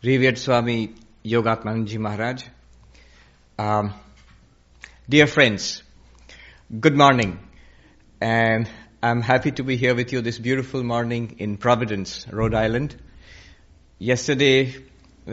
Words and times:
Revered 0.04 0.36
Swami 0.36 0.96
Yogatmanji 1.24 1.96
Maharaj. 1.96 2.42
Um, 3.56 3.94
dear 5.08 5.28
friends, 5.28 5.84
good 6.80 6.96
morning. 6.96 7.38
And 8.20 8.68
I'm 9.00 9.20
happy 9.20 9.52
to 9.52 9.62
be 9.62 9.76
here 9.76 9.94
with 9.94 10.12
you 10.12 10.20
this 10.20 10.40
beautiful 10.40 10.82
morning 10.82 11.36
in 11.38 11.56
Providence, 11.56 12.26
Rhode 12.28 12.52
Island. 12.52 12.96
Yesterday, 14.00 14.74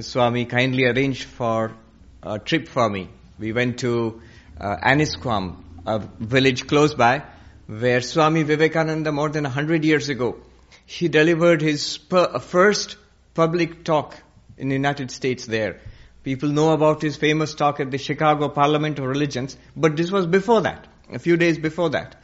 Swami 0.01 0.45
kindly 0.45 0.85
arranged 0.85 1.23
for 1.23 1.75
a 2.21 2.37
trip 2.37 2.67
for 2.67 2.87
me. 2.87 3.09
We 3.39 3.53
went 3.53 3.79
to 3.79 4.21
uh, 4.61 4.75
Annisquam, 4.85 5.63
a 5.87 5.97
village 5.97 6.67
close 6.67 6.93
by, 6.93 7.23
where 7.65 8.01
Swami 8.01 8.43
Vivekananda, 8.43 9.11
more 9.11 9.29
than 9.29 9.47
a 9.47 9.49
hundred 9.49 9.83
years 9.83 10.09
ago, 10.09 10.37
he 10.85 11.07
delivered 11.07 11.63
his 11.63 11.97
per- 11.97 12.37
first 12.37 12.97
public 13.33 13.83
talk 13.83 14.15
in 14.59 14.69
the 14.69 14.75
United 14.75 15.09
States 15.09 15.45
there. 15.45 15.79
People 16.23 16.49
know 16.49 16.73
about 16.73 17.01
his 17.01 17.15
famous 17.15 17.53
talk 17.53 17.79
at 17.79 17.91
the 17.91 17.97
Chicago 17.97 18.49
Parliament 18.49 18.99
of 18.99 19.05
Religions, 19.05 19.57
but 19.75 19.95
this 19.95 20.11
was 20.11 20.27
before 20.27 20.61
that, 20.61 20.87
a 21.11 21.17
few 21.17 21.37
days 21.37 21.57
before 21.57 21.89
that. 21.91 22.15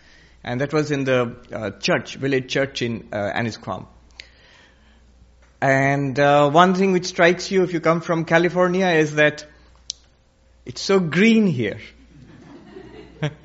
And 0.44 0.62
that 0.62 0.74
was 0.74 0.92
in 0.92 1.06
the 1.06 1.38
uh, 1.52 1.72
church, 1.72 2.16
village 2.16 2.52
church 2.52 2.82
in 2.82 3.08
uh, 3.12 3.32
Annisquam. 3.34 3.88
And 5.62 6.20
uh, 6.20 6.52
one 6.52 6.76
thing 6.76 6.92
which 6.92 7.06
strikes 7.06 7.50
you 7.50 7.64
if 7.64 7.74
you 7.74 7.80
come 7.80 8.02
from 8.02 8.26
California 8.26 8.88
is 8.90 9.16
that 9.16 9.46
it's 10.66 10.82
so 10.82 11.00
green 11.00 11.48
here. 11.48 11.80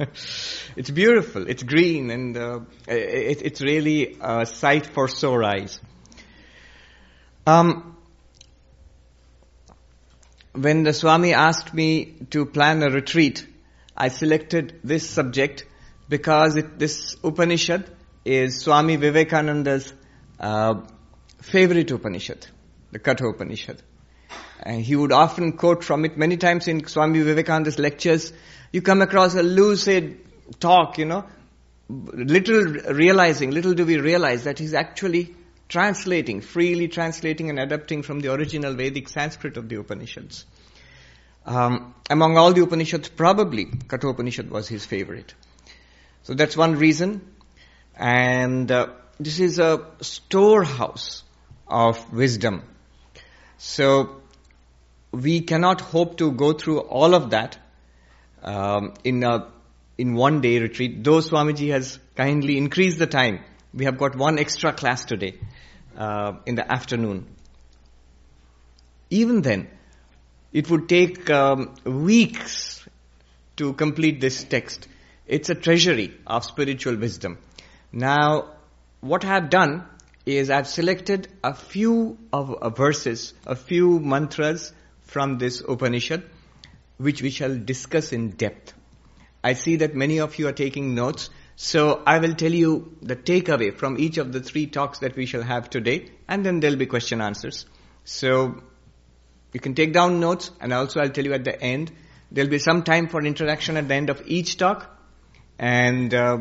it's 0.76 0.90
beautiful, 0.90 1.48
it's 1.48 1.62
green, 1.62 2.10
and 2.10 2.36
uh, 2.36 2.60
it, 2.88 3.42
it's 3.42 3.62
really 3.62 4.18
a 4.20 4.44
sight 4.44 4.84
for 4.84 5.06
sore 5.08 5.44
eyes. 5.44 5.80
Um, 7.46 7.89
when 10.52 10.82
the 10.82 10.92
Swami 10.92 11.32
asked 11.32 11.72
me 11.72 12.16
to 12.30 12.44
plan 12.46 12.82
a 12.82 12.90
retreat, 12.90 13.46
I 13.96 14.08
selected 14.08 14.80
this 14.82 15.08
subject 15.08 15.64
because 16.08 16.56
it, 16.56 16.78
this 16.78 17.16
Upanishad 17.22 17.88
is 18.24 18.60
Swami 18.60 18.96
Vivekananda's 18.96 19.92
uh, 20.38 20.80
favorite 21.40 21.90
Upanishad, 21.90 22.46
the 22.90 22.98
Katha 22.98 23.30
Upanishad. 23.30 23.82
And 24.62 24.82
he 24.82 24.96
would 24.96 25.12
often 25.12 25.52
quote 25.52 25.84
from 25.84 26.04
it 26.04 26.18
many 26.18 26.36
times 26.36 26.68
in 26.68 26.86
Swami 26.86 27.20
Vivekananda's 27.20 27.78
lectures. 27.78 28.32
You 28.72 28.82
come 28.82 29.02
across 29.02 29.34
a 29.34 29.42
lucid 29.42 30.20
talk, 30.58 30.98
you 30.98 31.06
know, 31.06 31.24
little 31.88 32.64
realizing, 32.92 33.50
little 33.50 33.74
do 33.74 33.86
we 33.86 33.98
realize 33.98 34.44
that 34.44 34.58
he's 34.58 34.74
actually 34.74 35.34
translating, 35.70 36.40
freely 36.40 36.88
translating 36.88 37.48
and 37.48 37.58
adapting 37.58 38.02
from 38.02 38.20
the 38.20 38.32
original 38.32 38.74
Vedic 38.74 39.08
Sanskrit 39.08 39.56
of 39.56 39.68
the 39.68 39.76
Upanishads. 39.76 40.44
Um, 41.46 41.94
among 42.10 42.36
all 42.36 42.52
the 42.52 42.62
Upanishads, 42.62 43.08
probably 43.08 43.66
Kathopanishad 43.88 44.50
was 44.50 44.68
his 44.68 44.84
favorite. 44.84 45.32
So 46.24 46.34
that's 46.34 46.56
one 46.56 46.74
reason. 46.74 47.22
And 47.96 48.70
uh, 48.70 48.88
this 49.18 49.38
is 49.38 49.58
a 49.58 49.86
storehouse 50.00 51.22
of 51.68 52.12
wisdom. 52.12 52.62
So 53.58 54.20
we 55.12 55.40
cannot 55.42 55.80
hope 55.80 56.18
to 56.18 56.32
go 56.32 56.52
through 56.52 56.80
all 56.80 57.14
of 57.14 57.30
that 57.30 57.58
um, 58.42 58.94
in 59.04 59.22
a 59.22 59.48
in 59.98 60.14
one 60.14 60.40
day 60.40 60.58
retreat. 60.58 61.04
Though 61.04 61.18
Swamiji 61.18 61.70
has 61.72 61.98
kindly 62.16 62.56
increased 62.56 62.98
the 62.98 63.06
time, 63.06 63.40
we 63.72 63.84
have 63.84 63.98
got 63.98 64.16
one 64.16 64.38
extra 64.38 64.72
class 64.72 65.04
today 65.04 65.38
uh, 66.00 66.38
in 66.46 66.54
the 66.54 66.72
afternoon. 66.72 67.26
Even 69.10 69.42
then, 69.42 69.68
it 70.52 70.70
would 70.70 70.88
take 70.88 71.28
um, 71.28 71.74
weeks 71.84 72.88
to 73.56 73.74
complete 73.74 74.20
this 74.20 74.42
text. 74.44 74.88
It's 75.26 75.50
a 75.50 75.54
treasury 75.54 76.16
of 76.26 76.44
spiritual 76.44 76.96
wisdom. 76.96 77.38
Now, 77.92 78.54
what 79.00 79.24
I 79.24 79.28
have 79.28 79.50
done 79.50 79.84
is 80.24 80.48
I've 80.48 80.68
selected 80.68 81.28
a 81.44 81.54
few 81.54 82.18
of 82.32 82.50
uh, 82.50 82.70
verses, 82.70 83.34
a 83.46 83.54
few 83.54 84.00
mantras 84.00 84.72
from 85.02 85.38
this 85.38 85.60
Upanishad, 85.60 86.22
which 86.96 87.20
we 87.20 87.30
shall 87.30 87.56
discuss 87.58 88.12
in 88.12 88.30
depth. 88.30 88.72
I 89.44 89.52
see 89.54 89.76
that 89.76 89.94
many 89.94 90.20
of 90.20 90.38
you 90.38 90.48
are 90.48 90.52
taking 90.52 90.94
notes. 90.94 91.30
So 91.62 92.02
I 92.06 92.20
will 92.20 92.34
tell 92.34 92.54
you 92.54 92.96
the 93.02 93.14
takeaway 93.14 93.76
from 93.76 93.98
each 93.98 94.16
of 94.16 94.32
the 94.32 94.40
three 94.40 94.66
talks 94.66 95.00
that 95.00 95.14
we 95.14 95.26
shall 95.26 95.42
have 95.42 95.68
today, 95.68 96.08
and 96.26 96.44
then 96.44 96.60
there'll 96.60 96.78
be 96.78 96.86
question 96.86 97.20
answers. 97.20 97.66
So 98.02 98.62
you 99.52 99.60
can 99.60 99.74
take 99.74 99.92
down 99.92 100.20
notes, 100.20 100.50
and 100.58 100.72
also 100.72 101.00
I'll 101.00 101.10
tell 101.10 101.26
you 101.26 101.34
at 101.34 101.44
the 101.44 101.62
end. 101.62 101.92
There'll 102.32 102.48
be 102.48 102.60
some 102.60 102.82
time 102.82 103.08
for 103.08 103.22
interaction 103.22 103.76
at 103.76 103.88
the 103.88 103.94
end 103.94 104.08
of 104.08 104.22
each 104.24 104.56
talk, 104.56 104.88
and 105.58 106.14
uh, 106.14 106.38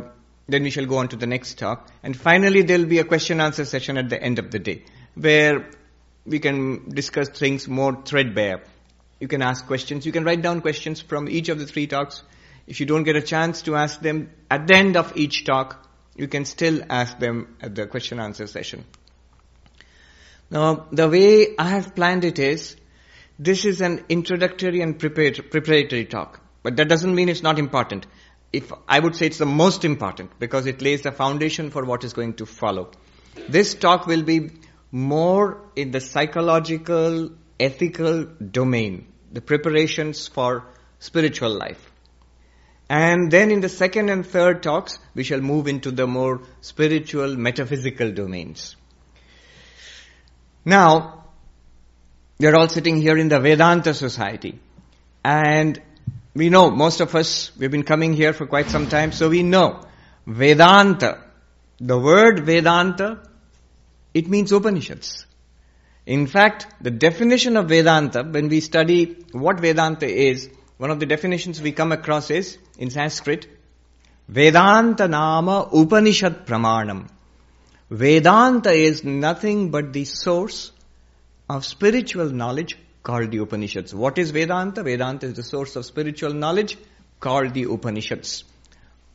then 0.47 0.63
we 0.63 0.69
shall 0.69 0.85
go 0.85 0.99
on 0.99 1.09
to 1.09 1.17
the 1.17 1.27
next 1.27 1.57
talk. 1.57 1.89
And 2.01 2.15
finally, 2.15 2.61
there'll 2.61 2.85
be 2.85 2.99
a 2.99 3.03
question 3.03 3.41
answer 3.41 3.65
session 3.65 3.97
at 3.97 4.07
the 4.07 4.23
end 4.23 4.39
of 4.39 4.51
the 4.51 4.59
day, 4.59 4.85
where 5.15 5.69
we 6.25 6.39
can 6.39 6.87
discuss 6.87 7.27
things 7.27 7.67
more 7.67 8.03
threadbare. 8.05 8.63
You 9.19 9.27
can 9.27 9.41
ask 9.41 9.67
questions. 9.67 10.05
You 10.05 10.13
can 10.13 10.23
write 10.23 10.41
down 10.41 10.61
questions 10.61 11.01
from 11.01 11.27
each 11.27 11.49
of 11.49 11.59
the 11.59 11.65
three 11.65 11.87
talks 11.87 12.23
if 12.69 12.79
you 12.79 12.85
don't 12.85 13.03
get 13.03 13.15
a 13.15 13.21
chance 13.21 13.63
to 13.63 13.75
ask 13.75 13.99
them 13.99 14.29
at 14.49 14.67
the 14.67 14.75
end 14.75 14.95
of 14.95 15.17
each 15.17 15.43
talk, 15.43 15.87
you 16.15 16.27
can 16.27 16.45
still 16.45 16.83
ask 16.89 17.17
them 17.17 17.55
at 17.61 17.73
the 17.73 17.87
question 17.87 18.19
answer 18.19 18.45
session. 18.45 18.85
Now, 20.51 20.87
the 20.91 21.09
way 21.09 21.55
I 21.57 21.69
have 21.69 21.95
planned 21.95 22.25
it 22.25 22.37
is, 22.37 22.75
this 23.39 23.65
is 23.65 23.81
an 23.81 24.05
introductory 24.07 24.81
and 24.81 24.99
preparatory 24.99 26.05
talk. 26.05 26.41
But 26.61 26.75
that 26.77 26.89
doesn't 26.89 27.15
mean 27.15 27.29
it's 27.29 27.41
not 27.41 27.57
important. 27.57 28.05
If 28.53 28.71
I 28.87 28.99
would 28.99 29.15
say 29.15 29.27
it's 29.27 29.39
the 29.39 29.47
most 29.47 29.83
important 29.83 30.37
because 30.39 30.67
it 30.67 30.81
lays 30.81 31.01
the 31.01 31.11
foundation 31.11 31.71
for 31.71 31.83
what 31.85 32.03
is 32.03 32.13
going 32.13 32.35
to 32.35 32.45
follow. 32.45 32.91
This 33.47 33.73
talk 33.73 34.05
will 34.05 34.23
be 34.23 34.51
more 34.91 35.61
in 35.75 35.91
the 35.91 36.01
psychological, 36.01 37.31
ethical 37.59 38.25
domain, 38.25 39.07
the 39.31 39.41
preparations 39.41 40.27
for 40.27 40.65
spiritual 40.99 41.57
life. 41.57 41.88
And 42.89 43.29
then 43.29 43.51
in 43.51 43.61
the 43.61 43.69
second 43.69 44.09
and 44.09 44.25
third 44.25 44.63
talks, 44.63 44.97
we 45.13 45.23
shall 45.23 45.41
move 45.41 45.67
into 45.67 45.91
the 45.91 46.07
more 46.07 46.41
spiritual, 46.61 47.37
metaphysical 47.37 48.11
domains. 48.11 48.75
Now, 50.65 51.25
we 52.39 52.47
are 52.47 52.55
all 52.55 52.67
sitting 52.67 52.99
here 52.99 53.17
in 53.17 53.29
the 53.29 53.39
Vedanta 53.39 53.93
Society. 53.93 54.59
And 55.23 55.79
we 56.33 56.49
know, 56.49 56.71
most 56.71 56.99
of 56.99 57.13
us, 57.13 57.51
we've 57.57 57.69
been 57.69 57.83
coming 57.83 58.13
here 58.13 58.33
for 58.33 58.47
quite 58.47 58.69
some 58.69 58.87
time, 58.87 59.11
so 59.11 59.29
we 59.29 59.43
know 59.43 59.83
Vedanta. 60.25 61.23
The 61.79 61.97
word 61.97 62.39
Vedanta, 62.39 63.19
it 64.13 64.27
means 64.27 64.51
Upanishads. 64.51 65.25
In 66.05 66.25
fact, 66.25 66.65
the 66.81 66.91
definition 66.91 67.55
of 67.55 67.69
Vedanta, 67.69 68.23
when 68.23 68.49
we 68.49 68.61
study 68.61 69.17
what 69.31 69.59
Vedanta 69.59 70.07
is, 70.07 70.49
one 70.79 70.91
of 70.91 70.99
the 71.01 71.05
definitions 71.05 71.61
we 71.61 71.73
come 71.73 71.91
across 71.91 72.31
is, 72.31 72.57
in 72.77 72.89
Sanskrit, 72.89 73.47
Vedanta 74.29 75.09
Nama 75.09 75.67
Upanishad 75.73 76.45
Pramanam. 76.45 77.09
Vedanta 77.89 78.71
is 78.71 79.03
nothing 79.03 79.71
but 79.71 79.91
the 79.91 80.05
source 80.05 80.71
of 81.49 81.65
spiritual 81.65 82.29
knowledge 82.29 82.77
called 83.03 83.29
the 83.29 83.39
Upanishads. 83.39 83.93
What 83.93 84.17
is 84.17 84.31
Vedanta? 84.31 84.81
Vedanta 84.81 85.25
is 85.25 85.33
the 85.33 85.43
source 85.43 85.75
of 85.75 85.85
spiritual 85.85 86.33
knowledge 86.33 86.77
called 87.19 87.53
the 87.53 87.63
Upanishads. 87.63 88.45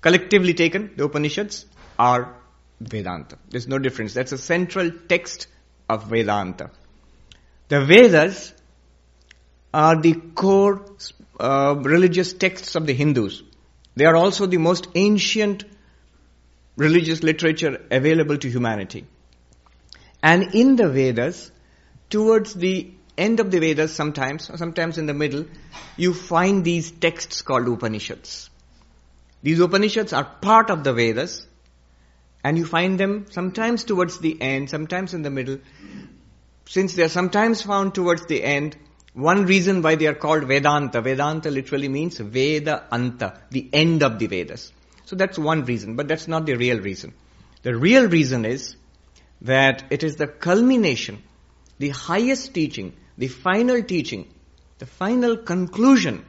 Collectively 0.03 0.53
taken, 0.53 0.91
the 0.97 1.05
Upanishads 1.05 1.65
are 1.99 2.37
Vedanta. 2.79 3.39
There's 3.49 3.69
no 3.69 3.79
difference. 3.79 4.13
That's 4.13 4.33
a 4.33 4.39
central 4.39 4.91
text 5.09 5.47
of 5.89 6.11
Vedanta. 6.11 6.71
The 7.69 7.87
Vedas 7.87 8.53
are 9.73 9.99
the 9.99 10.13
core 10.35 10.85
uh, 11.39 11.75
religious 11.79 12.33
texts 12.33 12.75
of 12.75 12.87
the 12.87 12.95
Hindus. 12.95 13.43
They 13.97 14.05
are 14.05 14.17
also 14.17 14.47
the 14.47 14.59
most 14.59 14.89
ancient 14.95 15.65
religious 16.77 17.23
literature 17.23 17.81
available 17.91 18.37
to 18.39 18.49
humanity. 18.49 19.07
And 20.23 20.55
in 20.55 20.77
the 20.77 20.89
Vedas, 20.89 21.51
towards 22.11 22.55
the 22.55 22.93
end 23.17 23.41
of 23.41 23.51
the 23.51 23.61
Vedas 23.61 23.95
sometimes, 23.95 24.51
or 24.51 24.57
sometimes 24.57 24.99
in 24.99 25.07
the 25.07 25.15
middle, 25.15 25.47
you 25.97 26.15
find 26.15 26.65
these 26.65 26.91
texts 26.91 27.43
called 27.43 27.69
Upanishads. 27.69 28.51
These 29.43 29.61
Upanishads 29.61 30.13
are 30.13 30.25
part 30.25 30.71
of 30.71 30.85
the 30.85 30.93
Vedas, 30.93 31.47
and 32.43 32.59
you 32.59 32.65
find 32.65 32.99
them 32.99 33.27
sometimes 33.31 33.85
towards 33.85 34.19
the 34.19 34.41
end, 34.41 34.71
sometimes 34.71 35.15
in 35.15 35.23
the 35.23 35.31
middle. 35.31 35.59
Since 36.67 36.95
they 36.95 37.03
are 37.03 37.09
sometimes 37.09 37.63
found 37.63 37.95
towards 37.95 38.27
the 38.27 38.43
end, 38.43 38.77
one 39.15 39.47
reason 39.47 39.81
why 39.81 39.95
they 39.95 40.07
are 40.07 40.15
called 40.15 40.45
Vedanta, 40.45 41.01
Vedanta 41.01 41.49
literally 41.51 41.89
means 41.89 42.19
Veda 42.19 42.85
Anta, 42.91 43.39
the 43.49 43.69
end 43.73 44.03
of 44.03 44.19
the 44.19 44.27
Vedas. 44.27 44.73
So 45.05 45.15
that's 45.15 45.39
one 45.39 45.65
reason, 45.65 45.95
but 45.95 46.09
that's 46.09 46.27
not 46.27 46.47
the 46.47 46.57
real 46.57 46.81
reason. 46.81 47.15
The 47.63 47.77
real 47.77 48.09
reason 48.09 48.45
is 48.45 48.75
that 49.43 49.85
it 49.91 50.03
is 50.03 50.17
the 50.17 50.27
culmination, 50.27 51.23
the 51.79 51.91
highest 51.91 52.55
teaching, 52.55 52.95
the 53.17 53.29
final 53.29 53.83
teaching, 53.85 54.29
the 54.79 54.87
final 54.87 55.37
conclusion. 55.37 56.25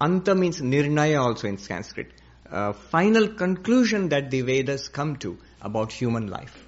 Anta 0.00 0.36
means 0.36 0.60
nirnaya 0.62 1.20
also 1.20 1.48
in 1.48 1.58
Sanskrit. 1.58 2.12
Uh, 2.50 2.72
final 2.72 3.28
conclusion 3.28 4.08
that 4.08 4.30
the 4.30 4.40
Vedas 4.40 4.88
come 4.88 5.16
to 5.16 5.36
about 5.60 5.92
human 5.92 6.28
life. 6.28 6.66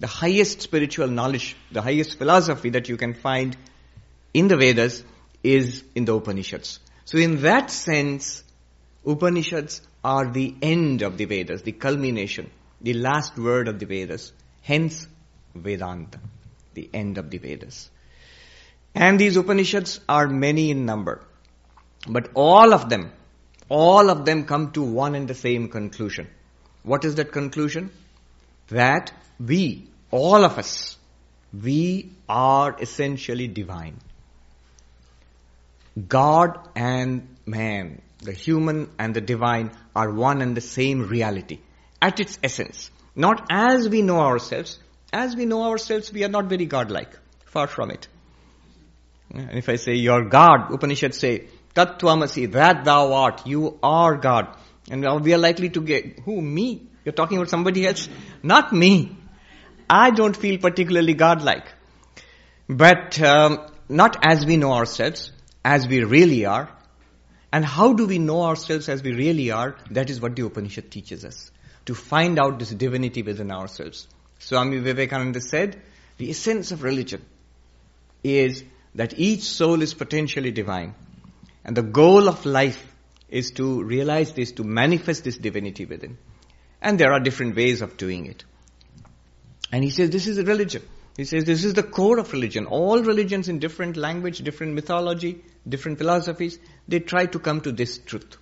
The 0.00 0.08
highest 0.08 0.60
spiritual 0.60 1.06
knowledge, 1.08 1.56
the 1.70 1.80
highest 1.80 2.18
philosophy 2.18 2.70
that 2.70 2.88
you 2.88 2.96
can 2.96 3.14
find 3.14 3.56
in 4.34 4.48
the 4.48 4.56
Vedas 4.56 5.02
is 5.42 5.84
in 5.94 6.04
the 6.04 6.14
Upanishads. 6.14 6.80
So 7.04 7.18
in 7.18 7.42
that 7.42 7.70
sense, 7.70 8.44
Upanishads 9.04 9.82
are 10.04 10.30
the 10.30 10.54
end 10.62 11.02
of 11.02 11.16
the 11.16 11.24
Vedas, 11.24 11.62
the 11.62 11.72
culmination, 11.72 12.50
the 12.80 12.94
last 12.94 13.36
word 13.36 13.68
of 13.68 13.78
the 13.78 13.86
Vedas. 13.86 14.32
Hence, 14.62 15.06
Vedanta, 15.54 16.20
the 16.74 16.88
end 16.92 17.18
of 17.18 17.30
the 17.30 17.38
Vedas. 17.38 17.90
And 18.94 19.18
these 19.18 19.36
Upanishads 19.36 20.00
are 20.08 20.28
many 20.28 20.70
in 20.70 20.86
number. 20.86 21.22
But 22.08 22.30
all 22.34 22.72
of 22.72 22.88
them, 22.88 23.12
all 23.68 24.10
of 24.10 24.24
them 24.24 24.44
come 24.44 24.72
to 24.72 24.82
one 24.82 25.14
and 25.14 25.28
the 25.28 25.34
same 25.34 25.68
conclusion. 25.68 26.28
What 26.82 27.04
is 27.04 27.14
that 27.16 27.32
conclusion? 27.32 27.90
That 28.68 29.12
we, 29.38 29.88
all 30.10 30.44
of 30.44 30.58
us, 30.58 30.96
we 31.52 32.12
are 32.28 32.76
essentially 32.80 33.48
divine. 33.48 33.98
God 36.08 36.68
and 36.74 37.28
man, 37.46 38.00
the 38.20 38.32
human 38.32 38.90
and 38.98 39.14
the 39.14 39.20
divine 39.20 39.72
are 39.94 40.10
one 40.10 40.40
and 40.42 40.56
the 40.56 40.60
same 40.60 41.08
reality 41.08 41.60
at 42.00 42.20
its 42.20 42.38
essence. 42.42 42.90
Not 43.14 43.46
as 43.50 43.88
we 43.88 44.02
know 44.02 44.20
ourselves. 44.20 44.78
As 45.12 45.36
we 45.36 45.44
know 45.44 45.64
ourselves, 45.64 46.12
we 46.12 46.24
are 46.24 46.28
not 46.28 46.46
very 46.46 46.64
godlike. 46.64 47.18
Far 47.44 47.66
from 47.66 47.90
it. 47.90 48.08
And 49.34 49.58
if 49.58 49.68
I 49.68 49.76
say, 49.76 49.94
you're 49.94 50.24
God, 50.24 50.72
Upanishad 50.72 51.14
say, 51.14 51.48
Tattvamasi, 51.74 52.52
that 52.52 52.84
thou 52.84 53.12
art, 53.12 53.46
you 53.46 53.78
are 53.82 54.16
God. 54.16 54.56
And 54.90 55.02
we 55.22 55.34
are 55.34 55.38
likely 55.38 55.70
to 55.70 55.80
get, 55.80 56.20
who, 56.20 56.40
me? 56.40 56.88
You're 57.04 57.12
talking 57.12 57.38
about 57.38 57.50
somebody 57.50 57.86
else? 57.86 58.08
Not 58.42 58.72
me. 58.72 59.16
I 59.88 60.10
don't 60.10 60.36
feel 60.36 60.58
particularly 60.58 61.14
godlike. 61.14 61.66
But 62.68 63.20
um, 63.20 63.66
not 63.88 64.16
as 64.22 64.46
we 64.46 64.56
know 64.56 64.72
ourselves, 64.72 65.31
as 65.64 65.86
we 65.86 66.04
really 66.04 66.44
are. 66.44 66.68
And 67.52 67.64
how 67.64 67.92
do 67.92 68.06
we 68.06 68.18
know 68.18 68.42
ourselves 68.42 68.88
as 68.88 69.02
we 69.02 69.12
really 69.12 69.50
are? 69.50 69.76
That 69.90 70.10
is 70.10 70.20
what 70.20 70.36
the 70.36 70.46
Upanishad 70.46 70.90
teaches 70.90 71.24
us. 71.24 71.50
To 71.86 71.94
find 71.94 72.38
out 72.38 72.58
this 72.58 72.70
divinity 72.70 73.22
within 73.22 73.50
ourselves. 73.50 74.08
Swami 74.38 74.78
Vivekananda 74.78 75.40
said, 75.40 75.80
the 76.16 76.30
essence 76.30 76.72
of 76.72 76.82
religion 76.82 77.24
is 78.22 78.64
that 78.94 79.18
each 79.18 79.42
soul 79.42 79.82
is 79.82 79.94
potentially 79.94 80.50
divine. 80.50 80.94
And 81.64 81.76
the 81.76 81.82
goal 81.82 82.28
of 82.28 82.44
life 82.46 82.92
is 83.28 83.52
to 83.52 83.82
realize 83.82 84.32
this, 84.32 84.52
to 84.52 84.64
manifest 84.64 85.24
this 85.24 85.36
divinity 85.36 85.84
within. 85.84 86.18
And 86.80 86.98
there 86.98 87.12
are 87.12 87.20
different 87.20 87.56
ways 87.56 87.82
of 87.82 87.96
doing 87.96 88.26
it. 88.26 88.44
And 89.70 89.82
he 89.82 89.90
says 89.90 90.10
this 90.10 90.26
is 90.26 90.38
a 90.38 90.44
religion. 90.44 90.82
He 91.16 91.24
says 91.24 91.44
this 91.44 91.64
is 91.64 91.74
the 91.74 91.82
core 91.82 92.18
of 92.18 92.32
religion. 92.32 92.66
All 92.66 93.02
religions 93.02 93.48
in 93.48 93.58
different 93.58 93.96
language, 93.96 94.38
different 94.38 94.74
mythology, 94.74 95.42
different 95.68 95.98
philosophies, 95.98 96.58
they 96.88 97.00
try 97.00 97.26
to 97.26 97.38
come 97.38 97.60
to 97.60 97.72
this 97.72 97.98
truth. 97.98 98.36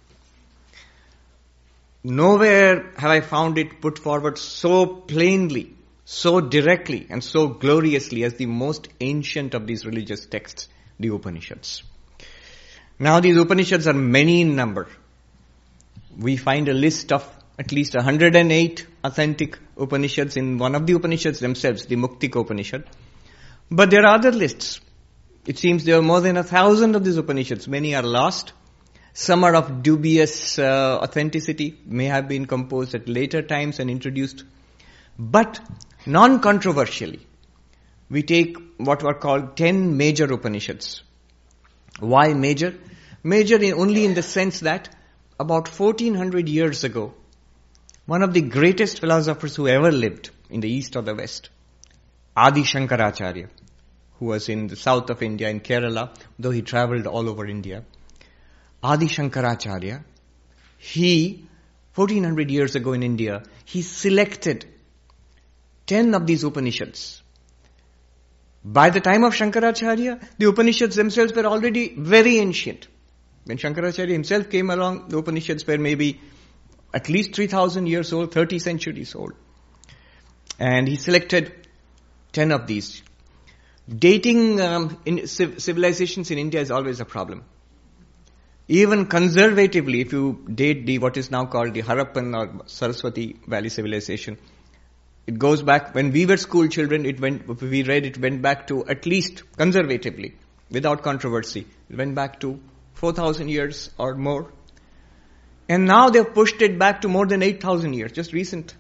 Nowhere 2.02 2.93
have 2.96 3.11
I 3.11 3.20
found 3.20 3.58
it 3.58 3.81
put 3.81 3.99
forward 3.99 4.38
so 4.38 4.87
plainly, 4.87 5.75
so 6.05 6.40
directly, 6.40 7.06
and 7.11 7.22
so 7.22 7.49
gloriously 7.49 8.25
as 8.25 8.34
the 8.34 8.46
most 8.46 8.88
ancient 9.00 9.55
of 9.55 9.67
these 9.67 9.84
religious 9.84 10.25
texts, 10.25 10.69
the 10.99 11.08
Upanishads. 11.08 11.82
Now 12.99 13.20
these 13.20 13.37
Upanishads 13.37 13.87
are 13.87 13.94
many 13.94 14.40
in 14.40 14.56
number. 14.56 14.88
We 16.19 16.37
find 16.37 16.69
a 16.69 16.75
list 16.75 17.12
of 17.12 17.28
at 17.58 17.73
least 17.73 17.94
108 17.94 18.87
authentic 19.05 19.58
Upanishads 19.76 20.37
in 20.37 20.56
one 20.56 20.75
of 20.75 20.87
the 20.87 20.94
Upanishads 20.94 21.38
themselves, 21.38 21.84
the 21.87 21.96
Muktika 21.96 22.40
Upanishad. 22.40 22.84
But 23.70 23.90
there 23.90 24.06
are 24.06 24.14
other 24.14 24.32
lists. 24.32 24.81
It 25.46 25.58
seems 25.58 25.84
there 25.84 25.98
are 25.98 26.02
more 26.02 26.20
than 26.20 26.37
a 26.37 26.44
thousand 26.44 26.94
of 26.96 27.04
these 27.04 27.16
Upanishads. 27.16 27.66
Many 27.66 27.94
are 27.94 28.02
lost. 28.02 28.52
Some 29.12 29.42
are 29.44 29.54
of 29.54 29.82
dubious 29.82 30.58
uh, 30.58 30.98
authenticity, 31.02 31.78
may 31.84 32.04
have 32.06 32.28
been 32.28 32.46
composed 32.46 32.94
at 32.94 33.08
later 33.08 33.42
times 33.42 33.81
and 33.81 33.90
introduced. 33.90 34.44
But 35.19 35.60
non-controversially, 36.06 37.26
we 38.09 38.23
take 38.23 38.56
what 38.76 39.02
were 39.02 39.14
called 39.14 39.56
10 39.56 39.97
major 39.97 40.32
Upanishads. 40.32 41.02
Why 41.99 42.35
major? 42.35 42.75
Major 43.23 43.56
in, 43.56 43.75
only 43.75 44.04
in 44.04 44.14
the 44.14 44.23
sense 44.23 44.61
that 44.61 44.94
about 45.38 45.68
1400 45.68 46.49
years 46.49 46.85
ago, 46.85 47.14
one 48.06 48.23
of 48.23 48.32
the 48.32 48.40
greatest 48.40 49.00
philosophers 49.00 49.56
who 49.56 49.68
ever 49.68 49.90
lived 49.90 50.30
in 50.49 50.61
the 50.61 50.70
east 50.70 50.97
or 50.97 51.02
the 51.02 51.14
west, 51.14 51.50
Adi 52.37 52.62
Shankaracharya, 52.62 53.49
who 54.21 54.27
was 54.27 54.49
in 54.50 54.67
the 54.69 54.77
south 54.77 55.09
of 55.11 55.23
India, 55.23 55.49
in 55.49 55.61
Kerala, 55.61 56.15
though 56.39 56.50
he 56.50 56.61
traveled 56.61 57.07
all 57.07 57.29
over 57.29 57.47
India. 57.47 57.85
Adi 58.83 59.07
Shankaracharya, 59.07 60.05
he, 60.77 61.47
1400 61.95 62.50
years 62.50 62.77
ago 62.77 62.93
in 62.93 63.03
India, 63.03 63.43
he 63.65 63.81
selected 63.81 64.67
10 65.87 66.15
of 66.15 66.27
these 66.27 66.45
Upanishads. 66.45 67.23
By 68.62 68.91
the 68.91 69.00
time 69.00 69.25
of 69.25 69.33
Shankaracharya, 69.33 70.23
the 70.37 70.49
Upanishads 70.49 70.97
themselves 70.97 71.33
were 71.33 71.47
already 71.47 71.95
very 71.97 72.39
ancient. 72.39 72.89
When 73.45 73.57
Shankaracharya 73.57 74.11
himself 74.11 74.50
came 74.50 74.69
along, 74.69 75.09
the 75.09 75.17
Upanishads 75.17 75.67
were 75.67 75.79
maybe 75.79 76.21
at 76.93 77.09
least 77.09 77.35
3000 77.35 77.87
years 77.87 78.12
old, 78.12 78.33
30 78.33 78.59
centuries 78.59 79.15
old. 79.15 79.33
And 80.59 80.87
he 80.87 80.97
selected 80.97 81.55
10 82.33 82.53
of 82.53 82.67
these. 82.67 83.03
Dating 83.99 84.61
um, 84.61 84.99
in 85.04 85.26
civilizations 85.26 86.30
in 86.30 86.38
India 86.38 86.61
is 86.61 86.70
always 86.70 87.00
a 87.00 87.04
problem. 87.04 87.44
Even 88.68 89.06
conservatively, 89.06 90.00
if 90.00 90.12
you 90.12 90.44
date 90.54 90.87
the 90.87 90.99
what 90.99 91.16
is 91.16 91.30
now 91.30 91.44
called 91.47 91.75
the 91.75 91.82
Harappan 91.82 92.37
or 92.37 92.66
Saraswati 92.66 93.37
Valley 93.49 93.68
civilization, 93.68 94.38
it 95.26 95.38
goes 95.38 95.62
back 95.62 95.92
when 95.92 96.12
we 96.12 96.25
were 96.25 96.37
school 96.37 96.68
children. 96.68 97.04
It 97.04 97.20
went 97.20 97.49
we 97.61 97.82
read 97.82 98.06
it 98.06 98.18
went 98.18 98.42
back 98.42 98.68
to 98.68 98.87
at 98.87 99.06
least 99.06 99.42
conservatively, 99.56 100.37
without 100.70 101.02
controversy, 101.02 101.66
it 101.88 101.97
went 101.97 102.14
back 102.14 102.38
to 102.40 102.61
4,000 102.94 103.49
years 103.49 103.90
or 103.99 104.14
more. 104.14 104.52
And 105.68 105.87
now 105.87 106.11
they've 106.11 106.32
pushed 106.35 106.62
it 106.62 106.78
back 106.78 107.00
to 107.02 107.09
more 107.09 107.26
than 107.26 107.42
8,000 107.42 107.94
years. 107.94 108.12
Just 108.12 108.32
recent 108.32 108.75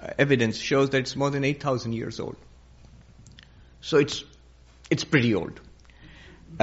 uh, 0.00 0.10
evidence 0.18 0.58
shows 0.58 0.90
that 0.90 0.98
it's 0.98 1.16
more 1.16 1.30
than 1.30 1.44
8,000 1.44 1.92
years 1.92 2.20
old. 2.20 2.36
So 3.82 3.98
it's, 3.98 4.24
it's 4.90 5.04
pretty 5.04 5.34
old. 5.34 5.60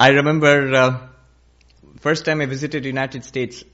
I 0.00 0.08
remember 0.10 0.74
uh, 0.74 1.08
first 2.00 2.24
time 2.24 2.40
I 2.40 2.46
visited 2.46 2.84
United 2.84 3.24
States 3.24 3.64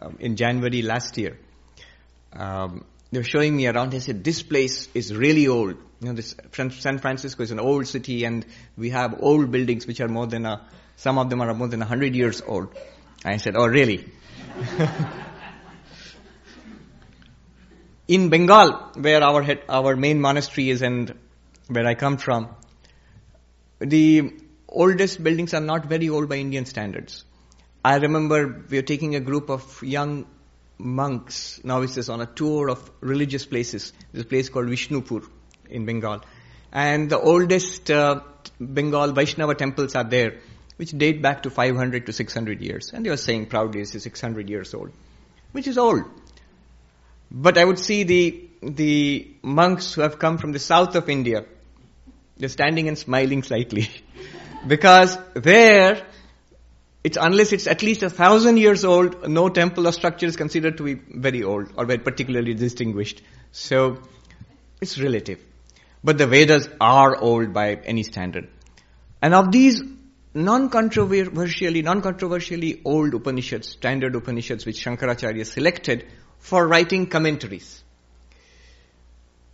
um, 0.00 0.16
in 0.20 0.36
January 0.36 0.82
last 0.82 1.18
year. 1.18 1.38
um, 2.32 2.84
they 3.12 3.18
were 3.20 3.24
showing 3.24 3.56
me 3.56 3.66
around. 3.66 3.92
They 3.92 4.00
said, 4.00 4.24
this 4.24 4.42
place 4.42 4.88
is 4.94 5.14
really 5.14 5.48
old. 5.48 5.76
You 6.00 6.08
know, 6.08 6.12
this 6.14 6.34
San 6.52 6.98
Francisco 6.98 7.42
is 7.42 7.50
an 7.52 7.60
old 7.60 7.86
city 7.86 8.24
and 8.24 8.46
we 8.76 8.90
have 8.90 9.16
old 9.20 9.50
buildings 9.52 9.86
which 9.86 10.00
are 10.00 10.08
more 10.08 10.26
than 10.26 10.46
a, 10.46 10.66
some 10.96 11.18
of 11.18 11.30
them 11.30 11.42
are 11.42 11.54
more 11.54 11.68
than 11.68 11.82
hundred 11.82 12.14
years 12.16 12.42
old. 12.46 12.74
I 13.24 13.36
said, 13.38 13.56
oh 13.56 13.66
really? 13.66 14.12
In 18.14 18.28
Bengal, 18.28 18.72
where 18.96 19.22
our 19.22 19.42
head, 19.42 19.62
our 19.70 19.96
main 19.96 20.20
monastery 20.20 20.68
is 20.68 20.82
and 20.82 21.14
where 21.68 21.86
I 21.86 21.94
come 21.94 22.18
from, 22.18 22.54
the 23.78 24.34
oldest 24.68 25.24
buildings 25.24 25.54
are 25.54 25.62
not 25.62 25.86
very 25.86 26.10
old 26.10 26.28
by 26.28 26.36
Indian 26.36 26.66
standards. 26.66 27.24
I 27.82 27.96
remember 27.96 28.64
we 28.68 28.76
were 28.76 28.82
taking 28.82 29.14
a 29.14 29.20
group 29.20 29.48
of 29.48 29.82
young 29.82 30.26
monks, 30.76 31.58
novices, 31.64 32.10
on 32.10 32.20
a 32.20 32.26
tour 32.26 32.68
of 32.68 32.90
religious 33.00 33.46
places. 33.46 33.94
A 34.14 34.24
place 34.24 34.50
called 34.50 34.66
Vishnupur 34.66 35.26
in 35.70 35.86
Bengal. 35.86 36.20
And 36.70 37.08
the 37.08 37.18
oldest 37.18 37.90
uh, 37.90 38.20
Bengal 38.60 39.12
Vaishnava 39.12 39.54
temples 39.54 39.94
are 39.94 40.04
there, 40.04 40.34
which 40.76 40.90
date 40.90 41.22
back 41.22 41.44
to 41.44 41.50
500 41.50 42.04
to 42.04 42.12
600 42.12 42.60
years. 42.60 42.90
And 42.92 43.06
they 43.06 43.10
were 43.10 43.16
saying 43.16 43.46
proudly 43.46 43.80
this 43.80 43.94
is 43.94 44.02
600 44.02 44.50
years 44.50 44.74
old, 44.74 44.90
which 45.52 45.66
is 45.66 45.78
old. 45.78 46.04
But 47.34 47.56
I 47.56 47.64
would 47.64 47.78
see 47.78 48.02
the, 48.02 48.44
the 48.62 49.26
monks 49.42 49.94
who 49.94 50.02
have 50.02 50.18
come 50.18 50.36
from 50.36 50.52
the 50.52 50.58
south 50.58 50.94
of 50.96 51.08
India, 51.08 51.46
they're 52.36 52.50
standing 52.50 52.88
and 52.88 52.98
smiling 52.98 53.42
slightly. 53.42 53.88
because 54.66 55.16
there, 55.32 56.04
it's 57.02 57.16
unless 57.18 57.54
it's 57.54 57.66
at 57.66 57.82
least 57.82 58.02
a 58.02 58.10
thousand 58.10 58.58
years 58.58 58.84
old, 58.84 59.26
no 59.26 59.48
temple 59.48 59.88
or 59.88 59.92
structure 59.92 60.26
is 60.26 60.36
considered 60.36 60.76
to 60.76 60.82
be 60.82 60.94
very 60.94 61.42
old 61.42 61.72
or 61.74 61.86
very 61.86 62.00
particularly 62.00 62.52
distinguished. 62.52 63.22
So, 63.50 64.02
it's 64.82 64.98
relative. 64.98 65.40
But 66.04 66.18
the 66.18 66.26
Vedas 66.26 66.68
are 66.82 67.16
old 67.16 67.54
by 67.54 67.76
any 67.76 68.02
standard. 68.02 68.48
And 69.22 69.32
of 69.32 69.52
these 69.52 69.82
non-controversially, 70.34 71.80
non-controversially 71.80 72.82
old 72.84 73.14
Upanishads, 73.14 73.68
standard 73.68 74.14
Upanishads 74.14 74.66
which 74.66 74.84
Shankaracharya 74.84 75.46
selected 75.46 76.06
for 76.42 76.66
writing 76.66 77.06
commentaries. 77.06 77.82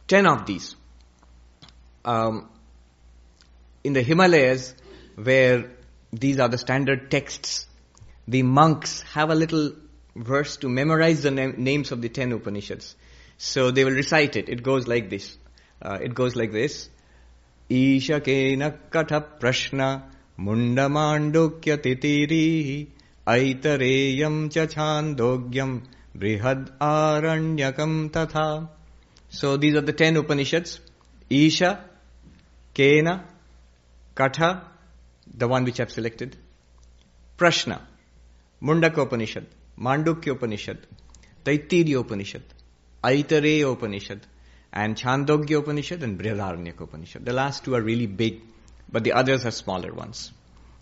Ten 0.08 0.26
of 0.26 0.46
these. 0.46 0.74
Um, 2.04 2.48
in 3.84 3.92
the 3.92 4.02
Himalayas, 4.02 4.74
where 5.14 5.70
these 6.12 6.40
are 6.40 6.48
the 6.48 6.56
standard 6.56 7.10
texts, 7.10 7.66
the 8.26 8.42
monks 8.42 9.02
have 9.12 9.30
a 9.30 9.34
little 9.34 9.72
verse 10.16 10.56
to 10.58 10.68
memorize 10.68 11.22
the 11.22 11.30
na- 11.30 11.52
names 11.56 11.92
of 11.92 12.00
the 12.00 12.08
ten 12.08 12.32
Upanishads. 12.32 12.96
So 13.36 13.70
they 13.70 13.84
will 13.84 13.92
recite 13.92 14.36
it. 14.36 14.48
It 14.48 14.62
goes 14.62 14.88
like 14.88 15.10
this. 15.10 15.36
Uh, 15.82 15.98
it 16.00 16.14
goes 16.14 16.34
like 16.36 16.52
this. 16.52 16.88
Isha 17.68 18.20
kena 18.20 18.78
katha 18.90 19.22
prashna 19.38 20.04
mundamandukya 20.38 21.76
titiri 21.84 22.88
aitareyam 23.26 24.50
cha 24.50 24.66
chandogyam 24.66 25.82
Brihad 26.16 26.78
Aranyakam 26.78 28.10
Tatha. 28.10 28.68
So 29.28 29.56
these 29.56 29.74
are 29.74 29.80
the 29.80 29.92
ten 29.92 30.16
Upanishads. 30.16 30.80
Isha, 31.30 31.84
Kena, 32.74 33.24
Katha, 34.14 34.64
the 35.36 35.46
one 35.46 35.64
which 35.64 35.80
I've 35.80 35.92
selected. 35.92 36.36
Prashna, 37.36 37.82
Mundaka 38.62 39.02
Upanishad, 39.02 39.46
Mandukya 39.78 40.32
Upanishad, 40.32 40.78
Taittiriya 41.44 42.00
Upanishad, 42.00 42.42
Aitareya 43.04 43.72
Upanishad, 43.72 44.26
and 44.72 44.96
Chandogya 44.96 45.58
Upanishad 45.58 46.02
and 46.02 46.18
Brihadaranyaka 46.18 46.80
Upanishad. 46.80 47.24
The 47.24 47.32
last 47.32 47.64
two 47.64 47.74
are 47.74 47.82
really 47.82 48.06
big, 48.06 48.40
but 48.90 49.04
the 49.04 49.12
others 49.12 49.44
are 49.44 49.50
smaller 49.50 49.92
ones. 49.92 50.32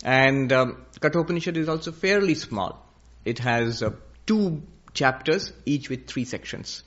And 0.03 0.51
um, 0.53 0.85
Katha 0.99 1.21
Upanishad 1.21 1.57
is 1.57 1.69
also 1.69 1.91
fairly 1.91 2.35
small. 2.35 2.83
It 3.25 3.39
has 3.39 3.83
uh, 3.83 3.91
two 4.25 4.63
chapters, 4.93 5.51
each 5.65 5.89
with 5.89 6.07
three 6.07 6.25
sections. 6.25 6.83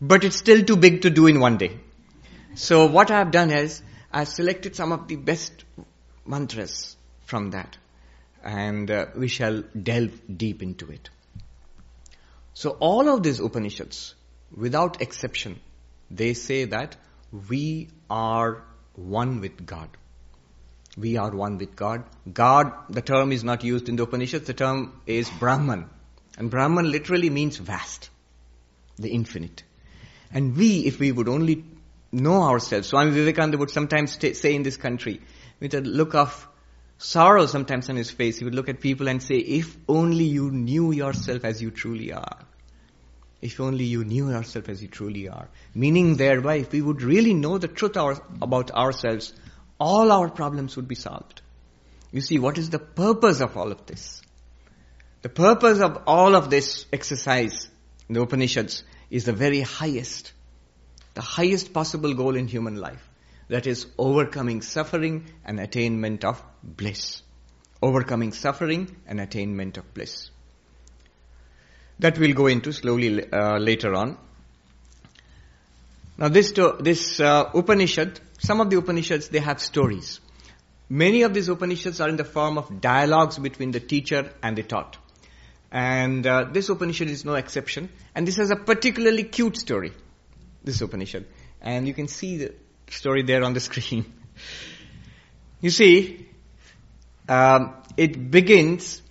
But 0.00 0.24
it's 0.24 0.36
still 0.36 0.64
too 0.64 0.76
big 0.76 1.02
to 1.02 1.10
do 1.10 1.26
in 1.26 1.40
one 1.40 1.58
day. 1.58 1.78
So 2.54 2.86
what 2.86 3.10
I've 3.10 3.30
done 3.30 3.50
is, 3.50 3.82
I've 4.12 4.28
selected 4.28 4.74
some 4.74 4.92
of 4.92 5.06
the 5.08 5.16
best 5.16 5.64
mantras 6.26 6.96
from 7.26 7.50
that. 7.50 7.76
And 8.42 8.90
uh, 8.90 9.06
we 9.14 9.28
shall 9.28 9.62
delve 9.80 10.20
deep 10.34 10.62
into 10.62 10.90
it. 10.90 11.10
So 12.54 12.70
all 12.80 13.08
of 13.08 13.22
these 13.22 13.40
Upanishads, 13.40 14.14
without 14.56 15.00
exception, 15.00 15.60
they 16.10 16.34
say 16.34 16.64
that 16.64 16.96
we 17.48 17.88
are 18.08 18.62
one 18.94 19.40
with 19.40 19.64
God. 19.64 19.88
We 20.96 21.16
are 21.16 21.30
one 21.30 21.58
with 21.58 21.76
God. 21.76 22.04
God, 22.32 22.72
the 22.88 23.00
term 23.00 23.30
is 23.32 23.44
not 23.44 23.62
used 23.62 23.88
in 23.88 23.96
the 23.96 24.02
Upanishads, 24.02 24.46
the 24.46 24.54
term 24.54 25.00
is 25.06 25.30
Brahman. 25.30 25.88
And 26.40 26.50
Brahman 26.50 26.90
literally 26.90 27.28
means 27.28 27.58
vast, 27.58 28.08
the 28.96 29.10
infinite. 29.10 29.62
And 30.32 30.56
we, 30.56 30.86
if 30.86 30.98
we 30.98 31.12
would 31.12 31.28
only 31.28 31.64
know 32.12 32.44
ourselves, 32.44 32.88
Swami 32.88 33.10
Vivekananda 33.10 33.58
would 33.58 33.68
sometimes 33.68 34.18
say 34.38 34.54
in 34.54 34.62
this 34.62 34.78
country, 34.78 35.20
with 35.60 35.74
a 35.74 35.82
look 35.82 36.14
of 36.14 36.48
sorrow 36.96 37.44
sometimes 37.44 37.90
on 37.90 37.96
his 37.96 38.10
face, 38.10 38.38
he 38.38 38.46
would 38.46 38.54
look 38.54 38.70
at 38.70 38.80
people 38.80 39.06
and 39.06 39.22
say, 39.22 39.34
if 39.34 39.76
only 39.86 40.24
you 40.24 40.50
knew 40.50 40.92
yourself 40.92 41.44
as 41.44 41.60
you 41.60 41.70
truly 41.70 42.10
are. 42.14 42.38
If 43.42 43.60
only 43.60 43.84
you 43.84 44.02
knew 44.02 44.30
yourself 44.30 44.70
as 44.70 44.80
you 44.80 44.88
truly 44.88 45.28
are. 45.28 45.50
Meaning 45.74 46.16
thereby, 46.16 46.54
if 46.54 46.72
we 46.72 46.80
would 46.80 47.02
really 47.02 47.34
know 47.34 47.58
the 47.58 47.68
truth 47.68 47.98
our, 47.98 48.18
about 48.40 48.70
ourselves, 48.70 49.34
all 49.78 50.10
our 50.10 50.30
problems 50.30 50.74
would 50.76 50.88
be 50.88 50.94
solved. 50.94 51.42
You 52.12 52.22
see, 52.22 52.38
what 52.38 52.56
is 52.56 52.70
the 52.70 52.78
purpose 52.78 53.42
of 53.42 53.58
all 53.58 53.70
of 53.70 53.84
this? 53.84 54.22
The 55.22 55.28
purpose 55.28 55.80
of 55.80 56.02
all 56.06 56.34
of 56.34 56.48
this 56.48 56.86
exercise 56.92 57.68
in 58.08 58.14
the 58.14 58.22
Upanishads 58.22 58.84
is 59.10 59.24
the 59.24 59.34
very 59.34 59.60
highest, 59.60 60.32
the 61.14 61.20
highest 61.20 61.74
possible 61.74 62.14
goal 62.14 62.36
in 62.36 62.48
human 62.48 62.76
life. 62.76 63.06
That 63.48 63.66
is 63.66 63.86
overcoming 63.98 64.62
suffering 64.62 65.26
and 65.44 65.60
attainment 65.60 66.24
of 66.24 66.42
bliss. 66.62 67.22
Overcoming 67.82 68.32
suffering 68.32 68.96
and 69.06 69.20
attainment 69.20 69.76
of 69.76 69.92
bliss. 69.92 70.30
That 71.98 72.18
we'll 72.18 72.34
go 72.34 72.46
into 72.46 72.72
slowly 72.72 73.30
uh, 73.30 73.58
later 73.58 73.94
on. 73.94 74.16
Now 76.16 76.28
this, 76.28 76.52
to, 76.52 76.76
this 76.80 77.20
uh, 77.20 77.50
Upanishad, 77.54 78.20
some 78.38 78.60
of 78.60 78.70
the 78.70 78.78
Upanishads, 78.78 79.28
they 79.28 79.40
have 79.40 79.60
stories. 79.60 80.20
Many 80.88 81.22
of 81.22 81.34
these 81.34 81.48
Upanishads 81.48 82.00
are 82.00 82.08
in 82.08 82.16
the 82.16 82.24
form 82.24 82.56
of 82.56 82.80
dialogues 82.80 83.38
between 83.38 83.70
the 83.70 83.80
teacher 83.80 84.32
and 84.42 84.56
the 84.56 84.62
taught. 84.62 84.96
And 85.70 86.26
uh, 86.26 86.48
this 86.50 86.68
Upanishad 86.68 87.08
is 87.08 87.24
no 87.24 87.34
exception. 87.34 87.90
And 88.14 88.26
this 88.26 88.36
has 88.36 88.50
a 88.50 88.56
particularly 88.56 89.24
cute 89.24 89.56
story, 89.56 89.92
this 90.64 90.80
Upanishad. 90.80 91.26
And 91.60 91.86
you 91.86 91.94
can 91.94 92.08
see 92.08 92.38
the 92.38 92.54
story 92.90 93.22
there 93.22 93.44
on 93.44 93.54
the 93.54 93.60
screen. 93.68 94.04
you 95.60 95.70
see, 95.70 96.28
um, 97.28 97.74
it 97.96 98.30
begins 98.30 99.02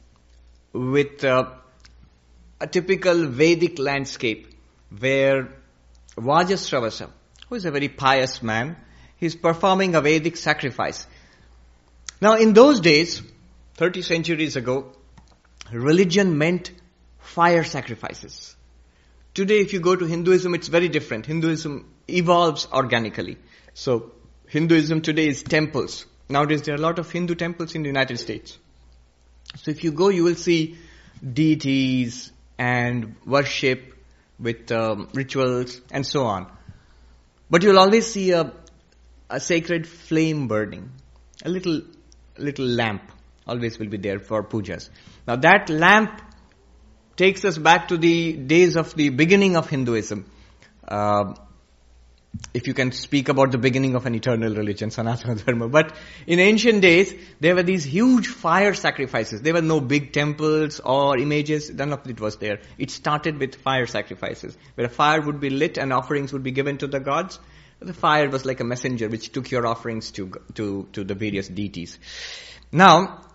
with 0.73 1.23
uh, 1.23 1.51
a 2.59 2.67
typical 2.67 3.25
Vedic 3.27 3.79
landscape 3.79 4.53
where 4.97 5.49
Vajasravasa, 6.17 7.09
who 7.47 7.55
is 7.55 7.65
a 7.65 7.71
very 7.71 7.87
pious 7.87 8.43
man, 8.43 8.75
he's 9.17 9.35
performing 9.35 9.95
a 9.95 10.01
Vedic 10.01 10.35
sacrifice. 10.35 11.07
Now 12.21 12.35
in 12.35 12.53
those 12.53 12.81
days, 12.81 13.21
30 13.75 14.01
centuries 14.01 14.55
ago, 14.57 14.91
religion 15.71 16.37
meant 16.37 16.71
fire 17.19 17.63
sacrifices. 17.63 18.55
Today, 19.33 19.59
if 19.59 19.73
you 19.73 19.79
go 19.79 19.95
to 19.95 20.05
Hinduism, 20.05 20.55
it's 20.55 20.67
very 20.67 20.89
different. 20.89 21.25
Hinduism 21.25 21.91
evolves 22.07 22.67
organically. 22.71 23.37
So, 23.73 24.11
Hinduism 24.47 25.01
today 25.01 25.27
is 25.27 25.43
temples. 25.43 26.05
Nowadays, 26.27 26.63
there 26.63 26.73
are 26.75 26.77
a 26.77 26.81
lot 26.81 26.99
of 26.99 27.11
Hindu 27.11 27.35
temples 27.35 27.75
in 27.75 27.83
the 27.83 27.87
United 27.87 28.17
States. 28.17 28.57
So, 29.57 29.71
if 29.71 29.83
you 29.83 29.91
go, 29.91 30.09
you 30.09 30.23
will 30.23 30.35
see 30.35 30.77
deities 31.33 32.31
and 32.57 33.15
worship 33.25 33.93
with 34.39 34.71
um, 34.71 35.09
rituals 35.13 35.79
and 35.91 36.05
so 36.05 36.25
on. 36.25 36.51
But 37.49 37.63
you'll 37.63 37.79
always 37.79 38.11
see 38.11 38.31
a, 38.31 38.53
a 39.29 39.39
sacred 39.39 39.87
flame 39.87 40.47
burning, 40.47 40.91
a 41.43 41.49
little, 41.49 41.81
little 42.37 42.65
lamp 42.65 43.11
always 43.49 43.79
will 43.79 43.87
be 43.87 43.97
there 43.97 44.19
for 44.19 44.43
pujas. 44.43 44.89
Now 45.29 45.35
that 45.35 45.69
lamp 45.69 46.23
takes 47.15 47.45
us 47.45 47.55
back 47.55 47.89
to 47.89 47.97
the 47.97 48.33
days 48.33 48.75
of 48.75 48.95
the 48.95 49.09
beginning 49.09 49.57
of 49.57 49.69
Hinduism. 49.69 50.25
Uh, 50.87 51.35
if 52.55 52.65
you 52.65 52.73
can 52.73 52.91
speak 52.91 53.29
about 53.29 53.51
the 53.51 53.59
beginning 53.59 53.93
of 53.93 54.07
an 54.07 54.15
eternal 54.15 54.55
religion, 54.55 54.89
Sanatana 54.89 55.45
Dharma. 55.45 55.67
But 55.67 55.95
in 56.25 56.39
ancient 56.39 56.81
days, 56.81 57.13
there 57.39 57.53
were 57.53 57.61
these 57.61 57.83
huge 57.83 58.27
fire 58.27 58.73
sacrifices. 58.73 59.43
There 59.43 59.53
were 59.53 59.61
no 59.61 59.79
big 59.79 60.13
temples 60.13 60.79
or 60.79 61.15
images. 61.19 61.69
None 61.69 61.93
of 61.93 62.09
it 62.09 62.19
was 62.19 62.37
there. 62.37 62.61
It 62.79 62.89
started 62.89 63.37
with 63.37 63.53
fire 63.53 63.85
sacrifices, 63.85 64.57
where 64.73 64.87
a 64.87 64.89
fire 64.89 65.21
would 65.21 65.39
be 65.39 65.51
lit 65.51 65.77
and 65.77 65.93
offerings 65.93 66.33
would 66.33 66.41
be 66.41 66.51
given 66.51 66.79
to 66.79 66.87
the 66.87 66.99
gods. 66.99 67.37
The 67.79 67.93
fire 67.93 68.29
was 68.31 68.45
like 68.45 68.61
a 68.61 68.63
messenger 68.63 69.07
which 69.07 69.31
took 69.31 69.51
your 69.51 69.67
offerings 69.67 70.09
to, 70.13 70.31
to, 70.55 70.87
to 70.93 71.03
the 71.03 71.13
various 71.13 71.47
deities. 71.47 71.99
Now, 72.71 73.28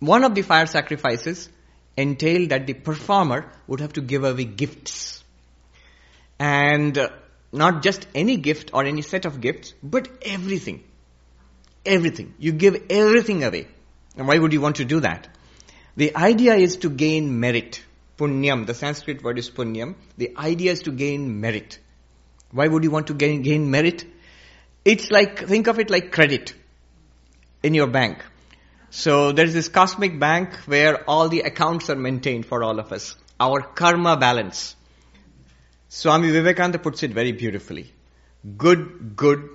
one 0.00 0.24
of 0.24 0.34
the 0.34 0.42
fire 0.42 0.66
sacrifices 0.66 1.48
entailed 1.96 2.50
that 2.50 2.66
the 2.66 2.74
performer 2.74 3.50
would 3.66 3.80
have 3.80 3.92
to 3.94 4.00
give 4.00 4.24
away 4.24 4.44
gifts. 4.44 5.24
And 6.38 6.96
uh, 6.96 7.10
not 7.52 7.82
just 7.82 8.06
any 8.14 8.36
gift 8.36 8.70
or 8.72 8.84
any 8.84 9.02
set 9.02 9.24
of 9.24 9.40
gifts, 9.40 9.74
but 9.82 10.08
everything. 10.22 10.84
Everything. 11.84 12.34
You 12.38 12.52
give 12.52 12.84
everything 12.90 13.42
away. 13.42 13.66
And 14.16 14.28
why 14.28 14.38
would 14.38 14.52
you 14.52 14.60
want 14.60 14.76
to 14.76 14.84
do 14.84 15.00
that? 15.00 15.28
The 15.96 16.14
idea 16.14 16.54
is 16.54 16.76
to 16.78 16.90
gain 16.90 17.40
merit. 17.40 17.82
Punyam, 18.16 18.66
the 18.66 18.74
Sanskrit 18.74 19.22
word 19.22 19.38
is 19.38 19.50
punyam. 19.50 19.94
The 20.16 20.36
idea 20.36 20.72
is 20.72 20.82
to 20.82 20.92
gain 20.92 21.40
merit. 21.40 21.78
Why 22.50 22.66
would 22.66 22.84
you 22.84 22.90
want 22.90 23.08
to 23.08 23.14
gain, 23.14 23.42
gain 23.42 23.70
merit? 23.70 24.04
It's 24.84 25.10
like, 25.10 25.46
think 25.46 25.66
of 25.66 25.78
it 25.78 25.90
like 25.90 26.12
credit 26.12 26.54
in 27.62 27.74
your 27.74 27.86
bank. 27.88 28.24
So 28.90 29.32
there's 29.32 29.52
this 29.52 29.68
cosmic 29.68 30.18
bank 30.18 30.54
where 30.66 31.08
all 31.08 31.28
the 31.28 31.40
accounts 31.40 31.90
are 31.90 31.96
maintained 31.96 32.46
for 32.46 32.62
all 32.62 32.78
of 32.78 32.92
us. 32.92 33.16
Our 33.38 33.60
karma 33.60 34.16
balance. 34.16 34.74
Swami 35.88 36.30
Vivekananda 36.30 36.78
puts 36.78 37.02
it 37.02 37.12
very 37.12 37.32
beautifully. 37.32 37.92
Good, 38.56 39.16
good, 39.16 39.48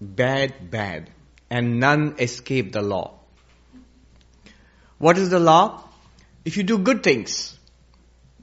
bad, 0.00 0.70
bad, 0.70 1.10
and 1.48 1.80
none 1.80 2.16
escape 2.18 2.72
the 2.72 2.82
law. 2.82 3.18
What 4.98 5.16
is 5.18 5.30
the 5.30 5.40
law? 5.40 5.84
If 6.44 6.56
you 6.56 6.62
do 6.62 6.78
good 6.78 7.02
things, 7.02 7.58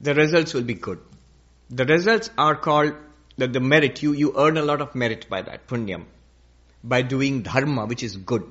the 0.00 0.14
results 0.14 0.54
will 0.54 0.62
be 0.62 0.74
good. 0.74 1.00
The 1.70 1.84
results 1.84 2.30
are 2.38 2.56
called 2.56 2.94
the, 3.36 3.46
the 3.46 3.60
merit. 3.60 4.02
You, 4.02 4.12
you 4.12 4.34
earn 4.36 4.56
a 4.56 4.62
lot 4.62 4.80
of 4.80 4.94
merit 4.94 5.28
by 5.28 5.42
that, 5.42 5.66
punyam, 5.66 6.04
by 6.82 7.02
doing 7.02 7.42
dharma, 7.42 7.86
which 7.86 8.02
is 8.02 8.16
good. 8.16 8.50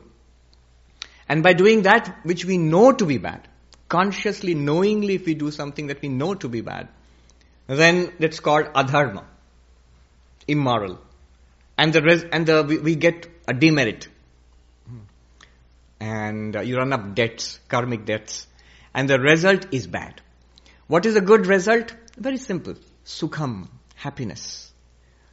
And 1.29 1.43
by 1.43 1.53
doing 1.53 1.81
that 1.83 2.19
which 2.23 2.45
we 2.45 2.57
know 2.57 2.91
to 2.91 3.05
be 3.05 3.17
bad, 3.17 3.47
consciously, 3.89 4.53
knowingly, 4.53 5.15
if 5.15 5.25
we 5.25 5.33
do 5.33 5.51
something 5.51 5.87
that 5.87 6.01
we 6.01 6.09
know 6.09 6.33
to 6.35 6.47
be 6.47 6.61
bad, 6.61 6.89
then 7.67 8.13
that's 8.19 8.39
called 8.39 8.67
adharma, 8.67 9.25
immoral. 10.47 10.99
And 11.77 11.93
the 11.93 12.01
res- 12.01 12.25
and 12.31 12.45
the 12.45 12.63
we, 12.63 12.77
we, 12.79 12.95
get 12.95 13.29
a 13.47 13.53
demerit, 13.53 14.07
and 15.99 16.55
uh, 16.55 16.61
you 16.61 16.77
run 16.77 16.93
up 16.93 17.13
debts, 17.13 17.59
karmic 17.67 18.05
debts, 18.05 18.47
and 18.93 19.09
the 19.09 19.19
result 19.19 19.67
is 19.71 19.85
bad. 19.85 20.21
What 20.87 21.05
is 21.05 21.15
a 21.15 21.21
good 21.21 21.45
result? 21.45 21.93
Very 22.17 22.37
simple: 22.37 22.75
sukham, 23.05 23.67
happiness. 23.95 24.71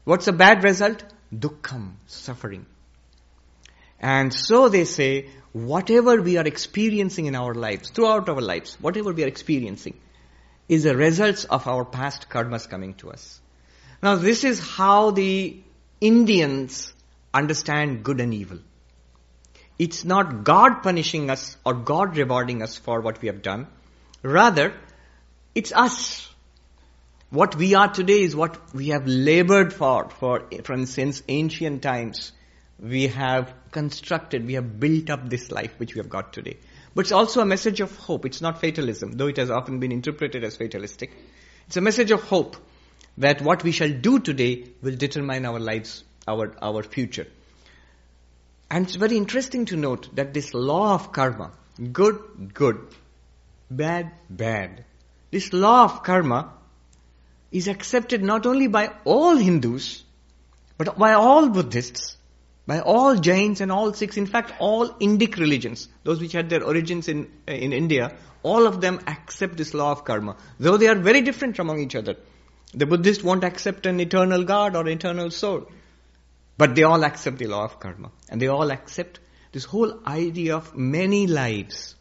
What's 0.05 0.29
a 0.29 0.33
bad 0.33 0.65
result? 0.65 1.03
Dukkham, 1.35 1.95
suffering. 2.07 2.67
And 3.99 4.35
so 4.35 4.69
they 4.69 4.85
say, 4.85 5.31
whatever 5.55 6.21
we 6.21 6.37
are 6.37 6.45
experiencing 6.45 7.27
in 7.27 7.37
our 7.37 7.55
lives, 7.55 7.89
throughout 7.91 8.29
our 8.29 8.41
lives, 8.41 8.77
whatever 8.81 9.13
we 9.13 9.23
are 9.23 9.29
experiencing, 9.29 9.97
is 10.69 10.83
the 10.83 10.97
results 10.97 11.45
of 11.45 11.67
our 11.69 11.85
past 11.85 12.29
karmas 12.29 12.69
coming 12.69 12.95
to 12.95 13.11
us. 13.11 13.41
Now 14.03 14.17
this 14.17 14.43
is 14.43 14.59
how 14.59 15.13
the 15.13 15.57
Indians 16.01 16.93
understand 17.33 18.03
good 18.03 18.21
and 18.21 18.35
evil. 18.35 18.59
It's 19.79 20.05
not 20.05 20.43
God 20.43 20.83
punishing 20.83 21.31
us 21.31 21.57
or 21.65 21.75
God 21.75 22.17
rewarding 22.17 22.61
us 22.63 22.77
for 22.77 23.01
what 23.01 23.23
we 23.23 23.29
have 23.29 23.43
done. 23.43 23.69
Rather, 24.23 24.75
it's 25.55 25.73
us. 25.73 26.29
What 27.31 27.55
we 27.55 27.75
are 27.75 27.89
today 27.89 28.23
is 28.23 28.35
what 28.35 28.75
we 28.75 28.89
have 28.89 29.07
labored 29.07 29.73
for, 29.73 30.09
for, 30.09 30.49
from 30.65 30.87
since 30.87 31.23
ancient 31.29 31.83
times. 31.83 32.33
We 32.81 33.09
have 33.09 33.53
constructed, 33.75 34.47
we 34.47 34.55
have 34.55 34.81
built 34.81 35.11
up 35.11 35.29
this 35.29 35.51
life 35.51 35.75
which 35.79 35.95
we 35.95 35.99
have 35.99 36.09
got 36.09 36.33
today. 36.33 36.57
But 36.95 37.03
it's 37.03 37.13
also 37.13 37.41
a 37.41 37.47
message 37.47 37.81
of 37.81 37.95
hope. 37.99 38.25
It's 38.25 38.41
not 38.41 38.61
fatalism, 38.61 39.13
though 39.13 39.27
it 39.27 39.37
has 39.37 39.51
often 39.51 39.81
been 39.81 39.93
interpreted 39.93 40.45
as 40.45 40.57
fatalistic. 40.57 41.11
It's 41.67 41.77
a 41.77 41.83
message 41.83 42.13
of 42.13 42.23
hope 42.23 42.57
that 43.19 43.43
what 43.43 43.65
we 43.65 43.73
shall 43.73 43.91
do 43.91 44.21
today 44.21 44.69
will 44.81 44.97
determine 44.97 45.45
our 45.45 45.59
lives, 45.59 46.05
our, 46.27 46.55
our 46.63 46.83
future. 46.83 47.27
And 48.71 48.87
it's 48.87 48.95
very 48.95 49.17
interesting 49.17 49.67
to 49.67 49.77
note 49.77 50.09
that 50.17 50.33
this 50.33 50.55
law 50.55 50.95
of 50.95 51.13
karma, 51.13 51.51
good, 51.93 52.55
good, 52.55 52.79
bad, 53.71 54.13
bad, 54.31 54.85
this 55.31 55.53
law 55.53 55.85
of 55.85 56.03
karma 56.05 56.53
is 57.51 57.69
accepted 57.69 58.23
not 58.23 58.47
only 58.47 58.69
by 58.69 58.91
all 59.05 59.37
Hindus, 59.37 60.05
but 60.79 60.99
by 60.99 61.13
all 61.15 61.49
Buddhists, 61.49 62.17
by 62.67 62.81
all 62.81 63.17
Jains 63.17 63.61
and 63.61 63.71
all 63.71 63.93
Sikhs, 63.93 64.17
in 64.17 64.27
fact, 64.27 64.53
all 64.59 64.89
Indic 64.95 65.37
religions, 65.37 65.89
those 66.03 66.21
which 66.21 66.33
had 66.33 66.49
their 66.49 66.65
origins 66.65 67.09
in, 67.09 67.31
in 67.47 67.73
India, 67.73 68.17
all 68.43 68.67
of 68.67 68.81
them 68.81 69.01
accept 69.07 69.57
this 69.57 69.75
law 69.75 69.93
of 69.93 70.05
karma, 70.05 70.37
though 70.59 70.77
they 70.77 70.89
are 70.89 70.95
very 70.95 71.21
different 71.21 71.59
among 71.59 71.81
each 71.81 71.95
other. 71.95 72.17
The 72.73 72.87
Buddhists 72.87 73.23
won't 73.23 73.45
accept 73.45 73.87
an 73.87 74.01
eternal 74.01 74.45
God 74.45 74.77
or 74.77 74.89
eternal 74.89 75.31
soul, 75.31 75.71
but 76.57 76.75
they 76.75 76.83
all 76.85 77.05
accept 77.05 77.39
the 77.39 77.47
law 77.47 77.65
of 77.65 77.81
karma, 77.81 78.11
and 78.31 78.41
they 78.41 78.49
all 78.49 78.71
accept 78.71 79.21
this 79.53 79.65
whole 79.65 80.01
idea 80.07 80.57
of 80.57 80.75
many 80.75 81.27
lives. 81.27 81.95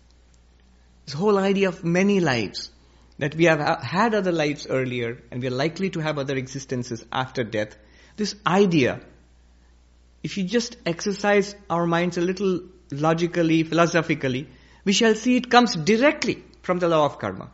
This 1.06 1.14
whole 1.14 1.38
idea 1.38 1.68
of 1.68 1.84
many 1.84 2.20
lives. 2.20 2.72
That 3.20 3.36
we 3.36 3.46
have 3.46 3.60
had 3.84 4.16
other 4.16 4.32
lives 4.32 4.66
earlier, 4.68 5.22
and 5.30 5.42
we 5.42 5.48
are 5.48 5.52
likely 5.52 5.90
to 5.92 6.00
have 6.00 6.18
other 6.18 6.36
existences 6.36 7.06
after 7.12 7.44
death. 7.44 7.78
This 8.16 8.36
idea 8.48 9.02
if 10.24 10.38
you 10.38 10.46
just 10.46 10.78
exercise 10.86 11.56
our 11.70 11.86
minds 11.86 12.18
a 12.18 12.22
little 12.22 12.62
logically, 12.92 13.64
philosophically, 13.64 14.48
we 14.86 14.94
shall 14.94 15.16
see 15.16 15.36
it 15.36 15.52
comes 15.52 15.76
directly 15.76 16.44
from 16.62 16.80
the 16.80 16.88
law 16.88 17.06
of 17.06 17.20
karma. 17.20 17.50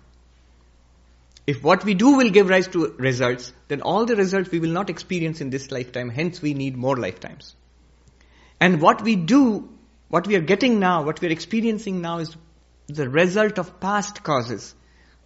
If 1.47 1.63
what 1.63 1.83
we 1.83 1.95
do 1.95 2.15
will 2.15 2.29
give 2.29 2.47
rise 2.47 2.67
to 2.69 2.93
results, 2.99 3.51
then 3.69 3.81
all 3.81 4.05
the 4.05 4.15
results 4.15 4.51
we 4.51 4.59
will 4.59 4.69
not 4.69 4.91
experience 4.91 5.41
in 5.41 5.49
this 5.49 5.71
lifetime, 5.71 6.09
hence 6.09 6.43
we 6.43 6.53
need 6.53 6.77
more 6.77 6.95
lifetimes. 6.95 7.55
And 8.59 8.79
what 8.81 9.01
we 9.01 9.15
do, 9.15 9.69
what 10.09 10.27
we 10.27 10.35
are 10.35 10.41
getting 10.41 10.79
now, 10.79 11.01
what 11.03 11.21
we 11.21 11.27
are 11.27 11.31
experiencing 11.31 12.01
now 12.01 12.19
is 12.19 12.35
the 12.87 13.09
result 13.09 13.57
of 13.57 13.79
past 13.79 14.21
causes. 14.23 14.75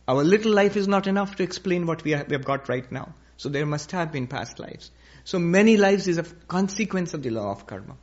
Our 0.08 0.24
little 0.24 0.54
life 0.54 0.78
is 0.78 0.88
not 0.88 1.08
enough 1.08 1.36
to 1.38 1.44
explain 1.44 1.86
what 1.88 2.04
we 2.06 2.12
have, 2.12 2.46
got 2.46 2.70
right 2.70 2.90
now. 2.90 3.16
So 3.36 3.50
there 3.50 3.66
must 3.66 3.92
have 3.92 4.14
been 4.14 4.28
past 4.28 4.60
lives. 4.60 4.92
So 5.26 5.40
many 5.40 5.78
lives 5.78 6.08
is 6.08 6.18
a 6.18 6.24
consequence 6.48 7.14
of 7.14 7.24
the 7.24 7.30
law 7.30 7.52
of 7.52 7.66
karma. 7.66 7.96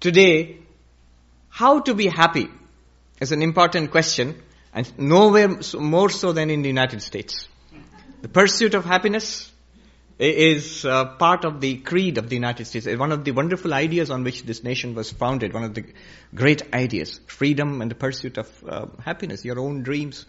Today, 0.00 0.58
how 1.48 1.80
to 1.80 1.94
be 1.94 2.08
happy 2.08 2.48
is 3.20 3.30
an 3.30 3.42
important 3.42 3.90
question 3.92 4.42
and 4.74 4.90
nowhere 4.98 5.58
more 5.78 6.10
so 6.10 6.32
than 6.32 6.50
in 6.50 6.62
the 6.62 6.68
United 6.68 7.02
States. 7.02 7.46
The 8.22 8.28
pursuit 8.28 8.74
of 8.74 8.84
happiness 8.84 9.50
is 10.18 10.84
uh, 10.84 11.04
part 11.16 11.44
of 11.44 11.60
the 11.60 11.76
creed 11.78 12.18
of 12.18 12.28
the 12.28 12.36
United 12.36 12.64
States. 12.66 12.86
One 12.86 13.12
of 13.12 13.24
the 13.24 13.32
wonderful 13.32 13.74
ideas 13.74 14.10
on 14.10 14.24
which 14.24 14.44
this 14.44 14.62
nation 14.62 14.94
was 14.94 15.10
founded, 15.10 15.52
one 15.52 15.64
of 15.64 15.74
the 15.74 15.84
great 16.34 16.72
ideas. 16.74 17.20
Freedom 17.26 17.80
and 17.82 17.90
the 17.90 17.94
pursuit 17.94 18.38
of 18.38 18.64
uh, 18.68 18.86
happiness, 19.04 19.44
your 19.44 19.58
own 19.58 19.82
dreams. 19.82 20.26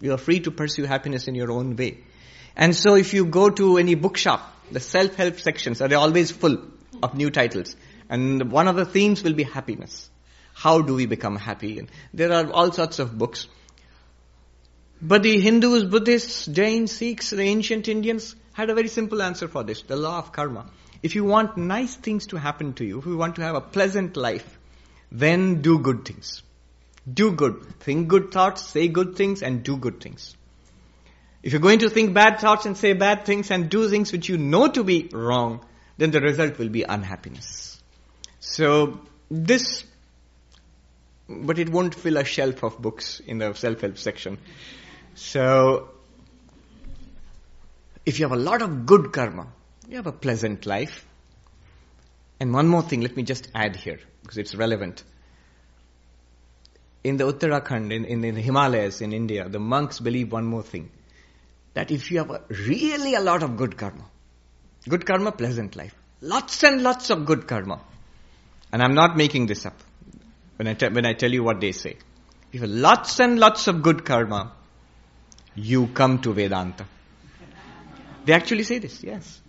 You 0.00 0.12
are 0.14 0.18
free 0.18 0.40
to 0.40 0.50
pursue 0.50 0.84
happiness 0.84 1.28
in 1.28 1.34
your 1.34 1.52
own 1.52 1.76
way. 1.76 2.04
And 2.56 2.74
so 2.74 2.94
if 2.94 3.14
you 3.14 3.24
go 3.26 3.50
to 3.50 3.78
any 3.78 3.94
bookshop, 3.94 4.40
the 4.70 4.80
self-help 4.80 5.40
sections 5.40 5.80
are 5.80 5.94
always 5.94 6.30
full 6.30 6.58
of 7.02 7.14
new 7.14 7.30
titles. 7.30 7.76
And 8.08 8.50
one 8.50 8.68
of 8.68 8.76
the 8.76 8.84
themes 8.84 9.22
will 9.22 9.34
be 9.34 9.44
happiness. 9.44 10.10
How 10.52 10.82
do 10.82 10.94
we 10.94 11.06
become 11.06 11.36
happy? 11.36 11.78
And 11.78 11.90
there 12.12 12.32
are 12.32 12.50
all 12.50 12.72
sorts 12.72 12.98
of 12.98 13.16
books. 13.16 13.46
But 15.00 15.22
the 15.22 15.40
Hindus, 15.40 15.84
Buddhists, 15.84 16.46
Jains, 16.46 16.92
Sikhs, 16.92 17.30
the 17.30 17.42
ancient 17.42 17.88
Indians 17.88 18.36
had 18.52 18.68
a 18.68 18.74
very 18.74 18.88
simple 18.88 19.22
answer 19.22 19.48
for 19.48 19.64
this, 19.64 19.82
the 19.82 19.96
law 19.96 20.18
of 20.18 20.32
karma. 20.32 20.66
If 21.02 21.14
you 21.14 21.24
want 21.24 21.56
nice 21.56 21.94
things 21.94 22.26
to 22.28 22.36
happen 22.36 22.74
to 22.74 22.84
you, 22.84 22.98
if 22.98 23.06
you 23.06 23.16
want 23.16 23.36
to 23.36 23.42
have 23.42 23.54
a 23.54 23.60
pleasant 23.62 24.16
life, 24.16 24.58
then 25.10 25.62
do 25.62 25.78
good 25.78 26.04
things. 26.04 26.42
Do 27.10 27.32
good. 27.32 27.64
Think 27.80 28.08
good 28.08 28.30
thoughts, 28.30 28.66
say 28.66 28.88
good 28.88 29.16
things, 29.16 29.42
and 29.42 29.62
do 29.62 29.78
good 29.78 30.00
things. 30.02 30.36
If 31.42 31.52
you're 31.52 31.60
going 31.60 31.78
to 31.80 31.90
think 31.90 32.12
bad 32.12 32.38
thoughts 32.38 32.66
and 32.66 32.76
say 32.76 32.92
bad 32.92 33.24
things 33.24 33.50
and 33.50 33.70
do 33.70 33.88
things 33.88 34.12
which 34.12 34.28
you 34.28 34.36
know 34.36 34.68
to 34.68 34.84
be 34.84 35.08
wrong, 35.12 35.64
then 35.96 36.10
the 36.10 36.20
result 36.20 36.58
will 36.58 36.68
be 36.68 36.82
unhappiness. 36.82 37.80
So 38.40 39.00
this, 39.30 39.84
but 41.28 41.58
it 41.58 41.70
won't 41.70 41.94
fill 41.94 42.18
a 42.18 42.24
shelf 42.24 42.62
of 42.62 42.80
books 42.80 43.20
in 43.20 43.38
the 43.38 43.54
self-help 43.54 43.96
section. 43.96 44.38
So 45.14 45.90
if 48.04 48.18
you 48.18 48.28
have 48.28 48.36
a 48.36 48.40
lot 48.40 48.62
of 48.62 48.86
good 48.86 49.12
karma, 49.12 49.48
you 49.88 49.96
have 49.96 50.06
a 50.06 50.12
pleasant 50.12 50.66
life. 50.66 51.06
And 52.38 52.52
one 52.54 52.68
more 52.68 52.82
thing, 52.82 53.02
let 53.02 53.16
me 53.16 53.22
just 53.22 53.48
add 53.54 53.76
here, 53.76 54.00
because 54.22 54.38
it's 54.38 54.54
relevant. 54.54 55.04
In 57.04 57.16
the 57.18 57.24
Uttarakhand, 57.24 57.92
in, 57.92 58.04
in, 58.04 58.24
in 58.24 58.34
the 58.34 58.40
Himalayas, 58.40 59.00
in 59.00 59.12
India, 59.12 59.48
the 59.48 59.58
monks 59.58 60.00
believe 60.00 60.32
one 60.32 60.46
more 60.46 60.62
thing. 60.62 60.90
That 61.74 61.90
if 61.90 62.10
you 62.10 62.18
have 62.18 62.30
a, 62.30 62.42
really 62.48 63.14
a 63.14 63.20
lot 63.20 63.42
of 63.42 63.56
good 63.56 63.76
karma, 63.76 64.04
good 64.88 65.06
karma, 65.06 65.32
pleasant 65.32 65.76
life, 65.76 65.94
lots 66.20 66.62
and 66.64 66.82
lots 66.82 67.10
of 67.10 67.26
good 67.26 67.46
karma, 67.46 67.80
and 68.72 68.82
I'm 68.82 68.94
not 68.94 69.16
making 69.16 69.46
this 69.46 69.66
up 69.66 69.76
when 70.56 70.66
I, 70.66 70.74
te- 70.74 70.88
when 70.88 71.06
I 71.06 71.12
tell 71.14 71.32
you 71.32 71.42
what 71.42 71.60
they 71.60 71.72
say. 71.72 71.96
If 72.48 72.54
you 72.54 72.60
have 72.60 72.70
lots 72.70 73.20
and 73.20 73.38
lots 73.38 73.68
of 73.68 73.82
good 73.82 74.04
karma, 74.04 74.52
you 75.54 75.86
come 75.88 76.20
to 76.22 76.32
Vedanta. 76.32 76.86
They 78.24 78.32
actually 78.32 78.64
say 78.64 78.78
this, 78.78 79.02
yes. 79.02 79.40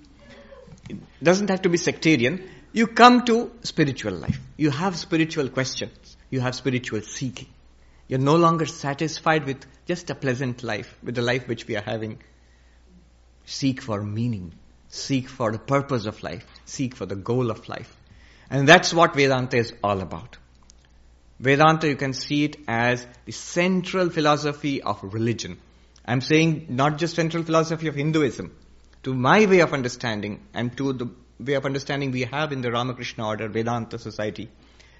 It 0.90 0.98
doesn't 1.24 1.50
have 1.50 1.64
to 1.64 1.70
be 1.70 1.78
sectarian. 1.78 2.50
You 2.74 2.88
come 2.88 3.26
to 3.26 3.52
spiritual 3.64 4.14
life. 4.14 4.40
You 4.58 4.70
have 4.70 4.96
spiritual 4.96 5.50
questions. 5.50 6.18
You 6.30 6.40
have 6.42 6.56
spiritual 6.56 7.02
seeking. 7.02 7.48
You're 8.12 8.19
no 8.19 8.36
longer 8.36 8.65
satisfied 8.65 9.45
with 9.45 9.65
just 9.86 10.10
a 10.10 10.15
pleasant 10.15 10.63
life, 10.63 10.97
with 11.02 11.15
the 11.15 11.21
life 11.21 11.47
which 11.47 11.65
we 11.65 11.78
are 11.78 11.82
having. 11.82 12.19
Seek 13.45 13.82
for 13.82 14.04
meaning. 14.04 14.54
Seek 14.89 15.30
for 15.30 15.54
the 15.54 15.60
purpose 15.60 16.06
of 16.06 16.21
life. 16.21 16.45
Seek 16.65 16.93
for 16.93 17.06
the 17.06 17.15
goal 17.15 17.50
of 17.50 17.69
life. 17.69 17.95
And 18.50 18.67
that's 18.67 18.93
what 18.93 19.15
Vedanta 19.15 19.56
is 19.56 19.71
all 19.82 20.02
about. 20.02 20.38
Vedanta, 21.39 21.88
you 21.88 21.95
can 21.95 22.12
see 22.12 22.43
it 22.43 22.58
as 22.67 23.08
the 23.24 23.32
central 23.32 24.10
philosophy 24.10 24.82
of 24.82 25.02
religion. 25.02 25.58
I'm 26.06 26.19
saying 26.19 26.65
not 26.67 26.97
just 26.97 27.15
central 27.15 27.43
philosophy 27.43 27.88
of 27.88 27.95
Hinduism. 27.95 28.54
To 29.04 29.13
my 29.13 29.45
way 29.45 29.62
of 29.62 29.71
understanding 29.71 30.41
and 30.54 30.76
to 30.76 30.91
the 30.91 31.10
way 31.39 31.54
of 31.54 31.65
understanding 31.65 32.12
we 32.12 32.24
have 32.24 32.52
in 32.52 32.60
the 32.60 32.74
Ramakrishna 32.74 33.26
order, 33.26 33.47
Vedanta 33.47 33.97
society, 33.97 34.50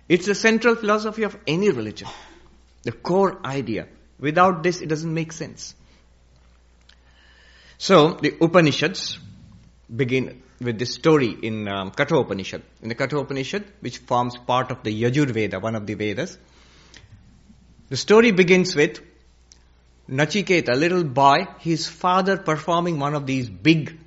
it's 0.08 0.28
the 0.28 0.34
central 0.34 0.76
philosophy 0.76 1.24
of 1.24 1.38
any 1.46 1.72
religion. 1.72 2.08
The 2.84 2.92
core 2.92 3.40
idea. 3.46 3.88
Without 4.20 4.64
this, 4.64 4.82
it 4.82 4.88
doesn't 4.88 5.14
make 5.14 5.32
sense. 5.32 5.76
So, 7.78 8.14
the 8.14 8.36
Upanishads 8.40 9.18
begin 9.94 10.42
with 10.60 10.78
this 10.78 10.94
story 10.94 11.36
in 11.42 11.68
um, 11.68 11.92
Kathopanishad. 11.92 12.62
In 12.82 12.90
the 12.90 12.96
Kathopanishad, 12.96 13.66
which 13.80 13.98
forms 13.98 14.38
part 14.38 14.72
of 14.72 14.84
the 14.84 15.04
Yajur 15.04 15.32
Veda, 15.32 15.60
one 15.60 15.76
of 15.76 15.88
the 15.88 15.96
Vedas, 15.96 16.38
the 17.90 17.98
story 17.98 18.32
begins 18.32 18.76
with 18.76 19.02
Nachiketa, 20.10 20.74
a 20.74 20.76
little 20.76 21.04
boy, 21.04 21.48
his 21.60 21.88
father 21.88 22.38
performing 22.38 23.00
one 23.00 23.16
of 23.16 23.26
these 23.26 23.50
big 23.50 23.98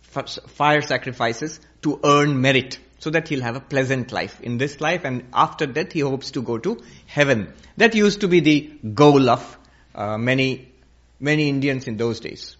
fire 0.00 0.80
sacrifices 0.82 1.60
to 1.82 2.00
earn 2.02 2.40
merit 2.40 2.78
so 2.98 3.10
that 3.10 3.28
he'll 3.28 3.42
have 3.42 3.56
a 3.56 3.60
pleasant 3.60 4.12
life 4.12 4.40
in 4.40 4.58
this 4.58 4.80
life 4.80 5.04
and 5.04 5.24
after 5.32 5.66
death 5.66 5.92
he 5.92 6.00
hopes 6.00 6.32
to 6.32 6.42
go 6.42 6.58
to 6.58 6.82
heaven. 7.06 7.52
That 7.76 7.94
used 7.94 8.20
to 8.22 8.28
be 8.28 8.40
the 8.40 8.72
goal 8.94 9.30
of 9.30 9.58
uh, 9.94 10.18
many, 10.18 10.72
many 11.20 11.48
Indians 11.48 11.86
in 11.86 11.96
those 11.96 12.20
days. 12.20 12.56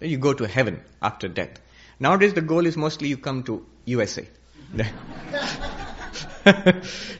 You 0.00 0.18
go 0.18 0.34
to 0.34 0.46
heaven 0.46 0.80
after 1.00 1.28
death. 1.28 1.60
Nowadays 1.98 2.34
the 2.34 2.42
goal 2.42 2.66
is 2.66 2.76
mostly 2.76 3.08
you 3.08 3.16
come 3.16 3.44
to 3.44 3.64
USA. 3.84 4.26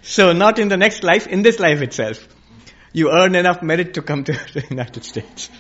so 0.03 0.33
not 0.33 0.59
in 0.59 0.69
the 0.69 0.77
next 0.77 1.03
life, 1.03 1.27
in 1.27 1.43
this 1.43 1.59
life 1.59 1.81
itself. 1.81 2.29
You 2.93 3.13
earn 3.13 3.35
enough 3.35 3.63
merit 3.63 3.95
to 3.95 4.03
come 4.03 4.25
to 4.25 4.33
the 4.55 4.65
United 4.69 5.05
States. 5.05 5.51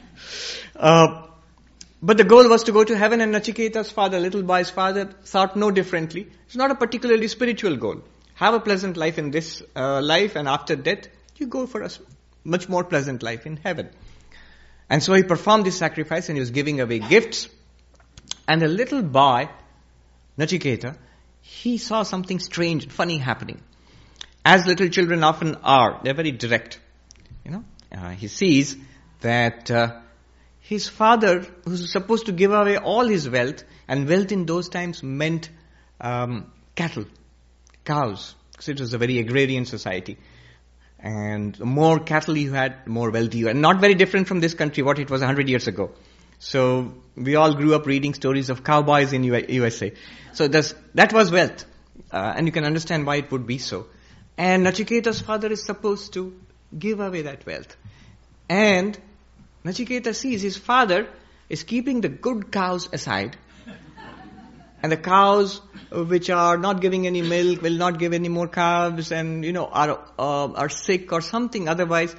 Uh, 0.74 1.26
but 2.02 2.16
the 2.16 2.24
goal 2.24 2.48
was 2.48 2.64
to 2.64 2.72
go 2.72 2.84
to 2.84 2.96
heaven 2.96 3.20
and 3.20 3.34
Nachiketa's 3.34 3.90
father, 3.90 4.20
little 4.20 4.42
boy's 4.42 4.70
father, 4.70 5.06
thought 5.24 5.56
no 5.56 5.70
differently. 5.70 6.28
It's 6.46 6.56
not 6.56 6.70
a 6.70 6.74
particularly 6.74 7.28
spiritual 7.28 7.76
goal. 7.76 8.02
Have 8.34 8.54
a 8.54 8.60
pleasant 8.60 8.96
life 8.96 9.18
in 9.18 9.30
this 9.30 9.62
uh, 9.74 10.00
life 10.02 10.36
and 10.36 10.46
after 10.46 10.76
death, 10.76 11.08
you 11.36 11.46
go 11.46 11.66
for 11.66 11.82
a 11.82 11.90
much 12.44 12.68
more 12.68 12.84
pleasant 12.84 13.22
life 13.22 13.46
in 13.46 13.56
heaven. 13.56 13.90
And 14.88 15.02
so 15.02 15.14
he 15.14 15.22
performed 15.22 15.66
this 15.66 15.78
sacrifice 15.78 16.28
and 16.28 16.36
he 16.36 16.40
was 16.40 16.50
giving 16.50 16.80
away 16.80 16.98
gifts 16.98 17.48
and 18.48 18.62
the 18.62 18.68
little 18.68 19.02
boy, 19.02 19.48
Nachiketa, 20.38 20.96
he 21.40 21.78
saw 21.78 22.02
something 22.02 22.38
strange, 22.38 22.84
and 22.84 22.92
funny 22.92 23.18
happening. 23.18 23.60
As 24.44 24.66
little 24.66 24.88
children 24.88 25.24
often 25.24 25.56
are, 25.56 26.00
they're 26.02 26.14
very 26.14 26.32
direct. 26.32 26.80
You 27.44 27.50
know, 27.50 27.64
uh, 27.92 28.10
he 28.10 28.28
sees 28.28 28.76
that 29.20 29.70
uh, 29.70 30.00
his 30.68 30.88
father, 30.88 31.46
who's 31.64 31.92
supposed 31.92 32.26
to 32.26 32.32
give 32.32 32.52
away 32.52 32.76
all 32.76 33.06
his 33.06 33.30
wealth, 33.30 33.62
and 33.86 34.08
wealth 34.08 34.32
in 34.32 34.46
those 34.46 34.68
times 34.68 35.00
meant 35.00 35.48
um, 36.00 36.50
cattle, 36.74 37.04
cows, 37.84 38.34
because 38.50 38.68
it 38.68 38.80
was 38.80 38.92
a 38.92 38.98
very 38.98 39.18
agrarian 39.20 39.64
society. 39.64 40.18
And 40.98 41.54
the 41.54 41.66
more 41.66 42.00
cattle 42.00 42.36
you 42.36 42.52
had, 42.52 42.84
the 42.84 42.90
more 42.90 43.12
wealthy 43.12 43.38
you 43.38 43.46
had. 43.46 43.54
Not 43.54 43.80
very 43.80 43.94
different 43.94 44.26
from 44.26 44.40
this 44.40 44.54
country, 44.54 44.82
what 44.82 44.98
it 44.98 45.08
was 45.08 45.22
a 45.22 45.26
hundred 45.26 45.48
years 45.48 45.68
ago. 45.68 45.92
So 46.40 46.94
we 47.14 47.36
all 47.36 47.54
grew 47.54 47.76
up 47.76 47.86
reading 47.86 48.14
stories 48.14 48.50
of 48.50 48.64
cowboys 48.64 49.12
in 49.12 49.22
USA. 49.22 49.92
So 50.32 50.48
that 50.48 51.12
was 51.12 51.30
wealth. 51.30 51.64
Uh, 52.10 52.34
and 52.36 52.44
you 52.46 52.52
can 52.52 52.64
understand 52.64 53.06
why 53.06 53.16
it 53.16 53.30
would 53.30 53.46
be 53.46 53.58
so. 53.58 53.86
And 54.36 54.66
Nachiketa's 54.66 55.20
father 55.20 55.52
is 55.52 55.62
supposed 55.62 56.14
to 56.14 56.34
give 56.76 56.98
away 56.98 57.22
that 57.22 57.46
wealth. 57.46 57.76
And 58.48 58.98
Nachiketa 59.66 60.14
sees 60.14 60.42
his 60.42 60.56
father 60.56 61.08
is 61.48 61.62
keeping 61.64 62.00
the 62.00 62.08
good 62.08 62.52
cows 62.52 62.88
aside. 62.92 63.36
and 64.82 64.92
the 64.92 64.96
cows 64.96 65.60
which 65.90 66.30
are 66.30 66.56
not 66.56 66.80
giving 66.80 67.06
any 67.06 67.22
milk 67.22 67.62
will 67.62 67.78
not 67.84 67.98
give 67.98 68.12
any 68.12 68.28
more 68.28 68.46
calves 68.46 69.10
and, 69.10 69.44
you 69.44 69.52
know, 69.52 69.66
are, 69.66 69.98
uh, 70.18 70.52
are 70.52 70.68
sick 70.68 71.12
or 71.12 71.20
something. 71.20 71.68
Otherwise, 71.68 72.14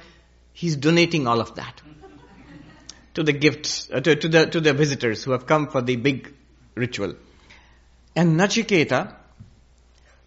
he's 0.52 0.76
donating 0.76 1.26
all 1.26 1.40
of 1.40 1.54
that 1.54 1.80
to 3.14 3.22
the 3.22 3.32
gifts, 3.32 3.88
uh, 3.92 4.00
to, 4.00 4.14
to, 4.14 4.28
the, 4.28 4.46
to 4.46 4.60
the 4.60 4.72
visitors 4.72 5.24
who 5.24 5.32
have 5.32 5.46
come 5.46 5.68
for 5.68 5.82
the 5.82 5.96
big 5.96 6.34
ritual. 6.74 7.14
And 8.14 8.38
Nachiketa, 8.38 9.14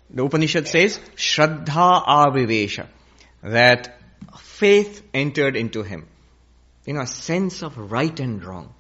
the 0.09 0.25
Upanishad 0.25 0.67
says, 0.67 0.99
Shraddha 1.15 2.05
avivesha, 2.05 2.87
that 3.43 3.97
faith 4.39 5.03
entered 5.13 5.55
into 5.55 5.83
him. 5.83 6.07
You 6.85 6.93
know, 6.93 7.01
a 7.01 7.07
sense 7.07 7.61
of 7.61 7.77
right 7.91 8.19
and 8.19 8.43
wrong, 8.43 8.73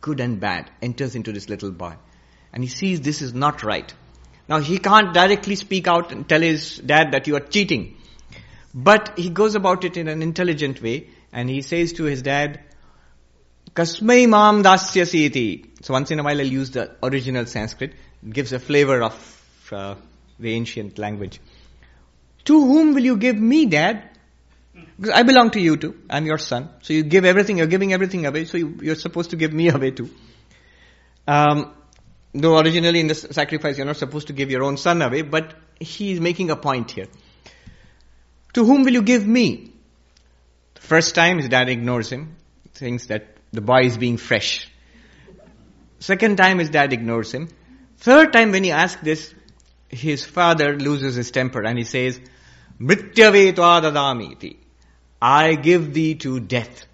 good 0.00 0.20
and 0.20 0.38
bad 0.38 0.70
enters 0.82 1.14
into 1.14 1.32
this 1.32 1.48
little 1.48 1.70
boy. 1.70 1.94
And 2.52 2.62
he 2.62 2.68
sees 2.68 3.00
this 3.00 3.22
is 3.22 3.32
not 3.32 3.62
right. 3.62 3.92
Now 4.48 4.60
he 4.60 4.78
can't 4.78 5.12
directly 5.12 5.56
speak 5.56 5.88
out 5.88 6.12
and 6.12 6.28
tell 6.28 6.40
his 6.40 6.76
dad 6.78 7.12
that 7.12 7.26
you 7.26 7.36
are 7.36 7.40
cheating. 7.40 7.96
But 8.74 9.18
he 9.18 9.30
goes 9.30 9.54
about 9.54 9.84
it 9.84 9.96
in 9.96 10.06
an 10.06 10.22
intelligent 10.22 10.82
way 10.82 11.08
and 11.32 11.48
he 11.48 11.62
says 11.62 11.94
to 11.94 12.04
his 12.04 12.22
dad, 12.22 12.60
Kasmai 13.74 14.28
mam 14.28 14.62
dasyasiti. 14.62 15.84
So 15.84 15.92
once 15.92 16.10
in 16.10 16.20
a 16.20 16.22
while 16.22 16.38
I'll 16.38 16.46
use 16.46 16.70
the 16.70 16.94
original 17.02 17.46
Sanskrit. 17.46 17.94
It 18.22 18.32
gives 18.32 18.52
a 18.52 18.58
flavor 18.58 19.02
of 19.02 19.68
uh, 19.72 19.94
the 20.38 20.52
ancient 20.52 20.98
language. 20.98 21.40
To 22.44 22.60
whom 22.60 22.94
will 22.94 23.04
you 23.04 23.16
give 23.16 23.36
me, 23.36 23.66
Dad? 23.66 24.15
Because 24.98 25.14
I 25.14 25.22
belong 25.22 25.50
to 25.50 25.60
you 25.60 25.76
too. 25.76 25.96
I'm 26.08 26.26
your 26.26 26.38
son. 26.38 26.70
So 26.82 26.92
you 26.92 27.02
give 27.02 27.24
everything, 27.24 27.58
you're 27.58 27.66
giving 27.66 27.92
everything 27.92 28.26
away, 28.26 28.44
so 28.44 28.56
you, 28.56 28.92
are 28.92 28.94
supposed 28.94 29.30
to 29.30 29.36
give 29.36 29.52
me 29.52 29.68
away 29.68 29.90
too. 29.90 30.10
Um, 31.26 31.72
though 32.32 32.58
originally 32.58 33.00
in 33.00 33.08
the 33.08 33.14
sacrifice 33.14 33.78
you're 33.78 33.86
not 33.86 33.96
supposed 33.96 34.28
to 34.28 34.32
give 34.32 34.50
your 34.50 34.62
own 34.62 34.76
son 34.76 35.02
away, 35.02 35.22
but 35.22 35.54
he's 35.80 36.20
making 36.20 36.50
a 36.50 36.56
point 36.56 36.90
here. 36.90 37.06
To 38.54 38.64
whom 38.64 38.84
will 38.84 38.92
you 38.92 39.02
give 39.02 39.26
me? 39.26 39.72
The 40.74 40.80
first 40.80 41.14
time 41.14 41.38
his 41.38 41.48
dad 41.48 41.68
ignores 41.68 42.10
him, 42.10 42.36
thinks 42.72 43.06
that 43.06 43.36
the 43.52 43.60
boy 43.60 43.82
is 43.82 43.98
being 43.98 44.16
fresh. 44.16 44.70
Second 45.98 46.36
time 46.36 46.58
his 46.58 46.70
dad 46.70 46.92
ignores 46.92 47.32
him. 47.32 47.48
Third 47.98 48.32
time 48.32 48.52
when 48.52 48.64
he 48.64 48.70
asks 48.70 49.02
this, 49.02 49.34
his 49.88 50.24
father 50.24 50.76
loses 50.76 51.14
his 51.14 51.30
temper 51.30 51.62
and 51.62 51.78
he 51.78 51.84
says, 51.84 52.20
Mrityave 52.80 53.54
dadamiti. 53.54 54.56
I 55.20 55.54
give 55.54 55.94
thee 55.94 56.14
to 56.16 56.40
death. 56.40 56.86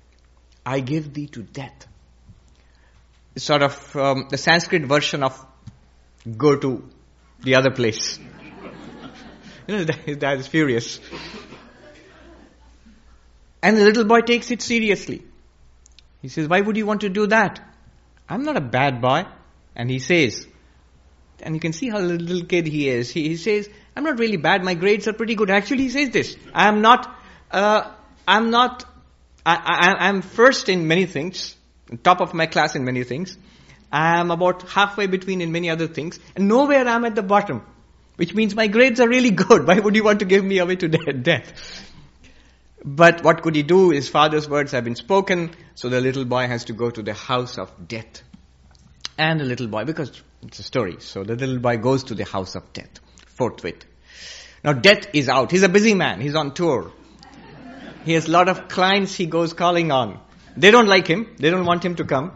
I 0.64 0.80
give 0.80 1.12
thee 1.12 1.26
to 1.28 1.42
death. 1.42 1.86
It's 3.34 3.44
sort 3.44 3.62
of 3.62 3.96
um, 3.96 4.26
the 4.30 4.38
Sanskrit 4.38 4.84
version 4.84 5.22
of 5.22 5.46
go 6.36 6.56
to 6.56 6.88
the 7.40 7.56
other 7.56 7.70
place. 7.70 8.18
you 9.66 9.84
know, 9.84 9.92
his 10.04 10.16
dad 10.18 10.38
is 10.38 10.46
furious. 10.46 11.00
And 13.62 13.76
the 13.76 13.84
little 13.84 14.04
boy 14.04 14.20
takes 14.20 14.50
it 14.50 14.60
seriously. 14.60 15.22
He 16.20 16.28
says, 16.28 16.48
why 16.48 16.60
would 16.60 16.76
you 16.76 16.86
want 16.86 17.02
to 17.02 17.08
do 17.08 17.26
that? 17.28 17.60
I'm 18.28 18.44
not 18.44 18.56
a 18.56 18.60
bad 18.60 19.00
boy. 19.00 19.24
And 19.74 19.90
he 19.90 19.98
says, 19.98 20.46
and 21.42 21.54
you 21.54 21.60
can 21.60 21.72
see 21.72 21.88
how 21.88 21.98
little 21.98 22.44
kid 22.44 22.66
he 22.66 22.88
is. 22.88 23.10
He, 23.10 23.28
he 23.28 23.36
says, 23.36 23.68
I'm 23.96 24.04
not 24.04 24.18
really 24.18 24.36
bad. 24.36 24.64
My 24.64 24.74
grades 24.74 25.08
are 25.08 25.12
pretty 25.12 25.34
good. 25.34 25.50
Actually, 25.50 25.84
he 25.84 25.90
says 25.90 26.10
this. 26.10 26.36
I 26.54 26.68
am 26.68 26.82
not, 26.82 27.18
uh, 27.50 27.92
I'm 28.26 28.50
not, 28.50 28.84
I, 29.44 29.54
I, 29.56 30.08
I'm 30.08 30.22
first 30.22 30.68
in 30.68 30.86
many 30.86 31.06
things, 31.06 31.56
top 32.02 32.20
of 32.20 32.34
my 32.34 32.46
class 32.46 32.76
in 32.76 32.84
many 32.84 33.04
things. 33.04 33.36
I 33.90 34.18
am 34.18 34.30
about 34.30 34.68
halfway 34.70 35.06
between 35.06 35.40
in 35.40 35.52
many 35.52 35.68
other 35.68 35.86
things, 35.86 36.18
and 36.34 36.48
nowhere 36.48 36.86
I 36.86 36.94
am 36.94 37.04
at 37.04 37.14
the 37.14 37.22
bottom, 37.22 37.62
which 38.16 38.34
means 38.34 38.54
my 38.54 38.66
grades 38.66 39.00
are 39.00 39.08
really 39.08 39.30
good. 39.44 39.66
Why 39.66 39.78
would 39.78 39.94
you 39.94 40.04
want 40.04 40.20
to 40.20 40.24
give 40.24 40.44
me 40.44 40.58
away 40.58 40.76
to 40.76 40.88
death? 40.88 41.88
But 42.84 43.22
what 43.22 43.42
could 43.42 43.54
he 43.54 43.62
do? 43.62 43.90
His 43.90 44.08
father's 44.08 44.48
words 44.48 44.72
have 44.72 44.84
been 44.84 44.96
spoken, 44.96 45.54
so 45.74 45.88
the 45.88 46.00
little 46.00 46.24
boy 46.24 46.46
has 46.48 46.64
to 46.66 46.72
go 46.72 46.90
to 46.90 47.02
the 47.02 47.14
house 47.14 47.58
of 47.58 47.70
death. 47.86 48.22
And 49.18 49.38
the 49.38 49.44
little 49.44 49.68
boy, 49.68 49.84
because 49.84 50.22
it's 50.42 50.58
a 50.58 50.62
story, 50.62 50.96
so 50.98 51.22
the 51.22 51.36
little 51.36 51.58
boy 51.58 51.76
goes 51.76 52.04
to 52.04 52.14
the 52.14 52.24
house 52.24 52.56
of 52.56 52.72
death, 52.72 52.98
forthwith. 53.26 53.84
Now 54.64 54.72
death 54.72 55.08
is 55.12 55.28
out. 55.28 55.50
He's 55.50 55.62
a 55.62 55.68
busy 55.68 55.94
man. 55.94 56.20
He's 56.20 56.34
on 56.34 56.54
tour. 56.54 56.92
He 58.04 58.12
has 58.14 58.26
a 58.26 58.30
lot 58.30 58.48
of 58.48 58.68
clients 58.68 59.14
he 59.14 59.26
goes 59.26 59.52
calling 59.52 59.92
on. 59.92 60.20
They 60.56 60.70
don't 60.70 60.88
like 60.88 61.06
him. 61.06 61.34
They 61.38 61.50
don't 61.50 61.64
want 61.64 61.84
him 61.84 61.96
to 61.96 62.04
come. 62.04 62.32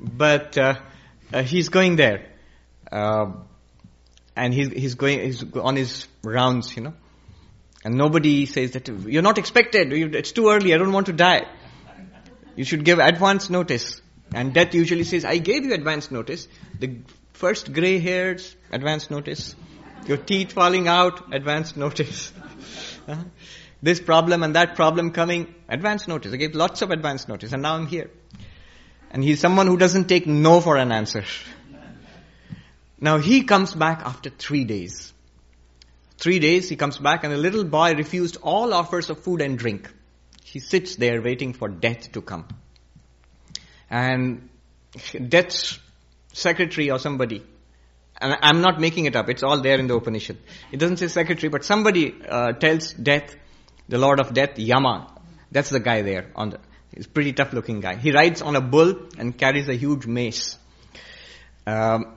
But 0.00 0.58
uh, 0.58 0.74
uh, 1.32 1.42
he's 1.42 1.68
going 1.68 1.96
there. 1.96 2.26
Uh, 2.90 3.32
and 4.36 4.52
he's, 4.52 4.68
he's 4.68 4.94
going, 4.94 5.20
he's 5.20 5.44
on 5.54 5.76
his 5.76 6.06
rounds, 6.22 6.76
you 6.76 6.82
know. 6.82 6.94
And 7.84 7.94
nobody 7.94 8.46
says 8.46 8.72
that, 8.72 8.88
you're 8.88 9.22
not 9.22 9.38
expected, 9.38 9.92
it's 9.92 10.32
too 10.32 10.50
early, 10.50 10.74
I 10.74 10.78
don't 10.78 10.92
want 10.92 11.06
to 11.06 11.12
die. 11.12 11.46
You 12.56 12.64
should 12.64 12.84
give 12.84 12.98
advance 12.98 13.48
notice. 13.48 14.00
And 14.34 14.52
death 14.52 14.74
usually 14.74 15.04
says, 15.04 15.24
I 15.24 15.38
gave 15.38 15.64
you 15.64 15.72
advance 15.72 16.10
notice. 16.10 16.48
The 16.78 16.96
first 17.32 17.72
gray 17.72 17.98
hairs, 17.98 18.56
advance 18.72 19.10
notice. 19.10 19.54
Your 20.06 20.16
teeth 20.16 20.52
falling 20.52 20.88
out, 20.88 21.32
advance 21.32 21.76
notice. 21.76 22.32
this 23.82 24.00
problem 24.00 24.42
and 24.42 24.54
that 24.56 24.74
problem 24.74 25.10
coming, 25.10 25.54
advance 25.68 26.08
notice. 26.08 26.32
I 26.32 26.36
gave 26.36 26.54
lots 26.54 26.82
of 26.82 26.90
advance 26.90 27.28
notice 27.28 27.52
and 27.52 27.62
now 27.62 27.74
I'm 27.74 27.86
here. 27.86 28.10
And 29.10 29.22
he's 29.22 29.40
someone 29.40 29.66
who 29.66 29.76
doesn't 29.76 30.06
take 30.06 30.26
no 30.26 30.60
for 30.60 30.76
an 30.76 30.92
answer. 30.92 31.24
Now 33.00 33.18
he 33.18 33.44
comes 33.44 33.74
back 33.74 34.02
after 34.04 34.30
three 34.30 34.64
days. 34.64 35.12
Three 36.18 36.38
days 36.38 36.68
he 36.68 36.76
comes 36.76 36.98
back 36.98 37.24
and 37.24 37.32
the 37.32 37.36
little 37.36 37.64
boy 37.64 37.94
refused 37.94 38.38
all 38.42 38.72
offers 38.72 39.10
of 39.10 39.22
food 39.22 39.42
and 39.42 39.58
drink. 39.58 39.92
He 40.44 40.60
sits 40.60 40.96
there 40.96 41.20
waiting 41.20 41.52
for 41.52 41.68
death 41.68 42.12
to 42.12 42.22
come. 42.22 42.46
And 43.90 44.48
death's 45.28 45.78
secretary 46.32 46.90
or 46.90 46.98
somebody, 46.98 47.44
and 48.18 48.36
I'm 48.40 48.62
not 48.62 48.80
making 48.80 49.04
it 49.04 49.16
up, 49.16 49.28
it's 49.28 49.42
all 49.42 49.60
there 49.60 49.78
in 49.78 49.86
the 49.86 49.94
Upanishad. 49.94 50.38
It 50.72 50.78
doesn't 50.78 50.98
say 50.98 51.08
secretary, 51.08 51.50
but 51.50 51.64
somebody 51.64 52.14
uh, 52.26 52.52
tells 52.52 52.92
death, 52.92 53.36
the 53.88 53.98
lord 53.98 54.20
of 54.20 54.34
death, 54.34 54.58
Yama. 54.58 55.12
That's 55.50 55.70
the 55.70 55.80
guy 55.80 56.02
there 56.02 56.30
on 56.34 56.50
the, 56.50 56.60
he's 56.94 57.06
a 57.06 57.08
pretty 57.08 57.32
tough 57.32 57.52
looking 57.52 57.80
guy. 57.80 57.96
He 57.96 58.12
rides 58.12 58.42
on 58.42 58.56
a 58.56 58.60
bull 58.60 58.94
and 59.18 59.36
carries 59.36 59.68
a 59.68 59.74
huge 59.74 60.06
mace. 60.06 60.58
Um, 61.66 62.14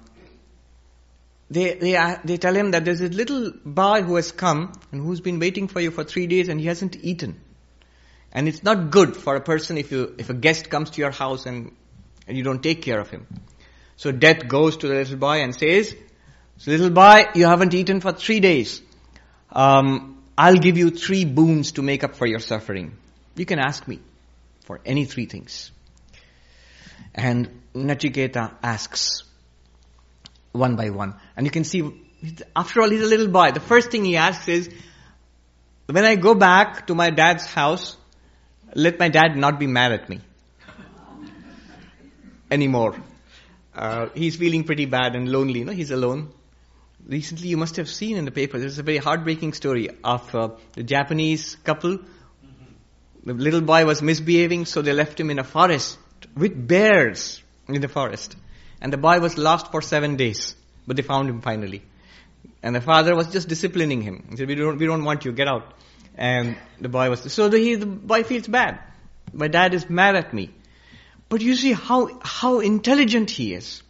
they, 1.50 1.74
they, 1.76 1.96
uh, 1.96 2.18
they 2.24 2.38
tell 2.38 2.56
him 2.56 2.72
that 2.72 2.86
there's 2.86 3.02
a 3.02 3.10
little 3.10 3.52
boy 3.66 4.04
who 4.04 4.16
has 4.16 4.32
come 4.32 4.74
and 4.92 5.02
who's 5.02 5.22
been 5.22 5.40
waiting 5.40 5.68
for 5.68 5.80
you 5.80 5.92
for 5.92 6.04
three 6.04 6.28
days 6.28 6.48
and 6.48 6.60
he 6.60 6.68
hasn't 6.68 6.96
eaten. 7.04 7.40
And 8.32 8.48
it's 8.48 8.64
not 8.64 8.92
good 8.92 9.16
for 9.16 9.36
a 9.36 9.42
person 9.42 9.78
if 9.78 9.92
you, 9.92 10.16
if 10.20 10.30
a 10.30 10.36
guest 10.36 10.70
comes 10.70 10.92
to 10.92 11.02
your 11.02 11.12
house 11.12 11.48
and, 11.48 11.76
and 12.28 12.38
you 12.38 12.44
don't 12.44 12.62
take 12.62 12.84
care 12.84 13.00
of 13.00 13.10
him. 13.10 13.26
So 13.96 14.12
death 14.12 14.48
goes 14.48 14.78
to 14.78 14.88
the 14.88 14.94
little 14.94 15.18
boy 15.18 15.42
and 15.42 15.56
says, 15.56 15.96
little 16.68 16.92
boy, 16.92 17.26
you 17.34 17.46
haven't 17.46 17.74
eaten 17.74 18.02
for 18.02 18.12
three 18.12 18.40
days. 18.40 18.82
Um, 19.52 20.19
I'll 20.42 20.56
give 20.56 20.78
you 20.78 20.90
three 20.90 21.26
boons 21.26 21.74
to 21.74 21.82
make 21.82 22.06
up 22.06 22.16
for 22.16 22.26
your 22.26 22.40
suffering. 22.40 22.96
You 23.36 23.46
can 23.46 23.60
ask 23.60 23.86
me 23.86 24.00
for 24.64 24.80
any 24.86 25.04
three 25.04 25.26
things. 25.26 25.70
And 27.14 27.50
Nachiketa 27.76 28.54
asks, 28.64 29.24
one 30.54 30.78
by 30.78 30.92
one. 30.92 31.16
And 31.36 31.46
you 31.46 31.52
can 31.52 31.66
see, 31.66 31.84
after 32.56 32.82
all, 32.82 32.90
he's 32.90 33.02
a 33.02 33.06
little 33.06 33.28
boy. 33.28 33.52
The 33.52 33.60
first 33.60 33.92
thing 33.92 34.06
he 34.06 34.16
asks 34.16 34.48
is, 34.48 34.70
when 35.88 36.06
I 36.06 36.16
go 36.16 36.34
back 36.36 36.88
to 36.88 36.96
my 36.96 37.10
dad's 37.10 37.46
house, 37.46 37.98
let 38.74 38.98
my 38.98 39.10
dad 39.10 39.36
not 39.36 39.60
be 39.60 39.68
mad 39.68 39.92
at 39.92 40.08
me 40.08 40.22
anymore. 42.50 42.96
Uh, 43.76 44.08
he's 44.16 44.38
feeling 44.38 44.64
pretty 44.64 44.86
bad 44.86 45.16
and 45.18 45.30
lonely. 45.30 45.60
You 45.60 45.66
know, 45.66 45.74
he's 45.74 45.92
alone. 45.92 46.32
Recently, 47.08 47.48
you 47.48 47.58
must 47.58 47.78
have 47.78 47.90
seen 47.90 48.18
in 48.18 48.26
the 48.26 48.32
paper. 48.32 48.60
There's 48.60 48.78
a 48.78 48.84
very 48.84 48.98
heartbreaking 48.98 49.54
story 49.54 49.90
of 50.04 50.36
uh, 50.36 50.50
the 50.74 50.84
Japanese 50.84 51.56
couple. 51.64 52.00
The 53.26 53.34
little 53.34 53.62
boy 53.62 53.86
was 53.86 54.02
misbehaving, 54.02 54.66
so 54.66 54.82
they 54.82 54.94
left 54.94 55.20
him 55.20 55.30
in 55.30 55.40
a 55.40 55.44
forest 55.44 55.98
with 56.36 56.68
bears 56.68 57.42
in 57.68 57.82
the 57.82 57.88
forest. 57.88 58.36
And 58.82 58.94
the 58.94 58.98
boy 58.98 59.20
was 59.20 59.38
lost 59.38 59.72
for 59.72 59.82
seven 59.82 60.16
days, 60.16 60.56
but 60.88 60.96
they 60.96 61.02
found 61.02 61.30
him 61.30 61.42
finally. 61.42 61.84
And 62.64 62.76
the 62.76 62.82
father 62.82 63.16
was 63.16 63.28
just 63.28 63.48
disciplining 63.48 64.02
him. 64.02 64.28
He 64.30 64.38
said, 64.38 64.48
we 64.48 64.56
don't, 64.56 64.78
we 64.78 64.86
don't 64.86 65.04
want 65.04 65.26
you, 65.26 65.32
get 65.32 65.48
out. 65.48 65.74
And 66.16 66.58
the 66.80 66.90
boy 66.90 67.10
was, 67.10 67.32
so 67.32 67.50
the, 67.50 67.58
he, 67.58 67.76
the 67.76 67.86
boy 67.86 68.24
feels 68.24 68.48
bad. 68.48 68.80
My 69.34 69.48
dad 69.48 69.74
is 69.74 69.90
mad 69.90 70.16
at 70.16 70.34
me. 70.34 70.50
But 71.30 71.42
you 71.42 71.56
see 71.56 71.74
how, 71.74 72.20
how 72.22 72.60
intelligent 72.60 73.30
he 73.30 73.54
is. 73.54 73.84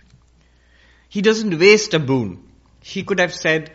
He 1.08 1.22
doesn't 1.22 1.58
waste 1.58 1.94
a 1.94 2.00
boon. 2.00 2.49
He 2.82 3.04
could 3.04 3.20
have 3.20 3.34
said, 3.34 3.72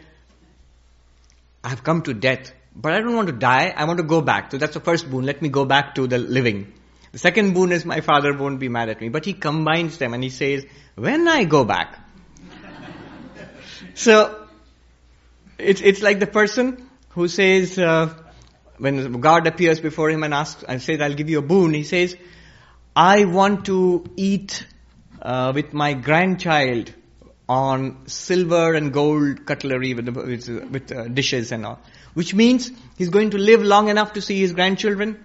I've 1.62 1.82
come 1.82 2.02
to 2.02 2.14
death, 2.14 2.52
but 2.74 2.92
I 2.92 3.00
don't 3.00 3.16
want 3.16 3.28
to 3.28 3.34
die. 3.34 3.72
I 3.76 3.84
want 3.84 3.98
to 3.98 4.04
go 4.04 4.20
back. 4.20 4.50
So 4.50 4.58
that's 4.58 4.74
the 4.74 4.80
first 4.80 5.10
boon. 5.10 5.24
Let 5.24 5.42
me 5.42 5.48
go 5.48 5.64
back 5.64 5.94
to 5.96 6.06
the 6.06 6.18
living. 6.18 6.72
The 7.12 7.18
second 7.18 7.54
boon 7.54 7.72
is 7.72 7.84
my 7.84 8.00
father 8.00 8.36
won't 8.36 8.58
be 8.58 8.68
mad 8.68 8.88
at 8.88 9.00
me. 9.00 9.08
But 9.08 9.24
he 9.24 9.34
combines 9.34 9.98
them 9.98 10.14
and 10.14 10.22
he 10.22 10.30
says, 10.30 10.66
when 10.94 11.28
I 11.28 11.44
go 11.44 11.64
back. 11.64 11.98
so, 13.94 14.46
it's, 15.58 15.80
it's 15.80 16.02
like 16.02 16.18
the 16.18 16.26
person 16.26 16.88
who 17.10 17.28
says, 17.28 17.78
uh, 17.78 18.12
when 18.78 19.20
God 19.20 19.46
appears 19.46 19.80
before 19.80 20.10
him 20.10 20.24
and 20.24 20.34
asks, 20.34 20.64
and 20.64 20.82
says, 20.82 21.00
I'll 21.00 21.14
give 21.14 21.30
you 21.30 21.38
a 21.38 21.42
boon, 21.42 21.72
he 21.72 21.84
says, 21.84 22.16
I 22.96 23.24
want 23.24 23.66
to 23.66 24.04
eat 24.16 24.66
uh, 25.22 25.52
with 25.54 25.72
my 25.72 25.94
grandchild 25.94 26.92
on 27.48 28.06
silver 28.06 28.74
and 28.74 28.92
gold 28.92 29.44
cutlery 29.44 29.94
with, 29.94 30.08
with, 30.08 30.48
with 30.48 30.92
uh, 30.92 31.08
dishes 31.08 31.52
and 31.52 31.66
all. 31.66 31.80
Which 32.14 32.34
means 32.34 32.70
he's 32.96 33.10
going 33.10 33.30
to 33.30 33.38
live 33.38 33.62
long 33.62 33.88
enough 33.88 34.14
to 34.14 34.22
see 34.22 34.40
his 34.40 34.52
grandchildren 34.52 35.24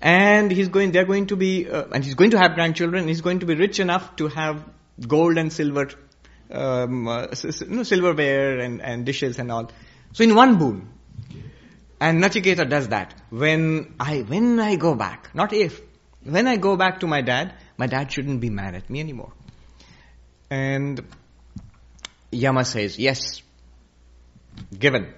and 0.00 0.50
he's 0.50 0.68
going, 0.68 0.90
they're 0.90 1.04
going 1.04 1.28
to 1.28 1.36
be, 1.36 1.68
uh, 1.70 1.84
and 1.92 2.04
he's 2.04 2.14
going 2.14 2.32
to 2.32 2.38
have 2.38 2.54
grandchildren, 2.54 3.06
he's 3.06 3.20
going 3.20 3.38
to 3.38 3.46
be 3.46 3.54
rich 3.54 3.78
enough 3.78 4.16
to 4.16 4.26
have 4.28 4.64
gold 5.06 5.38
and 5.38 5.52
silver, 5.52 5.90
um, 6.50 7.06
uh, 7.06 7.32
silverware 7.34 8.58
and, 8.58 8.82
and 8.82 9.06
dishes 9.06 9.38
and 9.38 9.52
all. 9.52 9.70
So 10.12 10.24
in 10.24 10.34
one 10.34 10.58
boon. 10.58 10.88
And 12.00 12.20
Nachiketa 12.20 12.68
does 12.68 12.88
that. 12.88 13.14
When 13.30 13.94
I, 14.00 14.22
when 14.22 14.58
I 14.58 14.74
go 14.74 14.96
back, 14.96 15.30
not 15.34 15.52
if, 15.52 15.80
when 16.24 16.48
I 16.48 16.56
go 16.56 16.76
back 16.76 16.98
to 17.00 17.06
my 17.06 17.20
dad, 17.20 17.54
my 17.76 17.86
dad 17.86 18.10
shouldn't 18.10 18.40
be 18.40 18.50
mad 18.50 18.74
at 18.74 18.90
me 18.90 18.98
anymore. 18.98 19.32
And 20.50 21.00
Yama 22.32 22.64
says, 22.64 22.98
yes, 22.98 23.42
given. 24.76 25.12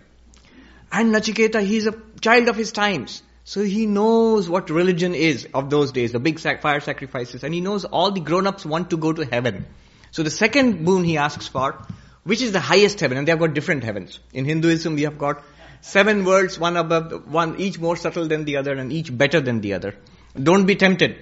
And 0.92 1.14
Nachiketa, 1.14 1.64
he's 1.64 1.86
a 1.86 1.94
child 2.20 2.48
of 2.48 2.56
his 2.56 2.72
times. 2.72 3.22
So 3.44 3.62
he 3.62 3.86
knows 3.86 4.48
what 4.48 4.70
religion 4.70 5.14
is 5.14 5.46
of 5.52 5.68
those 5.70 5.92
days, 5.92 6.12
the 6.12 6.18
big 6.18 6.40
fire 6.40 6.80
sacrifices, 6.80 7.44
and 7.44 7.52
he 7.52 7.60
knows 7.60 7.84
all 7.84 8.10
the 8.10 8.20
grown-ups 8.20 8.64
want 8.64 8.90
to 8.90 8.96
go 8.96 9.12
to 9.12 9.24
heaven. 9.24 9.66
So 10.12 10.22
the 10.22 10.30
second 10.30 10.84
boon 10.84 11.04
he 11.04 11.18
asks 11.18 11.46
for, 11.46 11.78
which 12.24 12.40
is 12.40 12.52
the 12.52 12.60
highest 12.60 13.00
heaven, 13.00 13.18
and 13.18 13.28
they 13.28 13.32
have 13.32 13.38
got 13.38 13.52
different 13.52 13.84
heavens. 13.84 14.18
In 14.32 14.46
Hinduism, 14.46 14.94
we 14.94 15.02
have 15.02 15.18
got 15.18 15.42
seven 15.82 16.24
worlds, 16.24 16.58
one 16.58 16.78
above, 16.78 17.30
one, 17.30 17.60
each 17.60 17.78
more 17.78 17.96
subtle 17.96 18.26
than 18.26 18.44
the 18.44 18.56
other, 18.56 18.72
and 18.72 18.90
each 18.92 19.16
better 19.16 19.40
than 19.40 19.60
the 19.60 19.74
other. 19.74 19.94
Don't 20.42 20.64
be 20.64 20.74
tempted. 20.74 21.16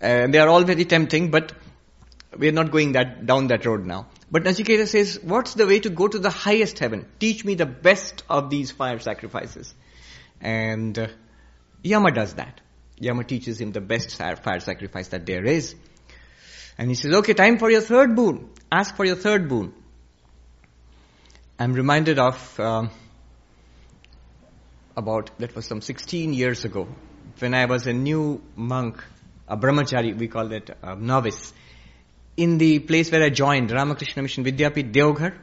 and 0.00 0.30
uh, 0.30 0.32
they 0.32 0.38
are 0.38 0.48
all 0.48 0.64
very 0.64 0.86
tempting, 0.86 1.30
but 1.30 1.52
we 2.38 2.48
are 2.48 2.52
not 2.52 2.70
going 2.70 2.92
that, 2.92 3.26
down 3.26 3.48
that 3.48 3.64
road 3.66 3.86
now. 3.86 4.06
But 4.30 4.44
Nachiketa 4.44 4.86
says, 4.86 5.20
what's 5.22 5.54
the 5.54 5.66
way 5.66 5.80
to 5.80 5.90
go 5.90 6.08
to 6.08 6.18
the 6.18 6.30
highest 6.30 6.78
heaven? 6.78 7.06
Teach 7.18 7.44
me 7.44 7.54
the 7.54 7.66
best 7.66 8.22
of 8.28 8.50
these 8.50 8.70
fire 8.70 8.98
sacrifices. 8.98 9.74
And 10.40 10.98
uh, 10.98 11.08
Yama 11.82 12.10
does 12.10 12.34
that. 12.34 12.60
Yama 12.98 13.24
teaches 13.24 13.60
him 13.60 13.72
the 13.72 13.80
best 13.80 14.16
fire 14.16 14.60
sacrifice 14.60 15.08
that 15.08 15.26
there 15.26 15.44
is. 15.44 15.74
And 16.78 16.88
he 16.88 16.94
says, 16.94 17.14
okay, 17.14 17.34
time 17.34 17.58
for 17.58 17.70
your 17.70 17.80
third 17.80 18.16
boon. 18.16 18.50
Ask 18.70 18.96
for 18.96 19.04
your 19.04 19.16
third 19.16 19.48
boon. 19.48 19.72
I'm 21.58 21.72
reminded 21.72 22.18
of 22.18 22.60
um, 22.60 22.90
about, 24.96 25.30
that 25.38 25.54
was 25.54 25.66
some 25.66 25.80
16 25.80 26.34
years 26.34 26.64
ago, 26.64 26.88
when 27.38 27.54
I 27.54 27.66
was 27.66 27.86
a 27.86 27.92
new 27.92 28.42
monk, 28.56 29.02
a 29.48 29.56
brahmachari, 29.56 30.16
we 30.16 30.28
call 30.28 30.52
it 30.52 30.70
a 30.82 30.96
novice, 30.96 31.52
in 32.36 32.58
the 32.58 32.78
place 32.80 33.10
where 33.10 33.22
I 33.22 33.30
joined, 33.30 33.70
Ramakrishna 33.70 34.22
Mission 34.22 34.44
Vidyapith 34.44 34.92
Deoghar. 34.92 35.34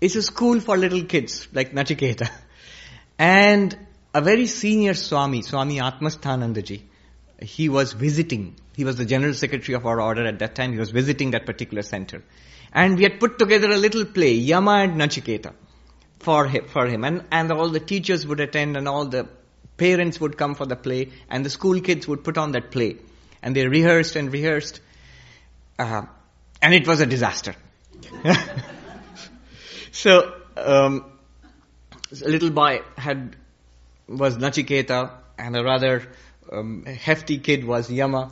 It's 0.00 0.16
a 0.16 0.22
school 0.22 0.60
for 0.60 0.76
little 0.76 1.04
kids, 1.04 1.48
like 1.52 1.72
Nachiketa. 1.72 2.30
And 3.18 3.76
a 4.14 4.22
very 4.22 4.46
senior 4.46 4.94
Swami, 4.94 5.42
Swami 5.42 5.78
Atmasthanandaji, 5.78 6.80
he 7.42 7.68
was 7.68 7.92
visiting. 7.92 8.56
He 8.74 8.84
was 8.84 8.96
the 8.96 9.04
general 9.04 9.34
secretary 9.34 9.76
of 9.76 9.84
our 9.84 10.00
order 10.00 10.26
at 10.26 10.38
that 10.38 10.54
time. 10.54 10.72
He 10.72 10.78
was 10.78 10.90
visiting 10.90 11.32
that 11.32 11.44
particular 11.44 11.82
center. 11.82 12.22
And 12.72 12.96
we 12.96 13.02
had 13.02 13.20
put 13.20 13.38
together 13.38 13.70
a 13.70 13.76
little 13.76 14.06
play, 14.06 14.32
Yama 14.32 14.72
and 14.84 14.94
Nachiketa, 14.94 15.52
for 16.18 16.46
him, 16.46 16.66
for 16.66 16.86
him. 16.86 17.04
And, 17.04 17.24
and 17.30 17.52
all 17.52 17.68
the 17.68 17.80
teachers 17.80 18.26
would 18.26 18.40
attend 18.40 18.76
and 18.76 18.88
all 18.88 19.04
the 19.04 19.28
parents 19.76 20.18
would 20.20 20.38
come 20.38 20.54
for 20.54 20.66
the 20.66 20.76
play 20.76 21.10
and 21.28 21.44
the 21.44 21.50
school 21.50 21.80
kids 21.80 22.08
would 22.08 22.24
put 22.24 22.38
on 22.38 22.52
that 22.52 22.70
play. 22.70 22.96
And 23.42 23.54
they 23.54 23.66
rehearsed 23.66 24.16
and 24.16 24.32
rehearsed. 24.32 24.80
Uh, 25.80 26.02
and 26.60 26.74
it 26.74 26.86
was 26.86 27.00
a 27.00 27.06
disaster. 27.06 27.54
so, 29.92 30.34
um, 30.58 31.10
a 32.22 32.28
little 32.28 32.50
boy 32.50 32.80
had, 32.98 33.34
was 34.06 34.36
Nachiketa 34.36 35.10
and 35.38 35.56
a 35.56 35.64
rather 35.64 36.02
um, 36.52 36.84
hefty 36.84 37.38
kid 37.38 37.64
was 37.64 37.90
Yama. 37.90 38.30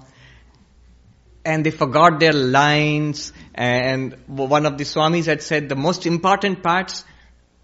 And 1.43 1.65
they 1.65 1.71
forgot 1.71 2.21
their 2.21 2.35
lines 2.35 3.33
and 3.55 4.15
one 4.27 4.67
of 4.67 4.77
the 4.77 4.85
Swamis 4.85 5.25
had 5.25 5.41
said 5.41 5.71
the 5.71 5.77
most 5.77 6.05
important 6.05 6.63
parts 6.63 7.03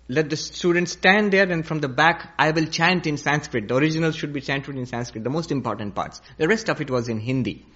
let 0.09 0.31
the 0.31 0.37
students 0.39 0.93
stand 0.93 1.31
there 1.31 1.51
and 1.51 1.67
from 1.67 1.81
the 1.81 1.89
back 1.89 2.33
I 2.39 2.53
will 2.53 2.67
chant 2.67 3.07
in 3.07 3.19
Sanskrit. 3.19 3.69
The 3.69 3.75
original 3.75 4.13
should 4.13 4.33
be 4.33 4.41
chanted 4.41 4.77
in 4.77 4.87
Sanskrit, 4.87 5.25
the 5.25 5.31
most 5.31 5.53
important 5.53 5.95
parts. 5.95 6.23
The 6.39 6.49
rest 6.49 6.71
of 6.71 6.81
it 6.81 6.91
was 6.91 7.11
in 7.11 7.21
Hindi. 7.21 7.67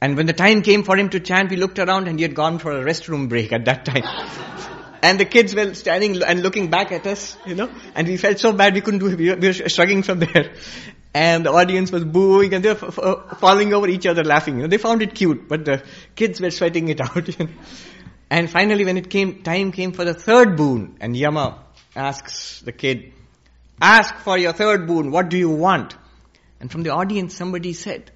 And 0.00 0.16
when 0.16 0.26
the 0.26 0.32
time 0.32 0.62
came 0.62 0.82
for 0.82 0.96
him 0.96 1.08
to 1.10 1.20
chant, 1.20 1.50
we 1.50 1.56
looked 1.56 1.78
around 1.78 2.08
and 2.08 2.18
he 2.18 2.22
had 2.22 2.34
gone 2.34 2.58
for 2.58 2.72
a 2.72 2.84
restroom 2.84 3.28
break 3.28 3.52
at 3.52 3.64
that 3.64 3.84
time. 3.84 4.04
and 5.02 5.20
the 5.20 5.24
kids 5.24 5.54
were 5.54 5.74
standing 5.74 6.22
and 6.22 6.42
looking 6.42 6.70
back 6.70 6.92
at 6.92 7.06
us, 7.06 7.36
you 7.46 7.54
know, 7.54 7.70
and 7.94 8.08
we 8.08 8.16
felt 8.16 8.38
so 8.38 8.52
bad 8.52 8.74
we 8.74 8.80
couldn't 8.80 9.00
do 9.00 9.08
it. 9.08 9.18
We 9.18 9.48
were, 9.48 9.52
shrugging 9.52 10.02
from 10.02 10.20
there. 10.20 10.54
And 11.16 11.46
the 11.46 11.52
audience 11.52 11.92
was 11.92 12.04
booing 12.04 12.54
and 12.54 12.64
they 12.64 12.72
were 12.72 12.88
f- 12.88 12.98
f- 12.98 13.38
falling 13.38 13.72
over 13.72 13.86
each 13.86 14.04
other 14.04 14.24
laughing. 14.24 14.56
You 14.56 14.62
know, 14.62 14.66
they 14.66 14.78
found 14.78 15.00
it 15.00 15.14
cute, 15.14 15.48
but 15.48 15.64
the 15.64 15.84
kids 16.16 16.40
were 16.40 16.50
sweating 16.50 16.88
it 16.88 17.00
out. 17.08 17.28
You 17.28 17.46
know. 17.46 17.52
And 18.30 18.50
finally 18.50 18.84
when 18.84 18.96
it 18.96 19.10
came, 19.10 19.44
time 19.44 19.70
came 19.70 19.92
for 19.92 20.04
the 20.04 20.12
third 20.14 20.56
boon, 20.56 20.96
and 21.00 21.16
Yama 21.16 21.62
asks 21.94 22.62
the 22.62 22.72
kid, 22.72 23.12
ask 23.80 24.16
for 24.24 24.36
your 24.36 24.52
third 24.52 24.88
boon, 24.88 25.12
what 25.12 25.28
do 25.28 25.38
you 25.38 25.50
want? 25.50 25.94
And 26.58 26.68
from 26.68 26.82
the 26.82 26.90
audience 26.90 27.36
somebody 27.36 27.74
said, 27.74 28.10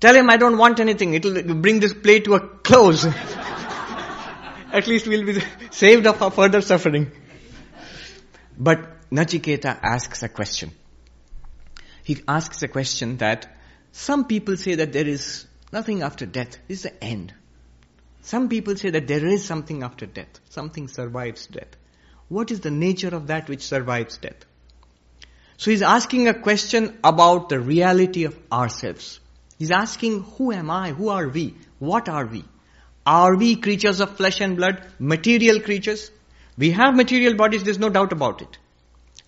tell 0.00 0.14
him 0.14 0.30
I 0.30 0.36
don't 0.36 0.58
want 0.58 0.80
anything, 0.80 1.14
it'll 1.14 1.54
bring 1.54 1.80
this 1.80 1.94
play 1.94 2.20
to 2.20 2.34
a 2.34 2.40
close. 2.40 3.04
At 4.72 4.86
least 4.86 5.06
we'll 5.06 5.26
be 5.26 5.42
saved 5.70 6.06
of 6.06 6.22
our 6.22 6.30
further 6.30 6.60
suffering. 6.60 7.10
But 8.58 9.10
Nachiketa 9.10 9.78
asks 9.82 10.22
a 10.22 10.28
question. 10.28 10.72
He 12.04 12.22
asks 12.26 12.62
a 12.62 12.68
question 12.68 13.16
that 13.18 13.56
some 13.92 14.24
people 14.26 14.56
say 14.56 14.76
that 14.76 14.92
there 14.92 15.06
is 15.06 15.46
nothing 15.72 16.02
after 16.02 16.26
death. 16.26 16.58
This 16.68 16.78
is 16.78 16.82
the 16.84 17.04
end. 17.04 17.34
Some 18.22 18.48
people 18.48 18.76
say 18.76 18.90
that 18.90 19.08
there 19.08 19.26
is 19.26 19.44
something 19.44 19.82
after 19.82 20.06
death. 20.06 20.40
Something 20.50 20.88
survives 20.88 21.46
death. 21.46 21.76
What 22.28 22.50
is 22.50 22.60
the 22.60 22.70
nature 22.70 23.14
of 23.14 23.26
that 23.26 23.48
which 23.48 23.62
survives 23.62 24.18
death? 24.18 24.44
So 25.56 25.70
he's 25.70 25.82
asking 25.82 26.28
a 26.28 26.34
question 26.34 26.98
about 27.02 27.48
the 27.48 27.60
reality 27.60 28.24
of 28.24 28.38
ourselves. 28.52 29.20
He's 29.60 29.70
asking, 29.70 30.22
who 30.22 30.52
am 30.52 30.70
I? 30.70 30.92
Who 30.92 31.10
are 31.10 31.28
we? 31.28 31.54
What 31.78 32.08
are 32.08 32.24
we? 32.24 32.44
Are 33.04 33.36
we 33.36 33.56
creatures 33.56 34.00
of 34.00 34.16
flesh 34.16 34.40
and 34.40 34.56
blood? 34.56 34.82
Material 34.98 35.60
creatures? 35.60 36.10
We 36.56 36.70
have 36.70 36.96
material 36.96 37.34
bodies, 37.34 37.62
there's 37.62 37.78
no 37.78 37.90
doubt 37.90 38.12
about 38.12 38.40
it. 38.40 38.56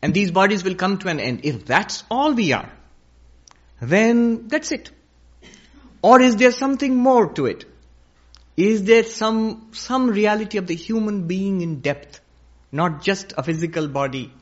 And 0.01 0.15
these 0.15 0.31
bodies 0.31 0.65
will 0.65 0.75
come 0.75 0.97
to 1.01 1.09
an 1.09 1.21
end. 1.21 1.41
If 1.45 1.67
that's 1.67 2.03
all 2.11 2.33
we 2.33 2.55
are, 2.55 2.73
then 3.83 4.49
that's 4.49 4.73
it. 4.73 4.91
Or 6.01 6.19
is 6.23 6.37
there 6.37 6.51
something 6.51 6.97
more 6.97 7.31
to 7.35 7.45
it? 7.45 7.67
Is 8.57 8.85
there 8.85 9.05
some, 9.05 9.69
some 9.73 10.09
reality 10.09 10.57
of 10.57 10.67
the 10.67 10.75
human 10.75 11.27
being 11.27 11.61
in 11.61 11.81
depth? 11.81 12.21
Not 12.73 13.03
just 13.03 13.35
a 13.37 13.43
physical 13.43 13.87
body. 13.87 14.33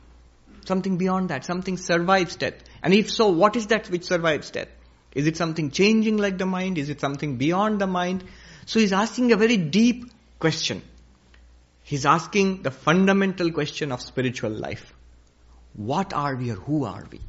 Something 0.63 0.97
beyond 0.97 1.31
that. 1.31 1.43
Something 1.43 1.75
survives 1.75 2.37
death. 2.37 2.63
And 2.81 2.93
if 2.93 3.11
so, 3.11 3.27
what 3.27 3.57
is 3.57 3.67
that 3.67 3.89
which 3.89 4.05
survives 4.05 4.51
death? 4.51 4.69
Is 5.13 5.27
it 5.27 5.37
something 5.37 5.71
changing 5.71 6.17
like 6.17 6.37
the 6.37 6.45
mind? 6.45 6.77
Is 6.77 6.89
it 6.89 7.01
something 7.01 7.37
beyond 7.37 7.79
the 7.81 7.87
mind? 7.87 8.23
So 8.65 8.79
he's 8.79 8.93
asking 8.93 9.31
a 9.31 9.37
very 9.37 9.57
deep 9.57 10.11
question. 10.39 10.81
He's 11.83 12.05
asking 12.05 12.61
the 12.61 12.71
fundamental 12.71 13.51
question 13.51 13.91
of 13.91 14.01
spiritual 14.01 14.51
life. 14.51 14.93
What 15.73 16.13
are 16.13 16.35
we 16.35 16.51
or 16.51 16.55
who 16.55 16.85
are 16.85 17.05
we? 17.11 17.19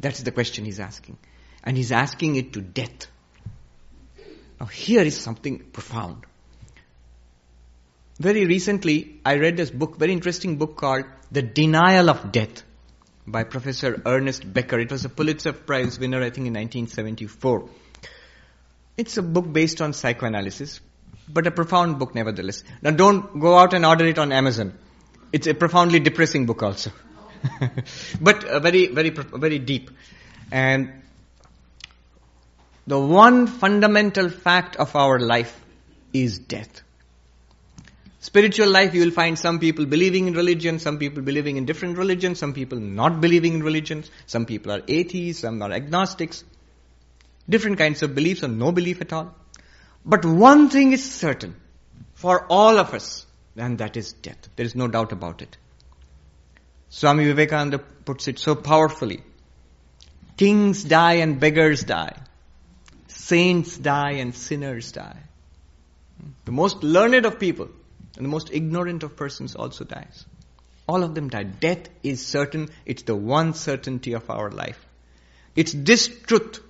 That's 0.00 0.20
the 0.20 0.32
question 0.32 0.64
he's 0.64 0.80
asking. 0.80 1.16
And 1.62 1.76
he's 1.76 1.92
asking 1.92 2.36
it 2.36 2.52
to 2.54 2.60
death. 2.60 3.06
Now 4.60 4.66
here 4.66 5.02
is 5.02 5.16
something 5.16 5.60
profound. 5.72 6.24
Very 8.18 8.44
recently, 8.44 9.20
I 9.24 9.36
read 9.36 9.56
this 9.56 9.70
book, 9.70 9.96
very 9.96 10.12
interesting 10.12 10.56
book 10.56 10.76
called 10.76 11.04
The 11.32 11.42
Denial 11.42 12.10
of 12.10 12.30
Death 12.30 12.62
by 13.26 13.44
Professor 13.44 14.00
Ernest 14.04 14.50
Becker. 14.52 14.78
It 14.78 14.90
was 14.90 15.04
a 15.04 15.08
Pulitzer 15.08 15.52
Prize 15.52 15.98
winner, 15.98 16.18
I 16.18 16.30
think, 16.30 16.46
in 16.46 16.54
1974. 16.54 17.68
It's 18.96 19.16
a 19.16 19.22
book 19.22 19.52
based 19.52 19.80
on 19.80 19.92
psychoanalysis, 19.92 20.80
but 21.28 21.46
a 21.46 21.50
profound 21.50 21.98
book 21.98 22.14
nevertheless. 22.14 22.62
Now 22.82 22.90
don't 22.90 23.40
go 23.40 23.58
out 23.58 23.74
and 23.74 23.84
order 23.84 24.06
it 24.06 24.18
on 24.18 24.30
Amazon. 24.30 24.74
It's 25.32 25.46
a 25.46 25.54
profoundly 25.54 26.00
depressing 26.00 26.46
book 26.46 26.62
also. 26.62 26.92
but 28.20 28.44
uh, 28.44 28.60
very, 28.60 28.86
very, 28.86 29.10
very 29.10 29.58
deep. 29.58 29.90
And 30.52 31.02
the 32.86 33.00
one 33.00 33.46
fundamental 33.46 34.28
fact 34.28 34.76
of 34.76 34.94
our 34.94 35.18
life 35.18 35.60
is 36.12 36.38
death. 36.38 36.82
Spiritual 38.24 38.70
life, 38.70 38.94
you 38.94 39.02
will 39.02 39.10
find 39.10 39.38
some 39.38 39.58
people 39.58 39.84
believing 39.84 40.28
in 40.28 40.32
religion, 40.32 40.78
some 40.78 40.96
people 40.98 41.22
believing 41.22 41.58
in 41.58 41.66
different 41.66 41.98
religions, 41.98 42.38
some 42.38 42.54
people 42.54 42.78
not 42.80 43.20
believing 43.20 43.52
in 43.52 43.62
religions, 43.62 44.10
some 44.24 44.46
people 44.46 44.72
are 44.72 44.80
atheists, 44.88 45.42
some 45.42 45.60
are 45.60 45.70
agnostics. 45.70 46.42
Different 47.46 47.76
kinds 47.76 48.02
of 48.02 48.14
beliefs 48.14 48.42
or 48.42 48.48
no 48.48 48.72
belief 48.72 49.02
at 49.02 49.12
all. 49.12 49.34
But 50.06 50.24
one 50.24 50.70
thing 50.70 50.94
is 50.94 51.04
certain 51.04 51.54
for 52.14 52.46
all 52.48 52.78
of 52.78 52.94
us, 52.94 53.26
and 53.58 53.76
that 53.76 53.98
is 53.98 54.14
death. 54.14 54.48
There 54.56 54.64
is 54.64 54.74
no 54.74 54.88
doubt 54.88 55.12
about 55.12 55.42
it. 55.42 55.58
Swami 56.88 57.26
Vivekananda 57.26 57.78
puts 58.06 58.26
it 58.26 58.38
so 58.38 58.54
powerfully. 58.54 59.22
Kings 60.38 60.82
die 60.82 61.16
and 61.26 61.38
beggars 61.38 61.84
die. 61.84 62.16
Saints 63.08 63.76
die 63.76 64.12
and 64.12 64.34
sinners 64.34 64.92
die. 64.92 65.18
The 66.46 66.52
most 66.52 66.82
learned 66.82 67.26
of 67.26 67.38
people 67.38 67.68
and 68.16 68.24
the 68.24 68.30
most 68.30 68.50
ignorant 68.52 69.02
of 69.02 69.16
persons 69.16 69.56
also 69.56 69.84
dies. 69.84 70.24
All 70.86 71.02
of 71.02 71.14
them 71.14 71.28
die. 71.28 71.44
Death 71.44 71.88
is 72.02 72.24
certain. 72.24 72.68
It's 72.84 73.02
the 73.02 73.16
one 73.16 73.54
certainty 73.54 74.12
of 74.12 74.28
our 74.30 74.50
life. 74.50 74.84
It's 75.56 75.72
this 75.72 76.08
truth 76.08 76.60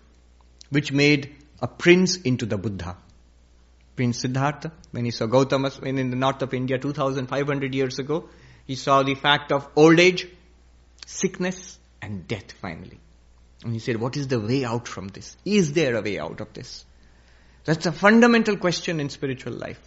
which 0.70 0.92
made 0.92 1.34
a 1.60 1.66
prince 1.66 2.16
into 2.16 2.46
the 2.46 2.58
Buddha. 2.58 2.96
Prince 3.96 4.20
Siddhartha, 4.20 4.72
when 4.90 5.04
he 5.04 5.10
saw 5.10 5.26
Gautama 5.26 5.70
in 5.82 6.10
the 6.10 6.16
north 6.16 6.42
of 6.42 6.52
India 6.52 6.78
2500 6.78 7.74
years 7.74 7.98
ago, 7.98 8.28
he 8.66 8.74
saw 8.74 9.02
the 9.02 9.14
fact 9.14 9.52
of 9.52 9.68
old 9.76 10.00
age, 10.00 10.26
sickness, 11.06 11.78
and 12.02 12.26
death 12.26 12.52
finally. 12.52 12.98
And 13.62 13.72
he 13.72 13.78
said, 13.78 13.96
what 13.96 14.16
is 14.16 14.28
the 14.28 14.40
way 14.40 14.64
out 14.64 14.88
from 14.88 15.08
this? 15.08 15.36
Is 15.44 15.72
there 15.72 15.96
a 15.96 16.02
way 16.02 16.18
out 16.18 16.40
of 16.40 16.52
this? 16.52 16.84
That's 17.64 17.86
a 17.86 17.92
fundamental 17.92 18.56
question 18.56 19.00
in 19.00 19.08
spiritual 19.08 19.54
life. 19.54 19.80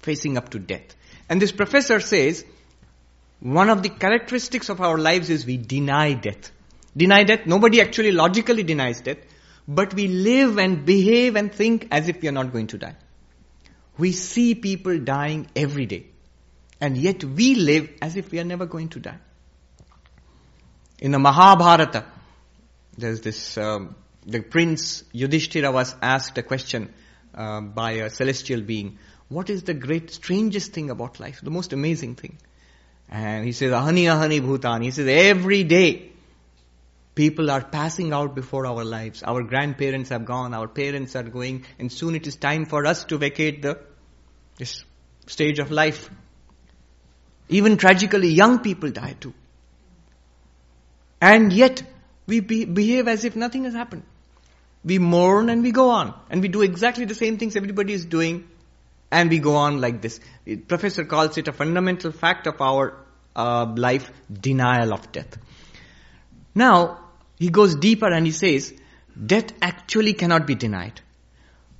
Facing 0.00 0.36
up 0.36 0.50
to 0.50 0.58
death. 0.58 0.94
And 1.28 1.40
this 1.40 1.52
professor 1.52 2.00
says, 2.00 2.44
one 3.40 3.70
of 3.70 3.82
the 3.82 3.88
characteristics 3.88 4.68
of 4.68 4.80
our 4.80 4.98
lives 4.98 5.30
is 5.30 5.46
we 5.46 5.56
deny 5.56 6.12
death. 6.12 6.50
Deny 6.96 7.24
death, 7.24 7.46
nobody 7.46 7.80
actually 7.80 8.12
logically 8.12 8.62
denies 8.62 9.00
death, 9.00 9.18
but 9.66 9.94
we 9.94 10.08
live 10.08 10.58
and 10.58 10.84
behave 10.84 11.36
and 11.36 11.52
think 11.52 11.88
as 11.90 12.08
if 12.08 12.20
we 12.20 12.28
are 12.28 12.32
not 12.32 12.52
going 12.52 12.66
to 12.68 12.78
die. 12.78 12.96
We 13.96 14.12
see 14.12 14.54
people 14.54 14.98
dying 14.98 15.48
every 15.54 15.86
day, 15.86 16.06
and 16.80 16.96
yet 16.96 17.22
we 17.22 17.54
live 17.54 17.90
as 18.02 18.16
if 18.16 18.30
we 18.30 18.40
are 18.40 18.44
never 18.44 18.66
going 18.66 18.88
to 18.90 19.00
die. 19.00 19.18
In 20.98 21.12
the 21.12 21.18
Mahabharata, 21.18 22.04
there's 22.98 23.20
this, 23.20 23.56
um, 23.56 23.94
the 24.26 24.40
prince 24.40 25.04
Yudhishthira 25.12 25.70
was 25.70 25.94
asked 26.02 26.36
a 26.36 26.42
question 26.42 26.92
uh, 27.34 27.60
by 27.60 27.92
a 27.92 28.10
celestial 28.10 28.60
being. 28.60 28.98
What 29.30 29.48
is 29.48 29.62
the 29.62 29.74
great, 29.74 30.10
strangest 30.10 30.72
thing 30.72 30.90
about 30.90 31.20
life? 31.20 31.40
The 31.40 31.52
most 31.52 31.72
amazing 31.72 32.16
thing. 32.16 32.36
And 33.08 33.44
he 33.44 33.52
says, 33.52 33.70
Ahani 33.70 34.04
Ahani 34.06 34.40
Bhutan. 34.40 34.82
He 34.82 34.90
says, 34.90 35.06
every 35.06 35.62
day, 35.62 36.10
people 37.14 37.48
are 37.48 37.62
passing 37.62 38.12
out 38.12 38.34
before 38.34 38.66
our 38.66 38.84
lives. 38.84 39.22
Our 39.22 39.44
grandparents 39.44 40.10
have 40.10 40.24
gone, 40.24 40.52
our 40.52 40.66
parents 40.66 41.14
are 41.14 41.22
going, 41.22 41.64
and 41.78 41.92
soon 41.92 42.16
it 42.16 42.26
is 42.26 42.34
time 42.34 42.66
for 42.66 42.84
us 42.86 43.04
to 43.04 43.18
vacate 43.18 43.62
the 43.62 43.78
this 44.58 44.84
stage 45.28 45.60
of 45.60 45.70
life. 45.70 46.10
Even 47.48 47.76
tragically, 47.76 48.28
young 48.28 48.58
people 48.58 48.90
die 48.90 49.14
too. 49.20 49.32
And 51.20 51.52
yet, 51.52 51.84
we 52.26 52.40
be- 52.40 52.64
behave 52.64 53.06
as 53.06 53.24
if 53.24 53.36
nothing 53.36 53.64
has 53.64 53.74
happened. 53.74 54.02
We 54.84 54.98
mourn 54.98 55.50
and 55.50 55.62
we 55.62 55.70
go 55.70 55.90
on. 55.90 56.14
And 56.30 56.42
we 56.42 56.48
do 56.48 56.62
exactly 56.62 57.04
the 57.04 57.14
same 57.14 57.38
things 57.38 57.54
everybody 57.54 57.92
is 57.92 58.04
doing 58.04 58.48
and 59.10 59.30
we 59.30 59.38
go 59.38 59.56
on 59.56 59.80
like 59.80 60.00
this. 60.00 60.20
The 60.44 60.56
professor 60.56 61.04
calls 61.04 61.36
it 61.38 61.48
a 61.48 61.52
fundamental 61.52 62.12
fact 62.12 62.46
of 62.46 62.60
our 62.60 63.04
uh, 63.34 63.72
life, 63.76 64.10
denial 64.32 64.92
of 64.92 65.10
death. 65.12 65.38
Now, 66.54 67.00
he 67.38 67.48
goes 67.48 67.76
deeper 67.76 68.12
and 68.12 68.26
he 68.26 68.32
says, 68.32 68.74
death 69.26 69.52
actually 69.62 70.14
cannot 70.14 70.46
be 70.46 70.54
denied. 70.54 71.00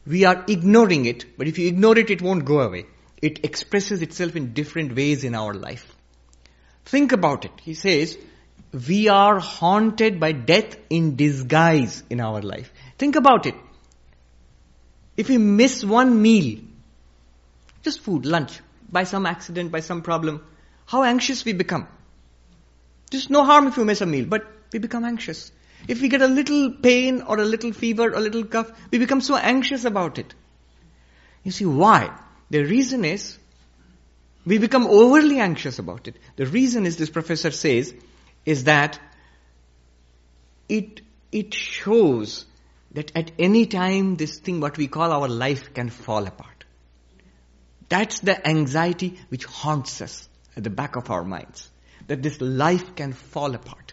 We 0.07 0.25
are 0.25 0.45
ignoring 0.49 1.05
it, 1.07 1.37
but 1.37 1.47
if 1.47 1.59
you 1.59 1.69
ignore 1.69 1.99
it, 1.99 2.11
it 2.11 2.23
won't 2.23 2.45
go 2.45 2.61
away. 2.61 2.87
It 3.21 3.45
expresses 3.45 4.03
itself 4.03 4.35
in 4.35 4.55
different 4.55 4.97
ways 4.97 5.25
in 5.25 5.35
our 5.35 5.53
life. 5.53 5.95
Think 6.87 7.13
about 7.13 7.45
it. 7.45 7.53
He 7.63 7.75
says, 7.75 8.17
we 8.73 9.09
are 9.09 9.39
haunted 9.39 10.19
by 10.19 10.33
death 10.33 10.77
in 10.89 11.17
disguise 11.17 12.03
in 12.09 12.21
our 12.21 12.41
life. 12.41 12.73
Think 12.99 13.17
about 13.17 13.47
it. 13.47 13.55
If 15.17 15.29
we 15.29 15.39
miss 15.39 15.85
one 15.85 16.23
meal, 16.23 16.61
just 17.83 18.01
food, 18.01 18.27
lunch, 18.27 18.61
by 18.91 19.05
some 19.05 19.27
accident, 19.27 19.71
by 19.73 19.81
some 19.81 20.03
problem, 20.03 20.45
how 20.87 21.03
anxious 21.03 21.45
we 21.45 21.53
become. 21.53 21.87
There's 23.11 23.31
no 23.31 23.45
harm 23.45 23.67
if 23.67 23.77
you 23.77 23.85
miss 23.85 24.01
a 24.01 24.07
meal, 24.07 24.27
but 24.27 24.47
we 24.73 24.79
become 24.79 25.05
anxious. 25.05 25.53
If 25.89 26.01
we 26.01 26.09
get 26.09 26.23
a 26.23 26.29
little 26.29 26.73
pain 26.73 27.23
or 27.23 27.39
a 27.39 27.45
little 27.45 27.73
fever 27.73 28.05
or 28.05 28.15
a 28.15 28.21
little 28.21 28.45
cough, 28.45 28.71
we 28.91 28.99
become 28.99 29.21
so 29.21 29.37
anxious 29.37 29.85
about 29.85 30.19
it. 30.19 30.35
You 31.43 31.53
see, 31.53 31.65
why? 31.65 32.17
The 32.51 32.65
reason 32.65 33.05
is 33.05 33.39
we 34.45 34.59
become 34.59 34.87
overly 34.87 35.39
anxious 35.39 35.79
about 35.79 36.09
it. 36.09 36.17
The 36.37 36.47
reason 36.47 36.87
is, 36.87 36.97
this 36.97 37.11
professor 37.11 37.51
says, 37.51 37.95
is 38.45 38.65
that 38.65 38.99
it, 40.69 41.01
it 41.33 41.55
shows 41.55 42.47
that 42.93 43.13
at 43.15 43.31
any 43.39 43.67
time 43.67 44.17
this 44.17 44.39
thing, 44.39 44.61
what 44.61 44.77
we 44.77 44.89
call 44.89 45.13
our 45.13 45.29
life, 45.29 45.73
can 45.75 45.89
fall 45.91 46.27
apart. 46.27 46.60
That's 47.91 48.21
the 48.21 48.49
anxiety 48.49 49.19
which 49.29 49.45
haunts 49.45 50.01
us 50.01 50.29
at 50.57 50.65
the 50.65 50.71
back 50.71 50.97
of 50.97 51.11
our 51.11 51.25
minds. 51.25 51.69
That 52.07 52.23
this 52.23 52.41
life 52.41 52.95
can 52.95 53.13
fall 53.13 53.55
apart. 53.55 53.93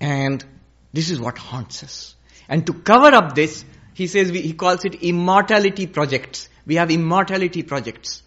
And 0.00 0.44
this 0.92 1.10
is 1.10 1.20
what 1.20 1.38
haunts 1.38 1.84
us. 1.84 2.16
And 2.48 2.66
to 2.66 2.72
cover 2.72 3.14
up 3.14 3.34
this, 3.34 3.64
he 3.94 4.06
says, 4.06 4.32
we, 4.32 4.40
he 4.40 4.54
calls 4.54 4.84
it 4.84 4.96
immortality 4.96 5.86
projects. 5.86 6.48
We 6.66 6.76
have 6.76 6.90
immortality 6.90 7.62
projects. 7.62 8.22